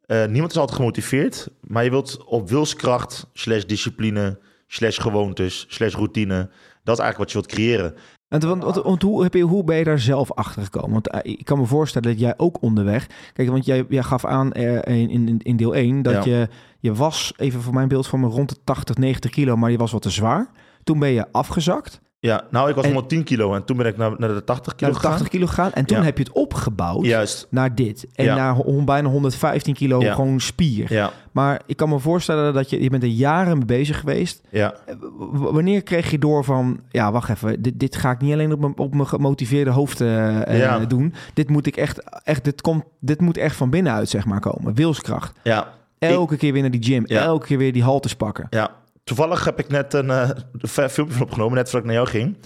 Eh, 0.05 0.25
niemand 0.25 0.51
is 0.51 0.57
altijd 0.57 0.77
gemotiveerd, 0.77 1.47
maar 1.61 1.83
je 1.83 1.89
wilt 1.89 2.23
op 2.25 2.49
wilskracht, 2.49 3.27
slash 3.33 3.63
discipline, 3.63 4.39
slash 4.67 4.99
gewoontes, 5.01 5.65
slash 5.69 5.93
routine. 5.93 6.49
Dat 6.83 6.97
is 6.97 7.03
eigenlijk 7.03 7.17
wat 7.17 7.31
je 7.31 7.33
wilt 7.33 7.47
creëren. 7.47 7.95
Want, 8.27 8.75
want, 8.83 9.01
hoe, 9.01 9.23
heb 9.23 9.33
je, 9.33 9.41
hoe 9.41 9.63
ben 9.63 9.77
je 9.77 9.83
daar 9.83 9.99
zelf 9.99 10.31
achter 10.33 10.63
gekomen? 10.63 10.91
Want 10.91 11.09
eh, 11.09 11.19
ik 11.23 11.45
kan 11.45 11.59
me 11.59 11.65
voorstellen 11.65 12.09
dat 12.09 12.19
jij 12.19 12.33
ook 12.37 12.61
onderweg... 12.61 13.07
Kijk, 13.33 13.49
want 13.49 13.65
jij, 13.65 13.85
jij 13.89 14.03
gaf 14.03 14.25
aan 14.25 14.51
eh, 14.51 14.99
in, 14.99 15.09
in, 15.09 15.39
in 15.43 15.55
deel 15.57 15.75
1 15.75 16.01
dat 16.01 16.25
Ja. 16.25 16.31
je... 16.31 16.47
Je 16.79 16.93
was, 16.93 17.33
even 17.37 17.61
voor 17.61 17.73
mijn 17.73 17.87
beeld 17.87 18.07
van 18.07 18.19
me, 18.19 18.27
rond 18.27 18.49
de 18.49 18.55
80, 18.63 18.97
90 18.97 19.31
kilo, 19.31 19.55
maar 19.55 19.71
je 19.71 19.77
was 19.77 19.91
wat 19.91 20.01
te 20.01 20.09
zwaar. 20.09 20.51
Toen 20.83 20.99
ben 20.99 21.09
je 21.09 21.31
afgezakt. 21.31 22.01
Ja, 22.25 22.43
nou, 22.49 22.69
ik 22.69 22.75
was 22.75 22.85
En- 22.85 22.91
110 22.91 23.23
kilo 23.23 23.53
en 23.55 23.65
toen 23.65 23.77
ben 23.77 23.85
ik 23.85 23.97
naar, 23.97 24.11
naar 24.17 24.33
de 24.33 24.43
80 24.43 24.75
kilo 24.75 24.91
Naar 24.91 25.01
de 25.01 25.07
80 25.07 25.27
kilo 25.27 25.45
gegaan. 25.47 25.71
En 25.73 25.85
toen 25.85 25.97
Ja. 25.97 26.03
heb 26.03 26.17
je 26.17 26.23
het 26.23 26.33
opgebouwd 26.33 27.05
Juist, 27.05 27.47
naar 27.49 27.75
dit. 27.75 28.07
En 28.15 28.25
Ja. 28.25 28.35
naar 28.35 28.55
bijna 28.85 29.09
115 29.09 29.73
kilo 29.73 30.01
Ja. 30.01 30.13
gewoon 30.13 30.39
spier. 30.39 31.11
Maar 31.31 31.61
ik 31.65 31.77
kan 31.77 31.89
me 31.89 31.99
voorstellen 31.99 32.53
dat 32.53 32.69
je, 32.69 32.81
je 32.83 32.89
bent 32.89 33.03
er 33.03 33.09
jaren 33.09 33.57
mee 33.57 33.65
bezig 33.65 33.99
geweest. 33.99 34.41
ja. 34.49 34.73
W- 35.17 35.49
wanneer 35.51 35.83
kreeg 35.83 36.11
je 36.11 36.19
door 36.19 36.43
van, 36.43 36.79
ja, 36.89 37.11
wacht 37.11 37.29
even, 37.29 37.61
dit, 37.61 37.79
dit 37.79 37.95
ga 37.95 38.11
ik 38.11 38.21
niet 38.21 38.33
alleen 38.33 38.53
op 38.53 38.59
mijn, 38.59 38.77
op 38.77 38.93
mijn 38.93 39.07
gemotiveerde 39.07 39.71
hoofd 39.71 40.01
eh, 40.01 40.73
eh, 40.81 40.87
doen. 40.87 41.13
Dit 41.33 41.49
moet 41.49 41.65
ik 41.67 41.77
echt, 41.77 42.21
echt 42.23 42.43
dit, 42.43 42.61
komt, 42.61 42.83
dit 42.99 43.21
moet 43.21 43.37
echt 43.37 43.55
van 43.55 43.69
binnenuit, 43.69 44.09
zeg 44.09 44.25
maar, 44.25 44.39
komen. 44.39 44.73
Wilskracht. 44.73 45.39
ja. 45.43 45.73
Elke 45.99 46.37
keer 46.37 46.53
weer 46.53 46.61
naar 46.61 46.71
die 46.71 46.83
gym. 46.83 47.05
Elke 47.05 47.45
keer 47.45 47.57
weer 47.57 47.73
die 47.73 47.83
haltes 47.83 48.15
pakken. 48.15 48.47
Ja, 48.49 48.69
toevallig 49.05 49.45
heb 49.45 49.59
ik 49.59 49.67
net 49.67 49.93
een 49.93 50.09
eh, 50.09 50.29
filmpje 50.61 51.15
van 51.15 51.21
opgenomen, 51.21 51.55
net 51.55 51.69
voordat 51.69 51.89
ik 51.89 51.95
naar 51.95 52.05
jou 52.05 52.07
ging. 52.07 52.37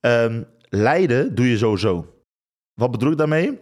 Ehm 0.00 0.42
lijden 0.74 1.34
doe 1.34 1.50
je 1.50 1.58
sowieso. 1.58 2.14
Wat 2.74 2.90
bedoel 2.90 3.10
ik 3.10 3.18
daarmee? 3.18 3.60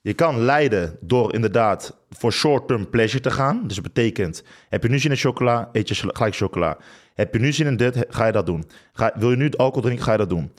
Je 0.00 0.14
kan 0.14 0.40
lijden 0.40 0.96
door 1.00 1.34
inderdaad 1.34 1.96
voor 2.10 2.32
short-term 2.32 2.90
pleasure 2.90 3.22
te 3.22 3.30
gaan. 3.30 3.62
Dus 3.66 3.74
dat 3.74 3.84
betekent, 3.84 4.42
heb 4.68 4.82
je 4.82 4.88
nu 4.88 4.98
zin 4.98 5.10
in 5.10 5.16
chocola, 5.16 5.68
eet 5.72 5.88
je 5.88 5.94
gelijk 5.94 6.36
chocola. 6.36 6.76
Heb 7.14 7.34
je 7.34 7.40
nu 7.40 7.52
zin 7.52 7.66
in 7.66 7.76
dit, 7.76 8.04
ga 8.08 8.26
je 8.26 8.32
dat 8.32 8.46
doen. 8.46 8.64
Ga, 8.92 9.12
wil 9.14 9.30
je 9.30 9.36
nu 9.36 9.50
alcohol 9.50 9.82
drinken, 9.82 10.04
ga 10.04 10.12
je 10.12 10.18
dat 10.18 10.28
doen. 10.28 10.52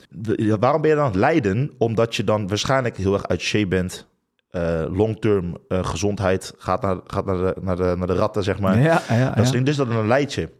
Waarom 0.60 0.80
ben 0.80 0.90
je 0.90 0.96
dan 0.96 1.04
aan 1.04 1.10
het 1.10 1.20
lijden? 1.20 1.70
Omdat 1.78 2.16
je 2.16 2.24
dan 2.24 2.48
waarschijnlijk 2.48 2.96
heel 2.96 3.12
erg 3.12 3.26
uit 3.26 3.40
shape 3.40 3.66
bent. 3.66 4.06
Eh, 4.50 4.84
long-term 4.88 5.56
eh, 5.68 5.84
gezondheid 5.84 6.52
gaat, 6.58 6.82
naar, 6.82 6.96
gaat 7.06 7.24
naar, 7.24 7.36
de, 7.36 7.54
naar, 7.60 7.76
de, 7.76 7.94
naar 7.98 8.06
de 8.06 8.14
ratten, 8.14 8.42
zeg 8.42 8.60
maar. 8.60 8.78
ja, 8.78 9.02
ja, 9.08 9.16
ja. 9.16 9.30
Dat 9.30 9.54
is, 9.54 9.62
dus 9.62 9.76
dat 9.76 9.88
een 9.88 10.06
leidje. 10.06 10.50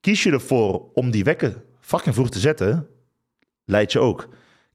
Kies 0.00 0.22
je 0.22 0.30
ervoor 0.30 0.88
om 0.94 1.10
die 1.10 1.24
wekker 1.24 1.62
fucking 1.80 2.14
vroeg 2.14 2.30
te 2.30 2.38
zetten, 2.38 2.86
leid 3.64 3.92
je 3.92 4.00
ook. 4.00 4.28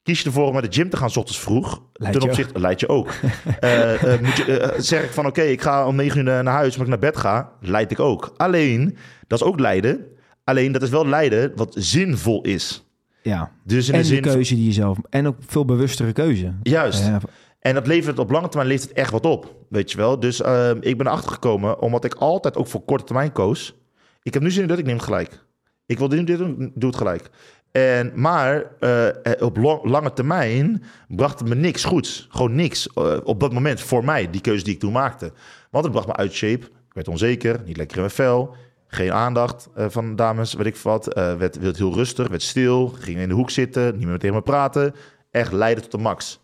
Kies 0.03 0.19
je 0.19 0.25
ervoor 0.25 0.47
om 0.47 0.53
naar 0.53 0.61
de 0.61 0.71
gym 0.71 0.89
te 0.89 0.97
gaan 0.97 1.09
s 1.09 1.17
ochtends 1.17 1.39
vroeg, 1.39 1.83
Leid 1.93 2.13
ten 2.13 2.21
opzichte, 2.21 2.59
leid 2.59 2.79
je 2.79 2.87
ook. 2.87 3.09
Eh, 3.59 4.13
eh, 4.13 4.21
moet 4.21 4.37
je, 4.37 4.59
eh, 4.59 4.79
zeg 4.79 5.03
ik 5.03 5.09
van 5.11 5.25
oké, 5.25 5.41
ik 5.41 5.61
ga 5.61 5.87
om 5.87 5.95
negen 5.95 6.17
uur 6.17 6.23
naar 6.23 6.45
huis, 6.45 6.75
maar 6.75 6.85
ik 6.85 6.89
naar 6.91 6.99
bed 7.11 7.17
ga, 7.17 7.51
leid 7.59 7.91
ik 7.91 7.99
ook. 7.99 8.33
Alleen, 8.37 8.97
dat 9.27 9.41
is 9.41 9.45
ook 9.47 9.59
lijden. 9.59 10.05
Alleen, 10.43 10.71
dat 10.71 10.81
is 10.81 10.89
wel 10.89 11.07
lijden 11.07 11.51
wat 11.55 11.75
zinvol 11.79 12.41
is. 12.43 12.85
ja. 13.21 13.51
Dus 13.63 13.87
in 13.87 13.93
En 13.93 13.99
de 13.99 14.05
zin... 14.05 14.21
keuze 14.21 14.55
die 14.55 14.65
je 14.65 14.71
zelf... 14.71 14.97
En 15.09 15.27
ook 15.27 15.37
veel 15.47 15.65
bewustere 15.65 16.11
keuze. 16.13 16.53
Juist. 16.63 17.05
Ja, 17.05 17.19
En 17.59 17.73
dat 17.73 17.87
levert 17.87 18.19
op 18.19 18.31
lange 18.31 18.47
termijn 18.47 18.69
levert 18.69 18.89
het 18.89 18.97
echt 18.97 19.11
wat 19.11 19.25
op, 19.25 19.55
weet 19.69 19.91
je 19.91 19.97
wel. 19.97 20.19
Dus 20.19 20.41
ehm, 20.41 20.77
ik 20.79 20.97
ben 20.97 21.07
erachter 21.07 21.31
gekomen, 21.31 21.81
omdat 21.81 22.05
ik 22.05 22.13
altijd 22.13 22.57
ook 22.57 22.67
voor 22.67 22.81
korte 22.85 23.03
termijn 23.03 23.31
koos. 23.31 23.75
Ik 24.23 24.33
heb 24.33 24.43
nu 24.43 24.51
zin 24.51 24.61
in 24.61 24.67
dit, 24.67 24.77
ik 24.77 24.85
neem 24.85 24.99
gelijk. 24.99 25.45
Ik 25.85 25.97
wil 25.97 26.09
dit, 26.09 26.27
doen, 26.27 26.71
doe 26.75 26.89
het 26.89 26.97
gelijk. 26.97 27.29
En, 27.71 28.11
maar 28.15 28.65
eh, 28.79 29.07
eh, 29.07 29.41
op 29.41 29.81
lange 29.83 30.13
termijn 30.13 30.83
bracht 31.07 31.39
het 31.39 31.47
me 31.47 31.55
niks 31.55 31.83
goeds. 31.83 32.27
Gewoon 32.29 32.55
niks 32.55 32.93
eh, 32.93 33.17
op 33.23 33.39
dat 33.39 33.53
moment 33.53 33.81
voor 33.81 34.05
mij, 34.05 34.29
die 34.29 34.41
keuze 34.41 34.63
die 34.63 34.73
ik 34.73 34.79
toen 34.79 34.91
maakte. 34.91 35.31
Want 35.69 35.83
het 35.83 35.93
bracht 35.93 36.07
me 36.07 36.15
uit 36.15 36.33
shape. 36.33 36.65
Ik 36.65 36.93
werd 36.93 37.07
onzeker, 37.07 37.61
niet 37.65 37.77
lekker 37.77 37.95
in 37.95 38.01
mijn 38.01 38.13
vel. 38.13 38.55
Geen 38.87 39.11
aandacht 39.11 39.69
van 39.75 40.15
dames, 40.15 40.53
weet 40.53 40.65
ik 40.65 40.75
wat. 40.75 41.05
Werd, 41.13 41.59
werd 41.59 41.77
heel 41.77 41.93
rustig, 41.93 42.27
werd 42.27 42.41
stil. 42.41 42.87
Ging 42.87 43.17
in 43.17 43.27
de 43.27 43.33
hoek 43.33 43.49
zitten, 43.49 43.97
niet 43.97 44.07
meer 44.07 44.17
tegen 44.17 44.35
me 44.35 44.41
praten. 44.41 44.95
Echt 45.31 45.51
lijden 45.51 45.83
tot 45.83 45.91
de 45.91 45.97
max 45.97 46.41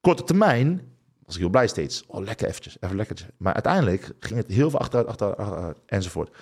korte 0.00 0.24
termijn 0.24 0.80
was 1.24 1.34
ik 1.34 1.40
heel 1.40 1.50
blij 1.50 1.66
steeds. 1.66 2.04
Oh, 2.06 2.24
lekker 2.24 2.48
eventjes, 2.48 2.76
even 2.80 2.96
lekker. 2.96 3.16
Maar 3.36 3.54
uiteindelijk 3.54 4.12
ging 4.20 4.40
het 4.40 4.48
heel 4.50 4.70
veel 4.70 4.78
achteruit, 4.78 5.08
achteruit, 5.08 5.76
enzovoort. 5.86 6.36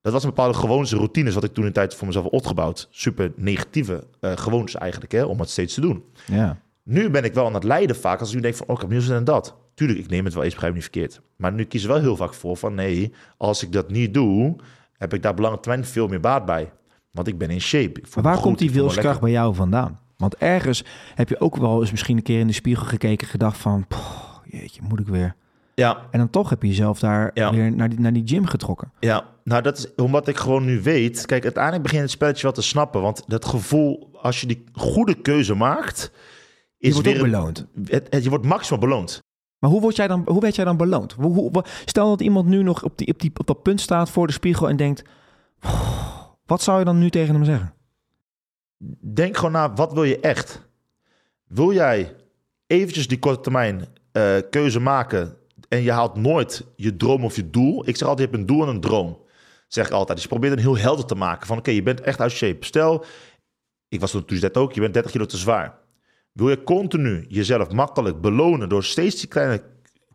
Dat 0.00 0.12
was 0.12 0.22
een 0.22 0.28
bepaalde 0.28 0.58
gewoontes, 0.58 0.92
routines, 0.92 1.34
wat 1.34 1.44
ik 1.44 1.52
toen 1.52 1.64
in 1.66 1.72
tijd 1.72 1.94
voor 1.94 2.06
mezelf 2.06 2.26
opgebouwd. 2.26 2.88
Super 2.90 3.32
negatieve 3.36 4.06
eh 4.20 4.32
gewoontes 4.36 4.74
eigenlijk, 4.74 5.12
hè, 5.12 5.24
om 5.24 5.40
het 5.40 5.50
steeds 5.50 5.74
te 5.74 5.80
doen. 5.80 6.04
ja. 6.26 6.58
Nu 6.82 7.10
ben 7.10 7.24
ik 7.24 7.34
wel 7.34 7.46
aan 7.46 7.54
het 7.54 7.64
lijden 7.64 7.96
vaak, 7.96 8.20
als 8.20 8.28
ik 8.28 8.34
nu 8.34 8.40
denk 8.40 8.54
van, 8.54 8.66
oh, 8.66 8.74
ik 8.74 8.80
heb 8.80 8.90
nieuws 8.90 9.08
en 9.08 9.24
dat. 9.24 9.56
Tuurlijk, 9.74 9.98
ik 9.98 10.08
neem 10.08 10.24
het 10.24 10.34
wel 10.34 10.42
eens, 10.42 10.52
begrijp 10.52 10.74
niet 10.74 10.82
verkeerd. 10.82 11.20
Maar 11.36 11.52
nu 11.52 11.64
kies 11.64 11.82
ik 11.82 11.88
wel 11.88 12.00
heel 12.00 12.16
vaak 12.16 12.34
voor 12.34 12.56
van, 12.56 12.74
nee, 12.74 13.12
als 13.36 13.62
ik 13.62 13.72
dat 13.72 13.90
niet 13.90 14.14
doe, 14.14 14.56
heb 14.92 15.14
ik 15.14 15.22
daar 15.22 15.60
termijn 15.60 15.84
veel 15.84 16.08
meer 16.08 16.20
baat 16.20 16.44
bij. 16.44 16.72
Want 17.10 17.28
ik 17.28 17.38
ben 17.38 17.50
in 17.50 17.60
shape. 17.60 18.00
Maar 18.14 18.24
waar 18.24 18.34
goed, 18.34 18.42
komt 18.42 18.58
die 18.58 18.70
wilskracht 18.70 19.20
bij 19.20 19.30
jou 19.30 19.54
vandaan? 19.54 20.00
Want 20.16 20.36
ergens 20.36 20.84
heb 21.14 21.28
je 21.28 21.40
ook 21.40 21.56
wel 21.56 21.80
eens 21.80 21.90
misschien 21.90 22.16
een 22.16 22.22
keer 22.22 22.40
in 22.40 22.46
de 22.46 22.52
spiegel 22.52 22.86
gekeken... 22.86 23.26
gedacht 23.26 23.58
van, 23.58 23.86
"Poh, 23.86 24.36
jeetje, 24.44 24.80
moet 24.88 25.00
ik 25.00 25.08
weer... 25.08 25.34
Ja, 25.80 26.06
En 26.10 26.18
dan 26.18 26.30
toch 26.30 26.50
heb 26.50 26.62
je 26.62 26.68
jezelf 26.68 26.98
daar 26.98 27.30
Ja. 27.34 27.50
weer 27.52 27.72
naar 27.72 27.88
die, 27.88 28.00
naar 28.00 28.12
die 28.12 28.22
gym 28.26 28.46
getrokken. 28.46 28.92
Ja, 29.00 29.24
nou 29.44 29.62
dat 29.62 29.78
is 29.78 29.94
omdat 29.94 30.28
ik 30.28 30.36
gewoon 30.36 30.64
nu 30.64 30.80
weet. 30.82 31.26
Kijk, 31.26 31.42
uiteindelijk 31.42 31.82
begin 31.82 31.98
je 31.98 32.04
het 32.04 32.12
spelletje 32.12 32.42
wel 32.42 32.52
te 32.52 32.62
snappen. 32.62 33.00
Want 33.00 33.22
dat 33.26 33.44
gevoel, 33.44 34.10
als 34.22 34.40
je 34.40 34.46
die 34.46 34.64
goede 34.72 35.14
keuze 35.14 35.54
maakt, 35.54 36.10
Je 36.76 36.86
is 36.88 36.92
wordt 36.92 37.08
weer 37.08 37.16
een- 37.24 37.30
beloond. 37.30 37.66
het, 37.84 38.06
het- 38.10 38.22
je 38.24 38.28
wordt 38.30 38.44
maximaal 38.44 38.80
beloond. 38.80 39.22
Maar 39.58 39.70
hoe, 39.70 39.80
word 39.80 39.96
jij 39.96 40.08
dan, 40.08 40.22
hoe 40.26 40.40
werd 40.40 40.54
jij 40.54 40.64
dan 40.64 40.76
beloond? 40.76 41.12
Hoe, 41.12 41.64
stel 41.84 42.08
dat 42.08 42.20
iemand 42.20 42.46
nu 42.46 42.62
nog 42.62 42.82
op, 42.84 42.98
die, 42.98 43.08
op, 43.08 43.20
die, 43.20 43.30
op 43.36 43.46
dat 43.46 43.62
punt 43.62 43.80
staat 43.80 44.10
voor 44.10 44.26
de 44.26 44.32
spiegel 44.32 44.68
en 44.68 44.76
denkt... 44.76 45.02
"Oh, 45.64 45.98
Wat 46.46 46.62
zou 46.62 46.78
je 46.78 46.84
dan 46.84 46.98
nu 46.98 47.10
tegen 47.10 47.34
hem 47.34 47.44
zeggen? 47.44 47.74
Denk 49.14 49.36
gewoon 49.36 49.52
na, 49.52 49.72
wat 49.72 49.92
wil 49.92 50.04
je 50.04 50.20
echt? 50.20 50.68
Wil 51.46 51.72
jij 51.72 52.14
eventjes 52.66 53.08
die 53.08 53.18
korte 53.18 53.40
termijn 53.40 53.84
eh, 54.12 54.36
keuze 54.50 54.80
maken 54.80 55.36
en 55.70 55.82
je 55.82 55.92
haalt 55.92 56.16
nooit 56.16 56.66
je 56.76 56.96
droom 56.96 57.24
of 57.24 57.36
je 57.36 57.50
doel? 57.50 57.88
Ik 57.88 57.96
zeg 57.96 58.08
altijd, 58.08 58.28
je 58.28 58.36
hebt 58.36 58.48
een 58.48 58.56
doel 58.56 58.66
en 58.66 58.74
een 58.74 58.80
droom. 58.80 59.18
Zeg 59.68 59.86
ik 59.86 59.92
altijd. 59.92 60.12
Dus 60.12 60.22
je 60.22 60.28
probeert 60.28 60.52
een 60.52 60.58
heel 60.58 60.78
helder 60.78 61.04
te 61.04 61.14
maken. 61.14 61.46
Van 61.46 61.58
oké, 61.58 61.70
je 61.70 61.82
bent 61.82 62.00
echt 62.00 62.20
uit 62.20 62.32
shape. 62.32 62.64
Stel, 62.64 63.04
ik 63.88 64.00
was 64.00 64.10
toen 64.10 64.24
net 64.28 64.56
ook, 64.56 64.72
je 64.72 64.80
bent 64.80 64.94
30 64.94 65.12
kilo 65.12 65.26
te 65.26 65.36
zwaar. 65.36 65.78
Wil 66.32 66.50
je 66.50 66.62
continu 66.62 67.24
jezelf 67.28 67.70
makkelijk 67.70 68.20
belonen 68.20 68.68
door 68.68 68.84
steeds 68.84 69.20
die 69.20 69.28
kleine 69.28 69.62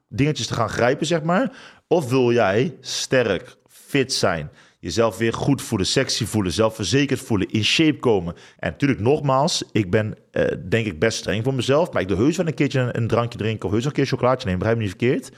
dingetjes 0.08 0.48
te 0.48 0.54
gaan 0.54 0.70
grijpen, 0.70 1.06
zeg 1.06 1.24
maar? 1.24 1.58
Of 1.88 2.10
wil 2.10 2.32
jij 2.32 2.78
sterk, 2.80 3.58
fit 3.68 4.14
zijn, 4.14 4.52
jezelf 4.86 5.18
weer 5.18 5.34
goed 5.34 5.62
voelen, 5.62 5.88
sexy 5.88 6.26
voelen, 6.26 6.52
zelfverzekerd 6.52 7.20
voelen, 7.20 7.50
in 7.50 7.64
shape 7.64 8.00
komen? 8.00 8.36
En 8.58 8.70
natuurlijk, 8.72 9.00
nogmaals, 9.00 9.64
ik 9.72 9.92
ben 9.92 10.16
eh, 10.32 10.46
denk 10.70 10.86
ik 10.86 11.00
best 11.00 11.18
streng 11.18 11.44
voor 11.44 11.54
mezelf, 11.54 11.92
maar 11.92 12.02
ik 12.02 12.08
doe 12.08 12.18
heus 12.18 12.38
wel 12.38 12.48
een 12.48 12.54
keertje 12.54 12.80
een, 12.80 12.98
een 12.98 13.08
drankje 13.08 13.38
drinken 13.38 13.66
of 13.66 13.72
heus 13.72 13.84
wel 13.84 13.90
een 13.90 13.98
keer 13.98 14.08
chocolaatje 14.08 14.46
nemen, 14.46 14.60
begrijp 14.60 14.78
me 14.78 14.86
niet 14.86 14.96
verkeerd. 15.00 15.32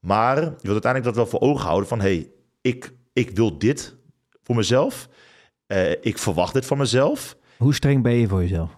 Maar 0.00 0.36
je 0.36 0.42
wilt 0.42 0.84
uiteindelijk 0.84 1.04
dat 1.04 1.14
wel 1.14 1.26
voor 1.26 1.40
ogen 1.40 1.66
houden 1.66 1.88
van, 1.88 2.00
hey, 2.00 2.30
ik, 2.60 2.92
ik 3.12 3.30
wil 3.30 3.58
dit 3.58 3.96
voor 4.42 4.56
mezelf. 4.56 5.08
Eh, 5.66 5.90
ik 5.90 6.18
verwacht 6.18 6.54
dit 6.54 6.66
van 6.66 6.78
mezelf. 6.78 7.36
Hoe 7.56 7.74
streng 7.74 8.02
ben 8.02 8.12
je 8.12 8.28
voor 8.28 8.40
jezelf? 8.40 8.77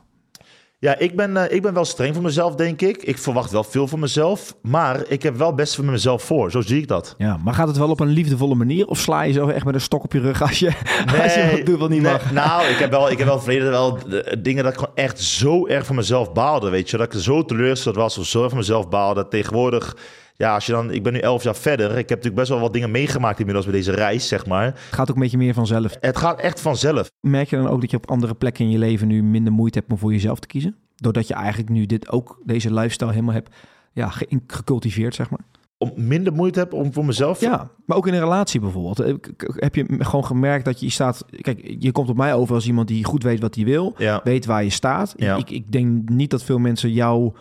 Ja, 0.82 0.98
ik 0.98 1.16
ben, 1.16 1.36
eh, 1.36 1.56
ik 1.56 1.62
ben 1.62 1.74
wel 1.74 1.84
streng 1.84 2.14
voor 2.14 2.22
mezelf, 2.22 2.54
denk 2.54 2.80
ik. 2.80 3.02
Ik 3.02 3.18
verwacht 3.18 3.50
wel 3.50 3.64
veel 3.64 3.86
van 3.86 3.98
mezelf. 3.98 4.54
Maar 4.62 5.02
ik 5.08 5.22
heb 5.22 5.36
wel 5.36 5.54
best 5.54 5.74
voor 5.74 5.84
mezelf 5.84 6.22
voor. 6.22 6.50
Zo 6.50 6.60
zie 6.60 6.80
ik 6.80 6.88
dat. 6.88 7.14
Ja, 7.18 7.36
maar 7.44 7.54
gaat 7.54 7.68
het 7.68 7.76
wel 7.76 7.90
op 7.90 8.00
een 8.00 8.08
liefdevolle 8.08 8.54
manier? 8.54 8.86
Of 8.86 8.98
sla 8.98 9.22
je 9.22 9.28
jezelf 9.28 9.50
echt 9.50 9.64
met 9.64 9.74
een 9.74 9.80
stok 9.80 10.04
op 10.04 10.12
je 10.12 10.20
rug 10.20 10.42
als 10.42 10.58
je, 10.58 10.66
als 11.22 11.34
je 11.34 11.48
wat 11.52 11.66
doet 11.66 11.78
wat 11.78 11.88
niet 11.88 12.02
nee, 12.02 12.12
mag? 12.12 12.32
Nou, 12.32 12.66
ik 12.66 12.76
heb 12.76 12.90
wel, 12.90 13.10
ik 13.10 13.18
heb 13.18 13.26
wel 13.26 13.40
verleden 13.48 13.70
wel 13.70 13.98
eh, 13.98 14.36
dingen 14.38 14.64
dat 14.64 14.72
ik 14.72 14.78
gewoon 14.78 14.94
echt 14.94 15.20
zo 15.20 15.66
erg 15.66 15.86
van 15.86 15.96
mezelf 15.96 16.32
baalde. 16.32 16.70
Weet 16.70 16.90
je, 16.90 16.96
dat 16.96 17.14
ik 17.14 17.20
zo 17.20 17.44
teleurgesteld 17.44 17.96
was 17.96 18.18
of 18.18 18.26
zo 18.26 18.48
van 18.48 18.58
mezelf 18.58 18.88
baalde. 18.88 19.28
Tegenwoordig, 19.28 19.96
ja, 20.40 20.54
als 20.54 20.66
je 20.66 20.72
dan, 20.72 20.90
ik 20.90 21.02
ben 21.02 21.12
nu 21.12 21.18
elf 21.18 21.42
jaar 21.42 21.56
verder. 21.56 21.90
Ik 21.90 21.96
heb 21.96 22.08
natuurlijk 22.08 22.34
best 22.34 22.48
wel 22.48 22.60
wat 22.60 22.72
dingen 22.72 22.90
meegemaakt 22.90 23.38
inmiddels 23.38 23.66
bij 23.66 23.74
deze 23.74 23.92
reis, 23.92 24.28
zeg 24.28 24.46
maar. 24.46 24.64
Het 24.64 24.74
gaat 24.90 25.08
ook 25.10 25.16
een 25.16 25.22
beetje 25.22 25.36
meer 25.38 25.54
vanzelf. 25.54 25.96
Het 26.00 26.16
gaat 26.16 26.40
echt 26.40 26.60
vanzelf. 26.60 27.10
Merk 27.20 27.50
je 27.50 27.56
dan 27.56 27.68
ook 27.68 27.80
dat 27.80 27.90
je 27.90 27.96
op 27.96 28.10
andere 28.10 28.34
plekken 28.34 28.64
in 28.64 28.70
je 28.70 28.78
leven 28.78 29.06
nu 29.08 29.22
minder 29.22 29.52
moeite 29.52 29.78
hebt 29.78 29.90
om 29.90 29.98
voor 29.98 30.12
jezelf 30.12 30.38
te 30.38 30.46
kiezen? 30.46 30.76
Doordat 30.96 31.28
je 31.28 31.34
eigenlijk 31.34 31.68
nu 31.68 31.86
dit 31.86 32.10
ook, 32.10 32.40
deze 32.44 32.72
lifestyle 32.74 33.10
helemaal 33.10 33.34
hebt 33.34 33.54
ja, 33.92 34.08
ge- 34.08 34.40
gecultiveerd, 34.46 35.14
zeg 35.14 35.30
maar. 35.30 35.40
Om 35.78 35.92
minder 35.96 36.32
moeite 36.32 36.58
heb 36.58 36.72
om 36.72 36.92
voor 36.92 37.04
mezelf. 37.04 37.40
Ja, 37.40 37.70
maar 37.86 37.96
ook 37.96 38.06
in 38.06 38.14
een 38.14 38.20
relatie 38.20 38.60
bijvoorbeeld. 38.60 39.00
Eh, 39.00 39.14
Heb 39.36 39.74
je 39.74 39.84
gewoon 39.98 40.24
gemerkt 40.24 40.64
dat 40.64 40.80
je 40.80 40.90
staat... 40.90 41.24
Kijk, 41.40 41.74
je 41.78 41.92
komt 41.92 42.08
op 42.08 42.16
mij 42.16 42.34
over 42.34 42.54
als 42.54 42.66
iemand 42.66 42.88
die 42.88 43.04
goed 43.04 43.22
weet 43.22 43.40
wat 43.40 43.54
hij 43.54 43.64
wil. 43.64 43.94
Ja. 43.96 44.20
Weet 44.24 44.46
waar 44.46 44.64
je 44.64 44.70
staat. 44.70 45.14
Ja. 45.16 45.36
Ik, 45.36 45.50
ik 45.50 45.72
denk 45.72 46.08
niet 46.08 46.30
dat 46.30 46.42
veel 46.42 46.58
mensen 46.58 46.92
jou 46.92 47.32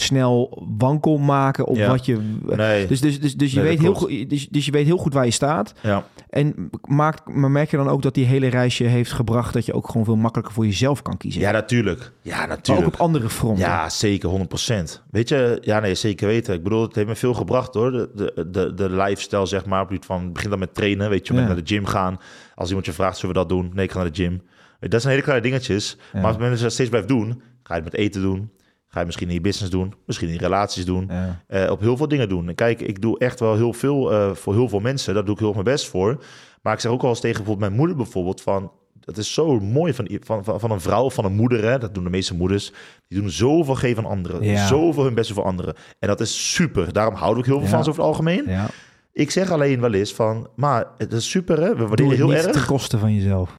snel 0.00 0.64
wankel 0.78 1.18
maken 1.18 1.66
op 1.66 1.76
Ja. 1.76 1.88
wat 1.88 2.06
je... 2.06 2.36
Nee. 2.56 2.86
Dus, 2.86 3.00
dus, 3.00 3.20
dus, 3.20 3.34
dus, 3.36 3.52
je 3.52 3.60
Nee, 3.60 3.68
weet 3.68 3.80
heel 3.80 3.94
goed, 3.94 4.30
dus, 4.30 4.48
dus 4.48 4.64
je 4.64 4.70
weet 4.70 4.86
heel 4.86 4.96
goed 4.96 5.14
waar 5.14 5.24
je 5.24 5.30
staat. 5.30 5.74
ja. 5.82 6.04
En 6.30 6.70
maakt, 6.84 7.28
maar 7.28 7.50
merk 7.50 7.70
je 7.70 7.76
dan 7.76 7.88
ook 7.88 8.02
dat 8.02 8.14
die 8.14 8.24
hele 8.24 8.46
reisje 8.46 8.84
heeft 8.84 9.12
gebracht... 9.12 9.52
dat 9.52 9.66
je 9.66 9.72
ook 9.72 9.86
gewoon 9.88 10.04
veel 10.04 10.16
makkelijker 10.16 10.54
voor 10.54 10.64
jezelf 10.66 11.02
kan 11.02 11.16
kiezen? 11.16 11.40
ja, 11.40 11.50
natuurlijk. 11.50 12.12
Ja, 12.22 12.38
maar 12.38 12.48
natuurlijk. 12.48 12.86
ook 12.86 12.94
op 12.94 13.00
andere 13.00 13.28
fronten. 13.28 13.64
Ja, 13.64 13.88
zeker, 13.88 14.30
100%. 14.30 15.02
Weet 15.10 15.28
je, 15.28 15.58
ja, 15.60 15.80
nee, 15.80 15.94
zeker 15.94 16.26
weten. 16.26 16.54
Ik 16.54 16.62
bedoel, 16.62 16.82
het 16.82 16.94
heeft 16.94 17.08
me 17.08 17.14
veel 17.14 17.34
gebracht 17.34 17.74
hoor. 17.74 17.90
De, 17.92 18.10
de, 18.14 18.50
de, 18.50 18.74
de 18.74 18.90
lifestyle, 18.90 19.46
zeg 19.46 19.66
maar. 19.66 19.82
op 19.82 19.88
het 19.88 20.04
Van, 20.04 20.32
begin 20.32 20.50
dan 20.50 20.58
met 20.58 20.74
trainen, 20.74 21.10
weet 21.10 21.26
je, 21.26 21.32
met 21.32 21.42
Ja. 21.42 21.48
naar 21.48 21.64
de 21.64 21.74
gym 21.74 21.84
gaan. 21.86 22.20
Als 22.54 22.68
iemand 22.68 22.86
je 22.86 22.92
vraagt, 22.92 23.16
zullen 23.18 23.34
we 23.34 23.40
dat 23.40 23.48
doen? 23.48 23.70
Nee, 23.74 23.84
ik 23.84 23.90
ga 23.92 23.98
naar 24.02 24.12
de 24.12 24.22
gym. 24.22 24.42
Dat 24.80 25.00
zijn 25.00 25.12
hele 25.12 25.24
kleine 25.24 25.46
dingetjes. 25.48 25.96
Maar 26.12 26.24
als 26.24 26.36
mensen 26.36 26.62
dat 26.62 26.72
steeds 26.72 26.88
blijft 26.88 27.08
doen, 27.08 27.42
ga 27.62 27.74
je 27.76 27.82
het 27.82 27.92
met 27.92 28.00
eten 28.00 28.22
doen. 28.22 28.50
Ga 28.88 29.00
je 29.00 29.06
misschien 29.06 29.28
in 29.28 29.34
je 29.34 29.40
business 29.40 29.70
doen. 29.72 29.94
Misschien 30.06 30.28
in 30.28 30.34
je 30.34 30.40
relaties 30.40 30.84
doen. 30.84 31.06
Ja. 31.08 31.44
Eh, 31.46 31.70
op 31.70 31.80
heel 31.80 31.96
veel 31.96 32.08
dingen 32.08 32.28
doen. 32.28 32.48
En 32.48 32.54
kijk, 32.54 32.80
ik 32.80 33.00
doe 33.02 33.18
echt 33.18 33.40
wel 33.40 33.54
heel 33.54 33.72
veel 33.72 34.12
eh, 34.12 34.34
voor 34.34 34.54
heel 34.54 34.68
veel 34.68 34.80
mensen. 34.80 35.14
Daar 35.14 35.24
doe 35.24 35.34
ik 35.34 35.40
heel 35.40 35.52
mijn 35.52 35.64
best 35.64 35.86
voor. 35.88 36.24
Maar 36.62 36.74
ik 36.74 36.80
zeg 36.80 36.92
ook 36.92 37.00
wel 37.00 37.10
eens 37.10 37.20
tegen 37.20 37.36
bijvoorbeeld 37.36 37.68
mijn 37.68 37.80
moeder 37.80 37.96
bijvoorbeeld 37.96 38.40
van... 38.40 38.72
dat 39.00 39.16
is 39.16 39.32
zo 39.32 39.60
mooi 39.60 39.94
van, 39.94 40.08
van, 40.20 40.44
van, 40.44 40.60
van 40.60 40.70
een 40.70 40.80
vrouw 40.80 41.04
of 41.04 41.14
van 41.14 41.24
een 41.24 41.34
moeder. 41.34 41.64
Hè? 41.64 41.78
Dat 41.78 41.94
doen 41.94 42.04
de 42.04 42.10
meeste 42.10 42.34
moeders. 42.34 42.72
Die 43.08 43.20
doen 43.20 43.30
zoveel 43.30 43.74
geven 43.74 44.04
aan 44.04 44.10
anderen. 44.10 44.42
Ja. 44.42 44.66
Zoveel 44.66 45.04
hun 45.04 45.14
beste 45.14 45.34
voor 45.34 45.44
anderen. 45.44 45.74
En 45.98 46.08
dat 46.08 46.20
is 46.20 46.52
super. 46.54 46.92
Daarom 46.92 47.14
we 47.14 47.20
ook 47.20 47.34
heel 47.34 47.44
veel 47.44 47.62
Ja. 47.62 47.68
van 47.68 47.84
ze 47.84 47.90
over 47.90 48.02
het 48.02 48.10
algemeen. 48.10 48.44
Ja. 48.46 48.66
Ik 49.12 49.30
zeg 49.30 49.50
alleen 49.50 49.80
wel 49.80 49.92
eens 49.92 50.14
van, 50.14 50.48
maar 50.56 50.86
het 50.98 51.12
is 51.12 51.30
super 51.30 51.60
hè. 51.62 51.76
We 51.76 51.86
waarderen 51.86 52.10
het 52.10 52.20
heel 52.20 52.34
erg. 52.34 52.46
ten 52.52 52.66
koste 52.66 52.98
van 52.98 53.14
jezelf. 53.14 53.54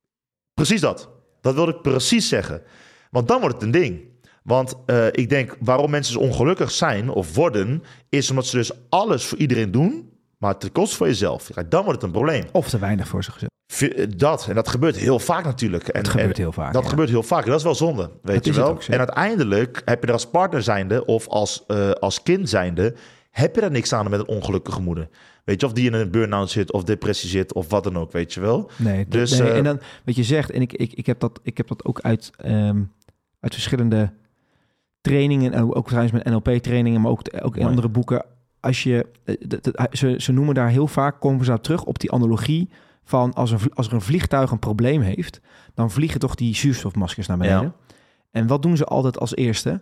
Precies 0.54 0.82
dat. 0.82 1.10
Dat 1.42 1.54
wilde 1.56 1.72
ik 1.72 1.82
precies 1.82 2.28
zeggen. 2.28 2.62
Want 3.12 3.28
dan 3.28 3.40
wordt 3.40 3.56
het 3.56 3.64
een 3.64 3.72
ding. 3.72 4.07
Want 4.48 4.76
eh, 4.86 5.06
ik 5.12 5.30
denk 5.30 5.56
waarom 5.60 5.90
mensen 5.92 6.20
ongelukkig 6.20 6.72
zijn 6.72 7.10
of 7.10 7.36
worden, 7.36 7.84
is 8.10 8.30
omdat 8.30 8.46
ze 8.46 8.56
dus 8.58 8.72
alles 8.90 9.26
voor 9.26 9.38
iedereen 9.38 9.72
doen, 9.72 10.10
maar 10.38 10.58
ten 10.58 10.72
koste 10.72 10.96
van 10.96 11.08
jezelf. 11.08 11.50
Ja, 11.56 11.64
dan 11.64 11.84
wordt 11.84 12.02
het 12.02 12.04
een 12.12 12.16
probleem. 12.16 12.44
Of 12.52 12.70
te 12.70 12.80
weinig 12.80 13.08
voor 13.08 13.24
zichzelf. 13.24 13.52
V- 13.74 14.06
Dat, 14.08 14.46
en 14.50 14.56
dat 14.56 14.68
gebeurt 14.68 14.96
heel 14.98 15.20
vaak 15.20 15.44
natuurlijk. 15.46 15.88
En, 15.88 16.04
Dat 16.04 16.12
gebeurt 16.12 16.38
heel 16.38 16.52
vaak, 16.52 16.74
Dat 16.74 16.84
ja. 16.84 16.90
gebeurt 16.90 17.10
heel 17.10 17.24
vaak. 17.24 17.44
En 17.44 17.50
dat 17.50 17.58
is 17.58 17.64
wel 17.64 17.76
zonde, 17.76 18.12
weet 18.22 18.36
Dat 18.36 18.46
je 18.46 18.54
wel. 18.62 18.68
ook, 18.70 18.84
en 18.84 18.98
uiteindelijk 18.98 19.82
heb 19.86 20.02
je 20.02 20.08
er 20.08 20.14
als 20.14 20.28
partner 20.30 20.64
zijnde 20.64 21.06
of 21.06 21.28
als, 21.28 21.64
eh, 21.68 21.90
als 21.92 22.24
kind 22.24 22.50
zijnde, 22.50 22.96
heb 23.32 23.56
je 23.56 23.62
daar 23.62 23.72
niks 23.72 23.94
aan 23.94 24.10
met 24.10 24.20
een 24.20 24.28
ongelukkige 24.28 24.82
moeder. 24.82 25.10
Weet 25.44 25.60
je, 25.62 25.66
of 25.68 25.74
die 25.74 25.86
in 25.88 25.94
een 25.94 26.12
burn-out 26.12 26.50
zit, 26.50 26.72
of 26.72 26.84
depressie 26.84 27.30
zit, 27.30 27.54
of 27.54 27.70
wat 27.70 27.84
dan 27.84 27.98
ook, 27.98 28.12
weet 28.12 28.34
je 28.34 28.40
wel. 28.40 28.70
Nee, 28.78 29.06
Dus, 29.08 29.40
nee, 29.40 29.50
eh, 29.50 29.58
en 29.58 29.64
dan 29.64 29.80
wat 30.06 30.16
je 30.16 30.24
zegt, 30.24 30.52
en 30.52 30.62
ik, 30.62 30.74
ik, 30.74 30.94
ik, 30.94 31.06
heb, 31.06 31.20
dat, 31.20 31.40
ik 31.44 31.58
heb 31.58 31.68
dat 31.68 31.86
ook 31.86 32.02
uit, 32.02 32.32
ehm, 32.38 32.82
uit 33.40 33.54
verschillende 33.54 34.12
trainingen, 35.08 35.54
en 35.54 35.74
ook 35.74 35.88
trouwens 35.88 36.14
met 36.14 36.24
NLP-trainingen, 36.26 37.02
maar 37.02 37.12
ook, 37.12 37.20
ook 37.34 37.54
in 37.56 37.62
Mooi. 37.62 37.66
andere 37.68 37.90
boeken. 37.90 38.26
Als 38.60 38.84
je, 38.84 39.06
eh, 39.24 39.84
ze, 39.92 40.16
ze 40.18 40.32
noemen 40.32 40.56
daar 40.56 40.70
heel 40.70 40.88
vaak, 40.88 41.20
komen 41.20 41.46
ze 41.46 41.50
daar 41.52 41.62
terug 41.62 41.84
op 41.84 42.00
die 42.00 42.12
analogie 42.12 42.70
van 43.04 43.34
als, 43.34 43.52
een, 43.52 43.60
als 43.74 43.88
er 43.88 43.94
een 43.94 44.02
vliegtuig 44.02 44.52
een 44.52 44.60
probleem 44.60 45.02
heeft, 45.02 45.42
dan 45.74 45.92
vliegen 45.92 46.20
toch 46.20 46.36
die 46.36 46.56
zuurstofmaskers 46.56 47.28
naar 47.28 47.38
beneden. 47.38 47.74
En 48.32 48.48
wat 48.48 48.62
doen 48.62 48.78
ze 48.78 48.86
altijd 48.86 49.20
als 49.20 49.36
eerste? 49.36 49.82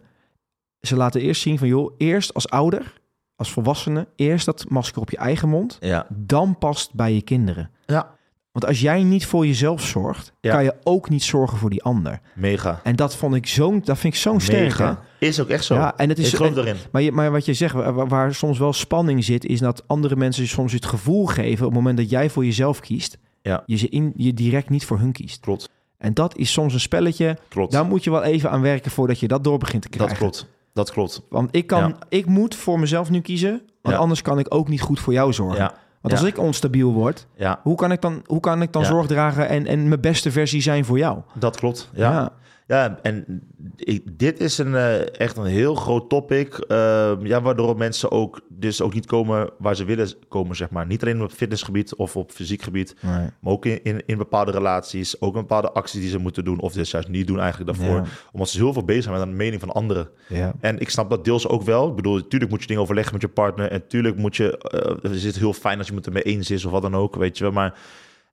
Ze 0.82 0.96
laten 0.96 1.22
eerst 1.22 1.42
zien 1.42 1.58
van, 1.58 1.68
joh, 1.68 1.94
eerst 1.98 2.34
als 2.34 2.50
ouder, 2.50 2.94
als 3.36 3.52
volwassene, 3.52 4.08
eerst 4.16 4.46
dat 4.46 4.70
masker 4.70 5.02
op 5.02 5.10
je 5.10 5.18
eigen 5.18 5.50
mond, 5.50 5.78
Ja. 5.80 6.08
dan 6.10 6.58
past 6.58 6.94
bij 6.94 7.14
je 7.14 7.22
kinderen. 7.22 7.70
Ja. 7.86 8.15
Want 8.56 8.68
als 8.68 8.80
jij 8.82 9.04
niet 9.04 9.26
voor 9.26 9.46
jezelf 9.46 9.82
zorgt, 9.84 10.34
Ja. 10.42 10.52
kan 10.54 10.64
je 10.64 10.74
ook 10.84 11.10
niet 11.10 11.24
zorgen 11.24 11.58
voor 11.58 11.70
die 11.70 11.84
ander. 11.84 12.20
Mega. 12.36 12.80
En 12.84 12.96
dat 12.96 13.16
vond 13.16 13.36
ik 13.36 13.48
zo'n, 13.48 13.82
dat 13.84 13.98
vind 13.98 14.14
ik 14.14 14.20
zo'n 14.20 14.40
sterk. 14.42 14.62
Mega. 14.64 15.00
Is 15.20 15.40
ook 15.42 15.48
echt 15.50 15.64
zo. 15.64 15.76
Ja, 15.76 15.98
en 15.98 16.10
het 16.10 16.18
is 16.20 16.28
ik 16.30 16.36
geloof 16.36 16.52
en- 16.56 16.58
erin. 16.62 16.76
maar, 16.92 17.02
je, 17.02 17.12
maar 17.12 17.32
wat 17.32 17.46
je 17.46 17.54
zegt, 17.54 17.74
waar, 17.74 18.08
waar 18.08 18.34
soms 18.34 18.58
wel 18.60 18.74
spanning 18.74 19.24
zit, 19.24 19.46
is 19.46 19.60
dat 19.60 19.84
andere 19.88 20.16
mensen 20.16 20.44
je 20.44 20.50
soms 20.50 20.72
het 20.74 20.86
gevoel 20.86 21.26
geven 21.26 21.66
op 21.66 21.72
het 21.72 21.80
moment 21.82 21.98
dat 21.98 22.10
jij 22.10 22.30
voor 22.30 22.46
jezelf 22.46 22.80
kiest, 22.80 23.18
Ja. 23.42 23.64
je 23.66 23.76
ze 23.78 23.90
in, 23.90 24.14
je 24.16 24.34
direct 24.34 24.70
niet 24.70 24.86
voor 24.86 25.00
hun 25.00 25.12
kiest. 25.12 25.40
Klopt. 25.40 25.70
En 25.98 26.14
dat 26.14 26.38
is 26.38 26.52
soms 26.52 26.74
een 26.74 26.80
spelletje. 26.80 27.38
Klopt. 27.50 27.72
Daar 27.72 27.86
moet 27.86 28.04
je 28.04 28.12
wel 28.12 28.24
even 28.24 28.52
aan 28.52 28.62
werken 28.62 28.92
voordat 28.92 29.20
je 29.20 29.28
dat 29.28 29.44
door 29.44 29.58
begint 29.58 29.82
te 29.82 29.90
krijgen. 29.90 30.10
dat 30.20 30.24
klopt. 30.24 30.48
Dat 30.74 30.92
klopt. 30.92 31.22
Want 31.30 31.50
ik 31.56 31.68
kan, 31.68 31.88
Ja. 31.88 31.96
ik 32.10 32.26
moet 32.26 32.56
voor 32.56 32.80
mezelf 32.80 33.10
nu 33.10 33.22
kiezen, 33.22 33.62
want 33.82 33.96
anders 33.96 34.22
kan 34.22 34.40
ik 34.40 34.54
ook 34.54 34.68
niet 34.68 34.82
goed 34.82 35.00
voor 35.00 35.14
jou 35.14 35.34
zorgen. 35.34 35.58
Ja. 35.60 35.74
Want 36.08 36.18
als 36.18 36.22
Ja. 36.30 36.36
ik 36.36 36.38
onstabiel 36.48 36.92
word, 36.94 37.28
Ja, 37.36 37.60
hoe 37.64 37.76
kan 37.76 37.92
ik 37.92 38.02
dan, 38.02 38.22
hoe 38.26 38.40
kan 38.40 38.62
ik 38.62 38.74
dan 38.74 38.86
zorg 38.86 39.08
dragen 39.08 39.50
en, 39.50 39.66
en 39.68 39.88
mijn 39.88 40.02
beste 40.02 40.32
versie 40.32 40.62
zijn 40.62 40.86
voor 40.86 40.98
jou? 40.98 41.18
dat 41.34 41.58
klopt. 41.58 41.90
Ja. 41.94 42.32
Ja, 42.68 43.00
en 43.02 43.44
ik, 43.76 44.20
dit 44.20 44.40
is 44.40 44.58
een, 44.58 44.76
eh, 44.76 45.20
echt 45.20 45.38
een 45.38 45.46
heel 45.46 45.76
groot 45.76 46.10
topic. 46.10 46.54
eh, 46.58 47.12
ja, 47.24 47.42
waardoor 47.42 47.78
mensen 47.78 48.12
ook, 48.12 48.42
dus 48.50 48.82
ook 48.82 48.94
niet 48.94 49.06
komen 49.06 49.50
waar 49.58 49.76
ze 49.76 49.86
willen 49.86 50.10
komen, 50.28 50.56
zeg 50.56 50.70
maar. 50.70 50.86
Niet 50.86 51.02
alleen 51.02 51.22
op 51.24 51.32
fitnessgebied 51.32 51.96
of 51.96 52.16
op 52.16 52.32
fysiek 52.32 52.62
gebied, 52.62 52.96
Nee. 53.02 53.14
maar 53.14 53.54
ook 53.54 53.66
in, 53.66 53.84
in, 53.84 54.02
in 54.06 54.18
bepaalde 54.18 54.52
relaties. 54.52 55.22
Ook 55.22 55.34
in 55.36 55.42
bepaalde 55.42 55.72
acties 55.72 56.00
die 56.02 56.10
ze 56.10 56.18
moeten 56.18 56.44
doen, 56.46 56.60
of 56.60 56.74
dus 56.74 56.92
juist 56.92 57.08
niet 57.08 57.28
doen 57.28 57.40
eigenlijk 57.40 57.78
daarvoor. 57.78 57.96
Ja. 57.96 58.04
Omdat 58.32 58.50
ze 58.50 58.58
heel 58.58 58.74
veel 58.74 58.84
bezig 58.86 59.04
zijn 59.04 59.16
met 59.20 59.28
de 59.28 59.34
mening 59.34 59.62
van 59.62 59.72
anderen. 59.72 60.10
Ja. 60.28 60.54
En 60.60 60.80
ik 60.80 60.90
snap 60.90 61.10
dat 61.10 61.26
deels 61.26 61.48
ook 61.48 61.64
wel. 61.64 61.90
Ik 61.90 61.96
bedoel, 61.96 62.16
natuurlijk 62.18 62.52
moet 62.52 62.62
je 62.62 62.68
dingen 62.68 62.82
overleggen 62.82 63.14
met 63.14 63.22
je 63.22 63.28
partner. 63.30 63.72
En 63.72 63.80
natuurlijk 63.80 64.18
moet 64.18 64.36
je, 64.36 64.58
eh 64.58 65.12
is 65.12 65.24
het 65.24 65.38
heel 65.38 65.54
fijn 65.54 65.78
als 65.78 65.88
je 65.88 65.96
het 65.96 66.06
ermee 66.06 66.24
eens 66.24 66.52
is 66.52 66.66
of 66.66 66.72
wat 66.72 66.82
dan 66.82 66.96
ook, 66.96 67.16
weet 67.16 67.38
je 67.38 67.44
wel. 67.44 67.54
Maar 67.54 67.74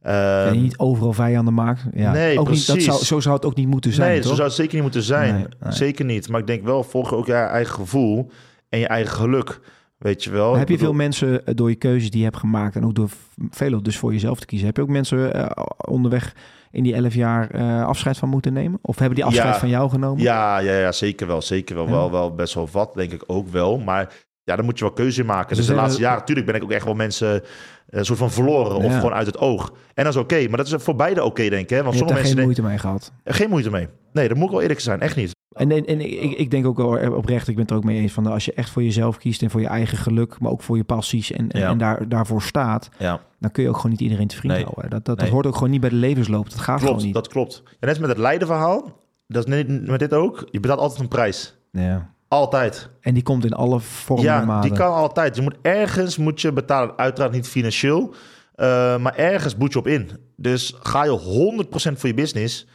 en 0.03 0.55
je 0.55 0.61
niet 0.61 0.79
overal 0.79 1.13
vijanden 1.13 1.55
maakt. 1.55 1.83
Ja. 1.95 2.13
nee, 2.13 2.39
ook 2.39 2.51
niet, 2.51 2.67
dat 2.67 2.83
zou, 2.83 3.05
zo 3.05 3.21
zou 3.21 3.35
het 3.35 3.45
ook 3.45 3.55
niet 3.57 3.69
moeten 3.69 3.93
zijn, 3.93 4.11
nee, 4.11 4.21
toch? 4.21 4.29
zo 4.29 4.35
zou 4.35 4.47
het 4.49 4.57
zeker 4.57 4.75
niet 4.75 4.83
moeten 4.83 5.03
zijn. 5.03 5.35
Nee, 5.35 5.47
nee. 5.61 5.73
Zeker 5.73 6.05
niet. 6.05 6.29
Maar 6.29 6.41
ik 6.41 6.47
denk 6.47 6.65
wel, 6.65 6.83
volg 6.85 7.15
ook 7.15 7.27
je 7.27 7.33
eigen 7.35 7.75
gevoel 7.75 8.31
en 8.69 8.79
je 8.79 8.87
eigen 8.87 9.13
geluk. 9.17 9.61
Weet 9.99 10.25
je 10.25 10.31
wel. 10.31 10.51
Maar 10.51 10.59
heb 10.59 10.69
je 10.69 10.75
bedoel, 10.75 10.89
veel 10.89 10.99
mensen 11.03 11.47
eh, 11.47 11.55
door 11.55 11.69
je 11.69 11.75
keuzes 11.77 12.11
die 12.11 12.19
je 12.19 12.25
hebt 12.25 12.37
gemaakt 12.39 12.77
en 12.77 12.85
ook 12.85 12.95
door 12.95 13.09
v- 13.09 13.15
velen 13.51 13.83
dus 13.83 13.97
voor 13.99 14.13
jezelf 14.13 14.41
te 14.41 14.47
kiezen, 14.47 14.67
heb 14.67 14.77
je 14.77 14.83
ook 14.83 14.89
mensen 14.89 15.35
eh, 15.35 15.65
onderweg 15.89 16.35
in 16.71 16.83
die 16.83 16.95
elf 16.95 17.15
jaar 17.15 17.51
eh, 17.51 17.85
afscheid 17.85 18.19
van 18.19 18.29
moeten 18.29 18.53
nemen? 18.53 18.79
Of 18.83 18.99
hebben 18.99 19.17
die 19.17 19.25
afscheid 19.25 19.53
Ja. 19.55 19.59
van 19.61 19.69
jou 19.69 19.91
genomen? 19.91 20.23
Ja, 20.23 20.59
ja, 20.59 20.79
ja, 20.79 20.93
zeker 20.93 21.27
wel. 21.27 21.43
Zeker 21.43 21.75
wel. 21.77 21.85
Ja. 21.85 21.91
wel. 21.91 22.11
Wel 22.11 22.35
best 22.35 22.55
wel 22.55 22.69
wat, 22.73 22.95
denk 22.95 23.13
ik 23.13 23.23
ook 23.27 23.49
wel. 23.49 23.79
Maar 23.79 24.13
ja, 24.45 24.57
dan 24.57 24.65
moet 24.65 24.79
je 24.79 24.85
wel 24.85 24.93
keuze 24.95 25.21
in 25.21 25.27
maken. 25.27 25.57
Ze 25.57 25.63
Dus 25.63 25.71
de 25.71 25.77
laatste 25.77 26.01
jaren, 26.01 26.19
natuurlijk 26.19 26.47
ben 26.47 26.57
ik 26.57 26.63
ook 26.63 26.71
echt 26.71 26.85
wel 26.85 26.95
mensen 26.95 27.43
eh, 27.43 27.49
een 27.89 28.05
soort 28.05 28.19
van 28.19 28.31
verloren. 28.31 28.77
Of 28.77 28.95
gewoon 28.95 29.13
uit 29.13 29.27
het 29.27 29.39
oog. 29.39 29.73
En 29.95 30.05
dat 30.05 30.15
is 30.15 30.21
oké. 30.21 30.49
Maar 30.49 30.57
dat 30.57 30.67
is 30.67 30.75
voor 30.77 30.97
beide 30.97 31.25
oké, 31.25 31.49
denk 31.49 31.63
ik. 31.63 31.71
Hè? 31.71 31.83
Want 31.83 31.95
je 31.99 32.05
hebt 32.05 32.11
sommige 32.11 32.15
daar 32.15 32.15
mensen 32.15 32.37
geen 32.37 32.45
moeite 32.45 32.63
mee 32.63 32.79
gehad. 32.79 33.13
geen 33.25 33.49
moeite 33.49 33.71
mee. 33.71 33.89
Nee, 34.13 34.29
dat 34.29 34.37
moet 34.37 34.47
ik 34.47 34.53
wel 34.53 34.61
eerlijk 34.63 34.81
zijn. 34.81 35.01
Echt 35.01 35.17
niet. 35.17 35.31
En, 35.53 35.71
en, 35.71 35.87
en 35.87 36.01
ik, 36.01 36.33
ik 36.39 36.51
denk 36.51 36.67
ook 36.67 36.77
wel 36.77 37.13
oprecht, 37.13 37.49
ik 37.49 37.55
ben 37.55 37.63
het 37.63 37.71
er 37.71 37.77
ook 37.77 37.85
mee 37.85 37.99
eens 38.01 38.13
van 38.13 38.27
als 38.27 38.45
je 38.45 38.53
echt 38.53 38.71
voor 38.71 38.83
jezelf 38.83 39.17
kiest 39.19 39.43
en 39.43 39.51
voor 39.51 39.61
je 39.61 39.67
eigen 39.67 39.99
geluk, 39.99 40.39
maar 40.41 40.51
ook 40.51 40.63
voor 40.63 40.77
je 40.77 40.85
passies 40.85 41.33
en, 41.33 41.49
en, 41.51 41.61
Ja. 41.61 41.69
en 41.71 41.79
daar, 41.79 42.09
daarvoor 42.09 42.43
staat, 42.43 42.89
Ja, 42.99 43.21
dan 43.39 43.51
kun 43.51 43.63
je 43.63 43.69
ook 43.69 43.77
gewoon 43.77 43.91
niet 43.91 44.01
iedereen 44.01 44.27
te 44.27 44.37
vriend 44.37 44.55
Nee. 44.55 44.63
houden. 44.65 44.91
Dat, 44.91 45.05
dat, 45.05 45.17
Nee. 45.17 45.25
dat 45.25 45.35
hoort 45.35 45.47
ook 45.47 45.55
gewoon 45.55 45.71
niet 45.71 45.81
bij 45.81 45.91
de 45.91 45.97
levensloop. 45.97 46.51
Dat 46.51 46.59
gaat 46.59 46.77
klopt. 46.77 46.83
gewoon 46.91 47.05
niet. 47.05 47.15
Dat 47.15 47.29
klopt. 47.29 47.63
En 47.81 47.89
net 47.89 48.01
met 48.01 48.09
het 48.09 48.19
Leiden-verhaal. 48.19 49.01
Dat 49.27 49.47
is 49.49 49.55
net 49.55 49.87
met 49.87 49.99
dit 49.99 50.13
ook. 50.13 50.49
Je 50.51 50.61
betaalt 50.61 50.81
altijd 50.81 51.01
een 51.01 51.09
prijs. 51.09 51.57
Ja. 51.73 52.11
Altijd. 52.33 52.89
En 53.01 53.15
die 53.15 53.23
komt 53.23 53.45
in 53.45 53.53
alle 53.53 53.81
vormen 53.81 54.27
en 54.27 54.33
Ja, 54.41 54.45
maten. 54.45 54.69
die 54.71 54.79
kan 54.79 54.93
altijd. 54.95 55.37
Je 55.37 55.43
moet 55.43 55.57
ergens 55.63 56.17
moet 56.17 56.41
je 56.41 56.53
betalen. 56.53 56.97
Uiteraard 56.99 57.33
niet 57.33 57.49
financieel. 57.49 58.15
eh, 58.55 58.99
maar 58.99 59.17
ergens 59.17 59.57
boet 59.57 59.73
je 59.73 59.79
op 59.79 59.87
in. 59.87 60.11
Dus 60.37 60.75
ga 60.83 61.05
je 61.05 61.11
100% 61.11 61.99
voor 61.99 62.09
je 62.09 62.15
business. 62.15 62.67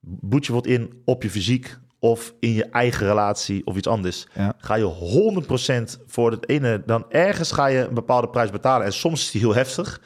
Boet 0.00 0.46
je 0.46 0.52
wat 0.52 0.66
in 0.66 1.02
op 1.04 1.22
je 1.22 1.30
fysiek. 1.30 1.76
Of 1.98 2.34
in 2.40 2.52
je 2.52 2.64
eigen 2.64 3.06
relatie 3.06 3.66
of 3.66 3.76
iets 3.76 3.86
anders. 3.86 4.26
Ja. 4.34 4.54
Ga 4.58 4.74
je 4.74 4.84
100% 4.84 5.98
voor 6.06 6.30
het 6.30 6.48
ene. 6.48 6.82
Dan 6.86 7.04
ergens 7.08 7.52
ga 7.52 7.66
je 7.66 7.78
een 7.86 7.94
bepaalde 7.94 8.28
prijs 8.28 8.50
betalen. 8.50 8.86
En 8.86 8.92
soms 8.92 9.20
is 9.20 9.30
die 9.30 9.40
heel 9.40 9.54
heftig. 9.54 10.00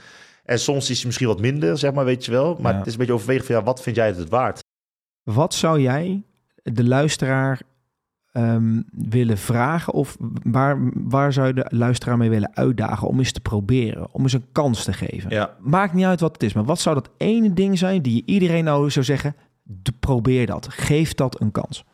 En 0.44 0.58
soms 0.58 0.90
is 0.90 0.96
die 0.96 1.06
misschien 1.06 1.26
wat 1.26 1.40
minder, 1.40 1.78
zeg 1.78 1.92
maar, 1.92 2.04
weet 2.04 2.24
je 2.24 2.30
wel. 2.30 2.56
Maar 2.60 2.72
Ja. 2.72 2.78
het 2.78 2.86
is 2.86 2.92
een 2.92 2.98
beetje 2.98 3.12
overwegen 3.14 3.44
van 3.46 3.54
ja, 3.54 3.62
wat 3.62 3.82
vind 3.82 3.96
jij 3.96 4.06
het 4.06 4.28
waard? 4.28 4.60
Wat 5.22 5.54
zou 5.54 5.80
jij 5.80 6.22
de 6.62 6.84
luisteraar 6.84 7.60
ehm, 8.32 8.80
willen 8.90 9.38
vragen? 9.38 9.92
Of 9.92 10.16
waar, 10.44 10.78
waar 10.94 11.32
zou 11.32 11.46
je 11.46 11.54
de 11.54 11.66
luisteraar 11.68 12.16
mee 12.16 12.30
willen 12.30 12.56
uitdagen 12.56 13.08
om 13.08 13.18
eens 13.18 13.32
te 13.32 13.40
proberen? 13.40 14.08
Om 14.14 14.22
eens 14.22 14.32
een 14.32 14.46
kans 14.52 14.84
te 14.84 14.92
geven? 14.92 15.30
Ja. 15.30 15.56
Maakt 15.60 15.94
niet 15.94 16.04
uit 16.04 16.20
wat 16.20 16.32
het 16.32 16.42
is, 16.42 16.52
maar 16.52 16.64
wat 16.64 16.80
zou 16.80 16.94
dat 16.94 17.10
ene 17.16 17.52
ding 17.52 17.78
zijn 17.78 18.02
die 18.02 18.14
je 18.14 18.22
iedereen 18.24 18.64
nou 18.64 18.90
zou 18.90 19.04
zeggen? 19.04 19.36
"De- 19.62 19.92
Probeer 20.00 20.46
dat. 20.46 20.66
Geef 20.70 21.14
dat 21.14 21.40
een 21.40 21.50
kans. 21.50 21.84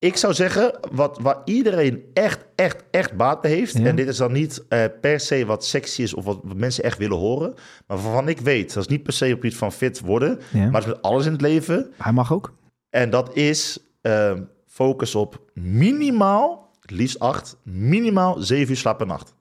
Ik 0.00 0.16
zou 0.16 0.34
zeggen, 0.34 0.78
wat, 0.92 1.18
waar 1.22 1.36
iedereen 1.44 2.00
echt, 2.14 2.46
echt, 2.54 2.84
echt 2.90 3.16
baat 3.16 3.40
bij 3.40 3.50
heeft. 3.50 3.78
Ja. 3.78 3.84
En 3.84 3.96
dit 3.96 4.08
is 4.08 4.16
dan 4.16 4.32
niet 4.32 4.64
eh, 4.68 4.84
per 5.00 5.20
se 5.20 5.46
wat 5.46 5.64
sexy 5.64 6.02
is 6.02 6.14
of 6.14 6.24
wat 6.24 6.54
mensen 6.54 6.84
echt 6.84 6.98
willen 6.98 7.16
horen. 7.16 7.54
Maar 7.86 7.98
waarvan 7.98 8.28
ik 8.28 8.40
weet, 8.40 8.74
dat 8.74 8.82
is 8.82 8.88
niet 8.88 9.02
per 9.02 9.12
se 9.12 9.32
op 9.34 9.44
iets 9.44 9.56
van 9.56 9.72
fit 9.72 10.00
worden. 10.00 10.38
Ja. 10.52 10.64
Maar 10.64 10.80
het 10.80 10.84
is 10.84 10.86
met 10.96 11.02
alles 11.02 11.26
in 11.26 11.32
het 11.32 11.40
leven. 11.40 11.90
Hij 11.96 12.12
mag 12.12 12.32
ook. 12.32 12.54
En 12.90 13.10
dat 13.10 13.36
is 13.36 13.78
ehm, 14.00 14.42
focus 14.78 15.14
op 15.14 15.40
minimaal, 15.54 16.70
het 16.80 16.90
liefst 16.90 17.18
acht, 17.18 17.56
minimaal 17.64 18.36
zeven 18.38 18.70
uur 18.70 18.76
slaap 18.76 18.98
per 18.98 19.06
nacht. 19.06 19.34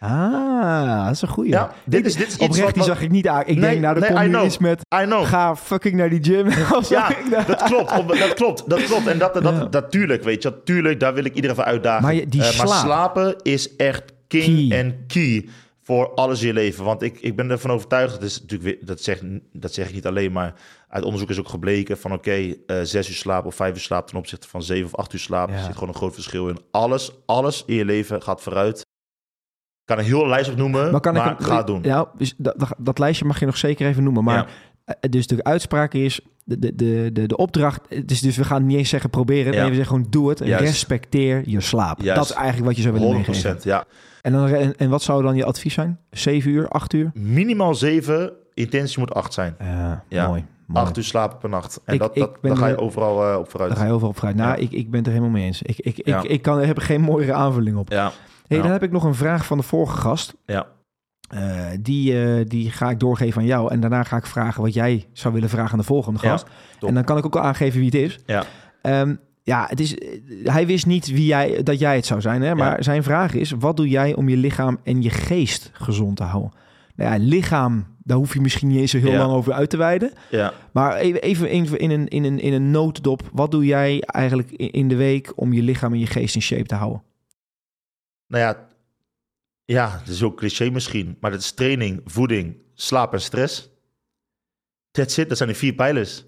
Ah, 0.00 1.04
dat 1.04 1.14
is 1.14 1.22
een 1.22 1.28
goeie. 1.28 1.50
Ja, 1.50 1.72
dit 1.84 2.06
is, 2.06 2.16
dit 2.16 2.28
is 2.28 2.36
Oprecht, 2.36 2.64
wat... 2.64 2.74
die 2.74 2.82
zag 2.82 3.00
ik 3.02 3.10
niet 3.10 3.28
aan. 3.28 3.40
Ik 3.40 3.46
Nee, 3.46 3.56
denk, 3.70 3.80
nou, 3.80 3.94
er 4.00 4.12
nee, 4.14 4.30
komt 4.30 4.44
iets 4.46 4.58
met... 4.58 4.80
I 5.02 5.04
know. 5.04 5.26
Ga 5.26 5.56
fucking 5.56 5.94
naar 5.94 6.08
die 6.10 6.24
gym. 6.24 6.48
Ja, 6.88 7.08
dat 7.46 7.62
klopt. 7.62 7.98
Op- 7.98 8.08
Dat 8.18 8.34
klopt. 8.34 8.68
Dat 8.70 8.82
klopt. 8.84 9.06
En 9.06 9.18
dat, 9.18 9.34
dat, 9.34 9.42
Ja. 9.42 9.64
dat, 9.64 9.90
tuurlijk, 9.90 10.22
weet 10.22 10.42
je. 10.42 10.48
Dat, 10.50 10.64
tuurlijk, 10.66 11.00
daar 11.00 11.14
wil 11.14 11.24
ik 11.24 11.34
iedereen 11.34 11.56
voor 11.56 11.64
uitdagen. 11.64 12.02
Maar 12.02 12.12
die 12.28 12.42
Eh, 12.42 12.58
maar 12.58 12.66
slapen 12.68 13.36
is 13.42 13.76
echt 13.76 14.02
king 14.28 14.68
Key. 14.68 14.78
en 14.78 15.04
key 15.06 15.48
voor 15.82 16.14
alles 16.14 16.40
in 16.40 16.46
je 16.46 16.52
leven. 16.52 16.84
Want 16.84 17.02
ik, 17.02 17.20
ik 17.20 17.36
ben 17.36 17.50
ervan 17.50 17.70
overtuigd, 17.70 18.12
dat, 18.12 18.22
is 18.22 18.40
natuurlijk, 18.40 18.86
dat, 18.86 19.00
zeg, 19.00 19.22
dat 19.52 19.72
zeg 19.72 19.88
ik 19.88 19.94
niet 19.94 20.06
alleen, 20.06 20.32
maar 20.32 20.54
uit 20.88 21.04
onderzoek 21.04 21.30
is 21.30 21.38
ook 21.38 21.48
gebleken 21.48 21.98
van 21.98 22.12
oké, 22.12 22.54
eh, 22.66 22.80
zes 22.82 23.08
uur 23.08 23.14
slaap 23.14 23.44
of 23.44 23.54
vijf 23.54 23.74
uur 23.74 23.80
slaap 23.80 24.06
ten 24.06 24.18
opzichte 24.18 24.48
van 24.48 24.62
zeven 24.62 24.86
of 24.86 24.94
acht 24.94 25.12
uur 25.12 25.20
slaap. 25.20 25.48
Ja. 25.48 25.54
Er 25.54 25.62
zit 25.62 25.72
gewoon 25.74 25.88
een 25.88 25.94
groot 25.94 26.14
verschil 26.14 26.48
in. 26.48 26.58
Alles, 26.70 27.10
alles 27.26 27.62
in 27.66 27.74
je 27.74 27.84
leven 27.84 28.22
gaat 28.22 28.42
vooruit. 28.42 28.78
Ik 28.78 29.88
kan 29.88 29.98
een 29.98 30.04
hele 30.04 30.26
lijst 30.28 30.50
opnoemen, 30.50 30.82
maar, 30.82 30.90
Maar 30.90 31.00
kan 31.00 31.16
ik 31.16 31.40
ga 31.40 31.56
het 31.56 31.66
doen. 31.66 31.82
Ja, 31.82 32.10
dus 32.16 32.34
dat, 32.36 32.74
dat, 32.78 32.98
lijstje 32.98 33.24
mag 33.24 33.40
je 33.40 33.46
nog 33.46 33.56
zeker 33.56 33.86
even 33.86 34.02
noemen. 34.02 34.24
Maar 34.24 34.48
Ja. 34.84 34.94
eh, 35.00 35.10
dus 35.10 35.26
de 35.26 35.44
uitspraak 35.44 35.94
is, 35.94 36.20
de, 36.44 36.58
de, 36.74 36.74
de, 37.12 37.26
de, 37.26 37.36
opdracht, 37.36 37.80
het 37.88 38.10
is 38.10 38.20
dus 38.20 38.36
we 38.36 38.44
gaan 38.44 38.66
niet 38.66 38.78
eens 38.78 38.88
zeggen 38.88 39.10
proberen. 39.10 39.52
Ja. 39.52 39.60
Nee, 39.60 39.68
we 39.68 39.76
zeggen 39.76 39.94
gewoon 39.96 40.10
doe 40.10 40.28
het. 40.28 40.38
Juist. 40.38 40.64
Respecteer 40.64 41.42
je 41.46 41.60
slaap. 41.60 42.00
Juist. 42.00 42.20
Dat 42.20 42.30
is 42.30 42.36
eigenlijk 42.36 42.66
wat 42.66 42.76
je 42.76 42.82
zou 42.82 42.94
willen 42.94 43.08
100%. 43.08 43.26
meegeven. 43.26 43.58
Ja. 43.62 43.84
En, 44.22 44.32
dan, 44.32 44.46
en, 44.48 44.76
en 44.76 44.90
wat 44.90 45.02
zou 45.02 45.22
dan 45.22 45.36
je 45.36 45.44
advies 45.44 45.74
zijn? 45.74 45.98
Zeven 46.10 46.50
uur, 46.50 46.68
acht 46.68 46.92
uur? 46.92 47.10
Minimaal 47.14 47.74
zeven, 47.74 48.32
intentie 48.54 48.98
moet 48.98 49.14
acht 49.14 49.32
zijn. 49.32 49.56
Ja. 50.08 50.26
Mooi. 50.28 50.44
mooi. 50.66 50.84
Acht 50.86 50.96
uur 50.96 51.04
slapen 51.04 51.38
per 51.38 51.48
nacht. 51.48 51.80
En 51.84 51.94
Ik- 51.94 52.00
dat, 52.00 52.14
dat, 52.14 52.38
daar 52.42 52.56
ga 52.56 52.66
je 52.66 52.72
er- 52.74 52.80
overal 52.80 53.30
eh, 53.32 53.38
op 53.38 53.50
vooruit. 53.50 53.70
Daar 53.70 53.80
ga 53.80 53.86
je 53.86 53.92
overal 53.92 54.10
op 54.10 54.16
vooruit. 54.16 54.36
Nou, 54.36 54.50
Ja. 54.50 54.56
ik, 54.56 54.70
ik 54.72 54.90
ben 54.90 54.98
het 54.98 55.06
er 55.06 55.12
helemaal 55.12 55.34
mee 55.34 55.44
eens. 55.44 55.62
Ik, 55.62 55.78
ik, 55.78 56.06
Ja. 56.06 56.18
ik, 56.22 56.30
ik 56.30 56.42
kan, 56.42 56.58
heb 56.60 56.76
er 56.76 56.82
geen 56.82 57.00
mooiere 57.00 57.32
aanvulling 57.32 57.76
op. 57.76 57.90
Ja, 57.90 58.12
Hey, 58.46 58.56
Ja. 58.56 58.62
Dan 58.62 58.72
heb 58.72 58.82
ik 58.82 58.90
nog 58.92 59.04
een 59.04 59.14
vraag 59.14 59.46
van 59.46 59.56
de 59.58 59.62
vorige 59.64 59.96
gast. 59.96 60.34
ja. 60.46 60.66
Eh, 61.28 61.66
die, 61.80 62.22
eh, 62.24 62.44
die 62.48 62.70
ga 62.70 62.90
ik 62.90 63.00
doorgeven 63.00 63.40
aan 63.40 63.46
jou. 63.46 63.70
En 63.72 63.80
daarna 63.80 64.02
ga 64.02 64.16
ik 64.16 64.26
vragen 64.26 64.62
wat 64.62 64.74
jij 64.74 65.06
zou 65.12 65.34
willen 65.34 65.48
vragen 65.48 65.72
aan 65.72 65.78
de 65.78 65.84
volgende 65.84 66.18
gast. 66.18 66.46
en 66.80 66.94
dan 66.94 67.04
kan 67.04 67.18
ik 67.18 67.26
ook 67.26 67.36
al 67.36 67.42
aangeven 67.42 67.76
wie 67.80 67.86
het 67.86 67.94
is. 67.94 68.18
Ja. 68.26 68.44
Ehm, 68.82 69.14
ja, 69.42 69.66
het 69.68 69.80
is, 69.80 69.94
hij 70.44 70.66
wist 70.66 70.86
niet 70.86 71.06
wie 71.06 71.26
jij, 71.26 71.62
dat 71.62 71.78
jij 71.78 71.96
het 71.96 72.06
zou 72.06 72.20
zijn. 72.20 72.42
Hè? 72.42 72.54
Maar 72.54 72.76
Ja. 72.76 72.82
zijn 72.82 73.02
vraag 73.02 73.34
is, 73.34 73.50
wat 73.50 73.76
doe 73.76 73.88
jij 73.88 74.14
om 74.14 74.28
je 74.28 74.36
lichaam 74.36 74.78
en 74.82 75.02
je 75.02 75.10
geest 75.10 75.70
gezond 75.72 76.16
te 76.16 76.22
houden? 76.22 76.52
Nou 76.94 77.10
ja, 77.12 77.24
lichaam, 77.24 77.86
daar 77.98 78.16
hoef 78.16 78.34
je 78.34 78.40
misschien 78.40 78.68
niet 78.68 78.78
eens 78.80 78.90
zo 78.90 78.98
heel 78.98 79.10
Ja. 79.10 79.18
lang 79.18 79.32
over 79.32 79.52
uit 79.52 79.70
te 79.70 79.76
wijden. 79.76 80.12
ja. 80.30 80.52
Maar 80.72 80.96
even, 80.96 81.22
even 81.22 81.50
in, 81.50 81.78
in, 81.78 81.90
een, 81.90 82.08
in, 82.08 82.24
een, 82.24 82.38
in 82.40 82.52
een 82.52 82.70
notendop. 82.70 83.22
Wat 83.32 83.50
doe 83.50 83.64
jij 83.64 84.00
eigenlijk 84.00 84.50
in, 84.50 84.88
de 84.88 84.96
week 84.96 85.32
om 85.36 85.52
je 85.52 85.62
lichaam 85.62 85.92
en 85.92 85.98
je 85.98 86.06
geest 86.06 86.34
in 86.34 86.42
shape 86.42 86.66
te 86.66 86.74
houden? 86.74 87.02
Nou 88.26 88.42
ja, 88.44 88.66
ja, 89.64 89.98
het 89.98 90.08
is 90.08 90.22
ook 90.22 90.36
cliché 90.36 90.70
misschien. 90.70 91.16
Maar 91.20 91.30
dat 91.30 91.40
is 91.40 91.52
training, 91.52 92.00
voeding, 92.04 92.56
slaap 92.74 93.12
en 93.12 93.20
stress. 93.20 93.70
That's 94.90 95.16
it, 95.18 95.28
dat 95.28 95.36
zijn 95.36 95.48
de 95.48 95.54
vier 95.54 95.72
pijlers. 95.74 96.24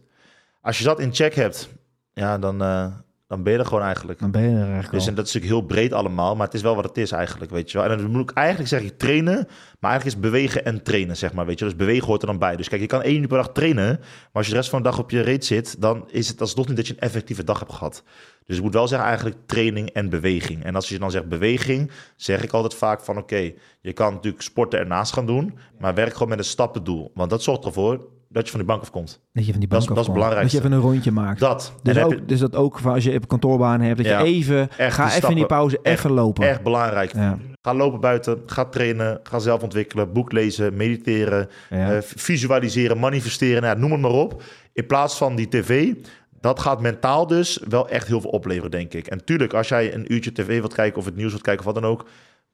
Als 0.61 0.79
je 0.79 0.85
dat 0.85 1.01
in 1.01 1.15
check 1.15 1.35
hebt, 1.35 1.69
ja, 2.13 2.39
dan, 2.39 2.63
eh, 2.63 2.87
dan 3.27 3.43
ben 3.43 3.53
je 3.53 3.59
er 3.59 3.67
gewoon 3.67 3.83
eigenlijk. 3.83 4.19
Dan 4.19 4.31
ben 4.31 4.43
je 4.43 4.49
er 4.57 4.63
eigenlijk 4.63 4.91
Dus 4.91 5.03
al. 5.03 5.09
en 5.09 5.15
dat 5.15 5.27
is 5.27 5.33
natuurlijk 5.33 5.61
heel 5.61 5.71
breed 5.71 5.93
allemaal, 5.93 6.37
maar 6.37 6.47
het 6.47 6.55
is 6.55 6.63
wel 6.63 6.75
wat 6.75 6.85
het 6.85 6.97
is 6.97 7.11
eigenlijk, 7.13 7.51
weet 7.51 7.71
je 7.71 7.79
wel. 7.79 7.91
En 7.91 7.99
dan 7.99 8.11
moet 8.11 8.31
ik 8.31 8.37
eigenlijk 8.37 8.69
zeg 8.69 8.83
ik 8.83 8.99
trainen, 8.99 9.47
maar 9.81 9.91
eigenlijk 9.91 10.17
is 10.17 10.31
bewegen 10.31 10.65
en 10.65 10.83
trainen, 10.83 11.17
zeg 11.17 11.33
maar, 11.33 11.47
weet 11.47 11.59
je. 11.59 11.65
Dus 11.65 11.77
bewegen 11.77 12.07
hoort 12.07 12.21
er 12.21 12.27
dan 12.27 12.39
bij. 12.39 12.57
Dus 12.57 12.69
kijk, 12.69 12.81
je 12.81 12.87
kan 12.87 13.03
één 13.03 13.21
uur 13.21 13.29
per 13.29 13.37
dag 13.37 13.53
trainen, 13.53 13.97
maar 13.99 14.29
als 14.33 14.47
je 14.47 14.53
de 14.53 14.59
rest 14.59 14.71
van 14.71 14.83
de 14.83 14.89
dag 14.89 14.99
op 14.99 15.11
je 15.11 15.21
reet 15.21 15.45
zit, 15.45 15.81
dan 15.81 16.05
is 16.11 16.29
het 16.29 16.41
alsnog 16.41 16.67
niet 16.67 16.77
dat 16.77 16.87
je 16.87 16.93
een 16.93 16.99
effectieve 16.99 17.45
dag 17.45 17.59
hebt 17.59 17.73
gehad. 17.73 18.03
Dus 18.47 18.57
ik 18.57 18.63
moet 18.63 18.75
wel 18.75 18.89
zeggen 18.89 19.09
eigenlijk 19.09 19.39
training 19.47 19.91
en 19.91 20.09
beweging. 20.09 20.65
En 20.65 20.75
als 20.75 20.89
je 20.89 20.99
dan 20.99 21.11
zegt 21.11 21.29
beweging, 21.29 21.91
zeg 22.17 22.43
ik 22.43 22.53
altijd 22.53 22.75
vaak 22.75 23.01
van 23.01 23.19
oké, 23.19 23.53
je 23.81 23.93
kan 23.93 24.13
natuurlijk 24.13 24.43
sporten 24.43 24.79
ernaast 24.79 25.13
gaan 25.13 25.27
doen, 25.27 25.59
maar 25.79 25.95
werk 25.95 26.13
gewoon 26.13 26.29
met 26.29 26.39
een 26.39 26.45
stappendoel. 26.45 27.11
Want 27.15 27.31
dat 27.31 27.43
zorgt 27.43 27.65
ervoor 27.65 28.07
dat 28.35 28.45
je 28.45 28.51
van 28.51 28.59
die 28.61 28.69
bank 28.69 28.83
afkomt. 28.83 29.21
Dat 29.33 29.47
je 29.47 29.51
van 29.51 29.61
die 29.61 29.69
dat 29.69 29.79
bank 29.79 29.83
is- 29.83 29.89
dat 29.89 30.05
is 30.05 30.11
afkomt. 30.11 30.33
het 30.33 30.43
Dat 30.43 30.51
je 30.51 30.59
even 30.59 30.73
een 30.73 30.81
rondje 30.81 31.11
maakt. 31.13 31.41
Dat. 31.41 31.75
Dus, 31.83 31.99
ook, 31.99 32.11
je- 32.13 32.25
dus 32.25 32.39
dat 32.41 32.57
ook 32.57 32.81
als 32.85 33.05
je 33.05 33.13
een 33.15 33.27
kantoorbaan 33.27 33.81
hebt, 33.81 33.97
dat 33.97 34.07
Ja. 34.07 34.19
je 34.21 34.25
even, 34.25 34.69
Echt 34.77 34.95
ga 34.95 35.15
even 35.17 35.29
in 35.29 35.35
die 35.35 35.47
pauze, 35.47 35.79
Echt- 35.83 35.99
even 35.99 36.11
lopen. 36.11 36.49
Erg 36.49 36.63
belangrijk. 36.63 37.13
Ja. 37.15 37.39
Ga 37.63 37.75
lopen 37.75 38.01
buiten, 38.01 38.43
ga 38.47 38.65
trainen, 38.65 39.21
ga 39.23 39.39
zelf 39.39 39.63
ontwikkelen, 39.63 40.13
boek 40.13 40.33
lezen, 40.33 40.77
mediteren, 40.77 41.49
Ja. 41.71 41.93
eh, 41.95 41.99
visualiseren, 42.03 42.99
manifesteren, 42.99 43.63
nou, 43.63 43.79
noem 43.79 43.93
het 43.93 44.01
maar 44.01 44.11
op. 44.11 44.43
In 44.73 44.87
plaats 44.87 45.17
van 45.17 45.37
die 45.37 45.49
tv, 45.49 45.93
dat 46.41 46.61
gaat 46.61 46.81
mentaal 46.81 47.27
dus 47.27 47.61
wel 47.69 47.89
echt 47.89 48.07
heel 48.07 48.21
veel 48.21 48.31
opleveren, 48.31 48.71
denk 48.71 48.95
ik. 48.95 49.07
En 49.07 49.25
tuurlijk, 49.25 49.53
als 49.55 49.69
jij 49.69 49.95
een 49.95 50.13
uurtje 50.13 50.33
tv 50.33 50.47
wilt 50.59 50.75
kijken 50.75 50.99
of 50.99 51.05
het 51.05 51.17
nieuws 51.17 51.31
wilt 51.31 51.43
kijken 51.43 51.67
of 51.67 51.73
wat 51.73 51.83
dan 51.83 51.91
ook, 51.91 52.07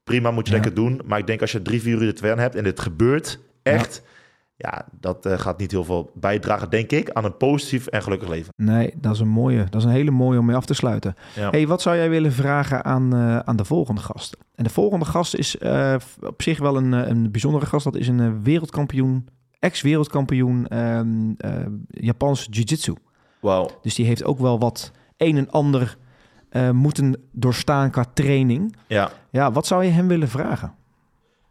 prima, 0.05 0.31
moet 0.31 0.47
je 0.47 0.53
lekker 0.53 0.75
doen. 0.75 1.01
Maar 1.05 1.19
ik 1.19 1.27
denk 1.27 1.41
als 1.41 1.53
je 1.53 1.63
drie, 1.63 1.81
vier 1.83 2.03
uur 2.03 2.15
de 2.15 2.31
aan 2.31 2.39
hebt 2.39 2.55
en 2.55 2.65
dit 2.65 2.81
gebeurt, 2.81 3.39
echt, 3.63 4.03
ja, 4.61 4.87
dat 5.01 5.27
eh, 5.27 5.39
gaat 5.39 5.59
niet 5.59 5.71
heel 5.71 5.85
veel 5.85 6.11
bijdragen, 6.15 6.71
denk 6.71 6.91
ik, 6.91 7.11
aan 7.11 7.25
een 7.25 7.37
positief 7.37 7.87
en 7.87 8.03
gelukkig 8.03 8.29
leven. 8.29 8.53
Nee, 8.57 8.95
dat 8.97 9.15
is 9.15 9.21
een 9.21 9.29
mooie. 9.29 9.65
Dat 9.71 9.81
is 9.81 9.85
een 9.85 9.93
hele 9.93 10.11
mooie 10.11 10.39
om 10.39 10.45
mee 10.47 10.57
af 10.57 10.65
te 10.65 10.75
sluiten. 10.75 11.15
Ja. 11.35 11.51
Hey, 11.51 11.67
wat 11.67 11.83
zou 11.83 11.97
jij 11.97 12.11
willen 12.11 12.33
vragen 12.33 12.85
aan, 12.85 13.15
eh, 13.15 13.39
aan 13.39 13.57
de 13.57 13.65
volgende 13.65 14.01
gast? 14.01 14.37
En 14.55 14.65
de 14.65 14.71
volgende 14.71 15.05
gast 15.05 15.35
is 15.35 15.59
eh, 15.59 15.95
op 16.21 16.43
zich 16.43 16.59
wel 16.59 16.77
een, 16.77 16.93
een 16.93 17.31
bijzondere 17.31 17.67
gast. 17.67 17.85
Dat 17.85 17.97
is 17.97 18.09
een 18.09 18.43
wereldkampioen, 18.43 19.29
ex-wereldkampioen 19.59 20.67
eh, 20.67 21.01
Japans 21.89 22.47
jiu-jitsu. 22.51 22.95
Wauw. 23.41 23.71
Dus 23.83 23.95
die 23.95 24.07
heeft 24.07 24.25
ook 24.25 24.39
wel 24.39 24.59
wat 24.59 24.93
een 25.17 25.37
en 25.37 25.51
ander 25.51 25.97
moeten 26.73 27.17
doorstaan 27.33 27.91
qua 27.91 28.05
training. 28.15 28.77
Ja. 28.87 29.11
Ja, 29.31 29.53
wat 29.53 29.67
zou 29.67 29.85
je 29.85 29.91
hem 29.91 30.09
willen 30.09 30.29
vragen? 30.29 30.75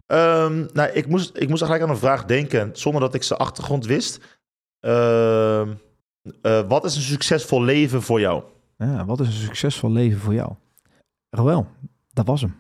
Ehm, 0.10 0.66
nou, 0.74 0.90
ik 0.90 1.08
moest, 1.08 1.30
ik 1.38 1.50
moest 1.50 1.62
eigenlijk 1.62 1.82
aan 1.84 1.90
een 1.90 2.02
vraag 2.02 2.26
denken 2.26 2.70
zonder 2.74 3.02
dat 3.02 3.14
ik 3.14 3.24
zijn 3.24 3.40
achtergrond 3.40 3.86
wist. 3.86 4.38
Ehm, 4.80 5.74
eh, 6.42 6.68
wat 6.68 6.86
is 6.86 6.96
een 6.96 7.02
succesvol 7.02 7.64
leven 7.64 8.02
voor 8.02 8.20
jou? 8.20 8.44
Ja, 8.78 9.06
wat 9.06 9.20
is 9.20 9.28
een 9.28 9.34
succesvol 9.34 9.92
leven 9.92 10.20
voor 10.20 10.34
jou? 10.34 10.54
Roel, 11.30 11.66
dat 12.14 12.26
was 12.26 12.42
hem. 12.42 12.56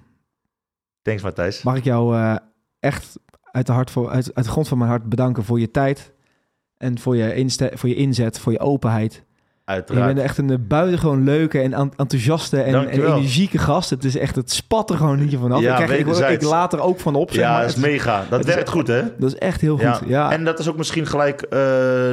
Thanks, 1.02 1.24
Matthijs. 1.24 1.64
Mag 1.64 1.76
ik 1.76 1.84
jou 1.84 2.16
eh, 2.16 2.36
echt 2.80 3.20
uit 3.42 3.66
de, 3.66 3.72
hart 3.72 3.92
voor, 3.92 4.10
uit, 4.10 4.36
uit 4.36 4.46
de 4.46 4.52
grond 4.52 4.68
van 4.68 4.78
mijn 4.78 4.90
hart 4.90 5.10
bedanken 5.10 5.44
voor 5.44 5.60
je 5.60 5.72
tijd. 5.72 6.14
En 6.78 7.00
voor 7.00 7.16
je, 7.16 7.34
inste- 7.36 7.72
voor 7.76 7.90
je 7.90 7.96
inzet, 7.96 8.40
voor 8.40 8.52
je 8.52 8.60
openheid. 8.60 9.26
Je 9.70 9.76
Uiteraard. 9.76 10.06
bent 10.14 10.20
echt 10.28 10.38
een 10.38 10.50
eh, 10.50 10.56
buitengewoon 10.60 11.24
leuke 11.24 11.60
en 11.60 11.74
enthousiaste 11.74 12.62
en, 12.62 12.88
energieke 12.88 13.58
gast. 13.58 13.90
Het 13.90 14.04
is 14.04 14.18
echt, 14.18 14.36
het 14.36 14.52
spat 14.52 14.90
er 14.90 14.98
gewoon 14.98 15.20
niet 15.20 15.36
vanaf. 15.40 15.62
Ja, 15.62 15.78
ik, 15.80 15.86
krijg, 15.86 16.00
ik, 16.00 16.30
ik, 16.30 16.42
laat 16.42 16.74
er 16.74 16.80
ook 16.82 17.00
van 17.00 17.16
op, 17.16 17.32
zeg 17.32 17.44
ja, 17.44 17.52
maar. 17.52 17.60
dat 17.62 17.70
is 17.70 17.76
Het 17.76 17.86
is- 17.86 17.92
mega. 17.92 18.26
Dat 18.30 18.46
werkt 18.46 18.70
goed, 18.70 18.88
hè? 18.88 19.02
dat 19.18 19.32
is 19.34 19.38
echt 19.38 19.62
heel 19.62 19.78
goed. 19.78 20.02
Ja, 20.08 20.32
En 20.32 20.44
dat 20.46 20.60
is 20.60 20.70
ook 20.70 20.78
misschien 20.78 21.06
gelijk... 21.08 21.42
eh, 21.42 21.60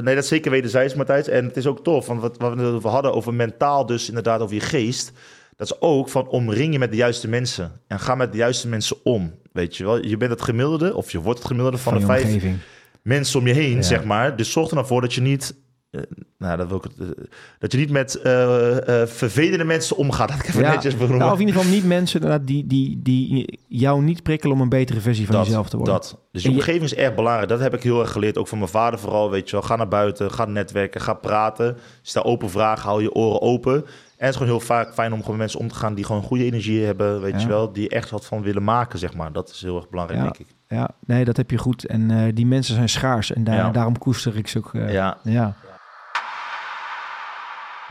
nee, 0.03 0.15
dat 0.15 0.23
is 0.25 0.29
zeker 0.29 0.51
wederzijds, 0.51 0.95
Matthijs. 0.95 1.29
En 1.29 1.45
het 1.45 1.57
is 1.57 1.67
ook 1.67 1.85
tof, 1.85 2.07
want 2.07 2.21
wat, 2.21 2.37
wat 2.39 2.55
we 2.55 2.63
het 2.63 2.75
over 2.75 2.91
hadden 2.91 3.13
over 3.15 3.35
mentaal, 3.35 3.87
dus 3.87 4.09
inderdaad 4.09 4.41
over 4.41 4.55
je 4.55 4.61
geest. 4.61 5.13
Dat 5.57 5.67
is 5.67 5.81
ook 5.81 6.09
van 6.09 6.29
omring 6.29 6.73
je 6.73 6.79
met 6.79 6.91
de 6.91 6.97
juiste 6.97 7.29
mensen. 7.29 7.73
En 7.87 8.01
ga 8.01 8.15
met 8.15 8.33
de 8.33 8.39
juiste 8.39 8.69
mensen 8.69 8.97
om, 9.05 9.35
weet 9.53 9.77
je 9.77 9.85
wel. 9.85 10.05
Je 10.05 10.17
bent 10.17 10.31
het 10.31 10.43
gemiddelde, 10.43 10.95
of 10.97 11.13
je 11.13 11.21
wordt 11.21 11.39
het 11.39 11.49
gemiddelde 11.49 11.79
van, 11.79 11.93
van 11.93 12.01
de 12.01 12.07
je 12.07 12.13
vijf 12.13 12.25
omgeving. 12.35 12.57
mensen 13.03 13.41
om 13.41 13.47
je 13.47 13.53
heen, 13.53 13.75
Ja. 13.77 13.83
zeg 13.83 14.05
maar. 14.05 14.37
Dus 14.37 14.53
zorg 14.53 14.69
er 14.69 14.75
nou 14.75 14.87
voor 14.87 15.01
dat 15.01 15.15
je 15.15 15.21
niet... 15.21 15.55
eh, 15.97 16.03
nou, 16.39 16.57
dat 16.57 16.69
wil 16.69 16.77
ik 16.77 16.83
het, 16.83 17.01
eh, 17.01 17.25
dat 17.59 17.73
je 17.73 17.79
niet 17.79 17.91
met 17.91 18.15
eh, 18.15 19.03
vervelende 19.07 19.65
mensen 19.65 19.97
omgaat. 19.97 20.29
Dat 20.29 20.39
ik 20.39 20.49
even 20.49 20.61
Ja, 20.61 20.73
netjes 20.73 20.95
benoemen. 20.95 21.19
Nou, 21.19 21.33
of 21.33 21.39
in 21.41 21.47
ieder 21.47 21.61
geval 21.61 21.77
niet 21.77 21.87
mensen 21.87 22.45
die, 22.45 22.67
die, 22.67 23.03
die 23.03 23.59
jou 23.69 24.03
niet 24.03 24.23
prikkelen 24.23 24.57
om 24.57 24.63
een 24.63 24.69
betere 24.69 25.01
versie 25.01 25.27
van 25.27 25.35
dat, 25.35 25.47
jezelf 25.47 25.69
te 25.69 25.77
worden. 25.77 25.95
Dat. 25.95 26.19
Dus 26.33 26.43
je 26.43 26.51
omgeving 26.51 26.83
is 26.85 26.95
erg 26.95 27.15
belangrijk. 27.15 27.49
Dat 27.49 27.61
heb 27.61 27.75
ik 27.75 27.83
heel 27.83 28.01
erg 28.01 28.13
geleerd. 28.13 28.39
Ook 28.39 28.49
van 28.49 28.59
mijn 28.59 28.71
vader 28.71 28.99
vooral. 28.99 29.31
Weet 29.31 29.51
je 29.51 29.57
wel. 29.57 29.65
Ga 29.65 29.77
naar 29.77 29.89
buiten. 29.89 30.31
Ga 30.31 30.45
netwerken. 30.45 31.01
Ga 31.01 31.15
praten. 31.15 31.77
Stel 32.03 32.25
open 32.25 32.51
vragen. 32.51 32.89
Hou 32.89 33.03
je 33.03 33.13
oren 33.15 33.41
open. 33.41 33.75
En 33.75 33.83
het 34.17 34.29
is 34.29 34.37
gewoon 34.37 34.49
heel 34.59 34.67
vaak 34.67 34.95
fijn 34.95 35.13
om 35.13 35.19
gewoon 35.21 35.31
met 35.37 35.39
mensen 35.39 35.61
om 35.61 35.69
te 35.69 35.75
gaan 35.75 35.95
die 35.95 36.05
gewoon 36.05 36.23
goede 36.23 36.45
energie 36.45 36.85
hebben. 36.85 37.21
Weet 37.21 37.33
Ja. 37.33 37.41
je 37.41 37.47
wel. 37.47 37.73
Die 37.73 37.89
echt 37.89 38.11
wat 38.11 38.27
van 38.27 38.43
willen 38.43 38.65
maken, 38.65 38.99
zeg 38.99 39.15
maar. 39.15 39.33
Dat 39.33 39.51
is 39.51 39.63
heel 39.63 39.77
erg 39.77 39.89
belangrijk, 39.89 40.21
Ja. 40.21 40.25
denk 40.25 40.39
ik. 40.39 40.55
Ja, 40.69 40.91
nee, 41.07 41.25
dat 41.25 41.37
heb 41.37 41.51
je 41.51 41.59
goed. 41.59 41.85
En 41.87 42.35
die 42.35 42.47
mensen 42.47 42.75
zijn 42.75 42.89
schaars 42.89 43.33
en 43.33 43.45
daar, 43.45 43.73
daarom 43.73 43.99
koester 43.99 44.37
ik 44.37 44.49
ze 44.49 44.59
ook. 44.59 44.71
Ja. 44.73 45.19
Ja. 45.23 45.55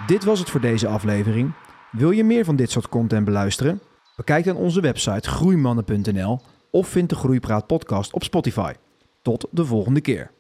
Dit 0.03 0.23
was 0.23 0.39
het 0.39 0.49
voor 0.49 0.61
deze 0.61 0.87
aflevering. 0.87 1.51
Wil 1.91 2.11
je 2.11 2.23
meer 2.23 2.45
van 2.45 2.55
dit 2.55 2.71
soort 2.71 2.89
content 2.89 3.25
beluisteren? 3.25 3.81
Bekijk 4.15 4.45
dan 4.45 4.55
onze 4.55 4.81
website 4.81 5.29
groeimannen.nl 5.29 6.39
of 6.71 6.87
vind 6.87 7.09
de 7.09 7.15
Groeipraat 7.15 7.67
podcast 7.67 8.13
op 8.13 8.23
Spotify. 8.23 8.73
Tot 9.21 9.47
de 9.51 9.65
volgende 9.65 10.01
keer. 10.01 10.31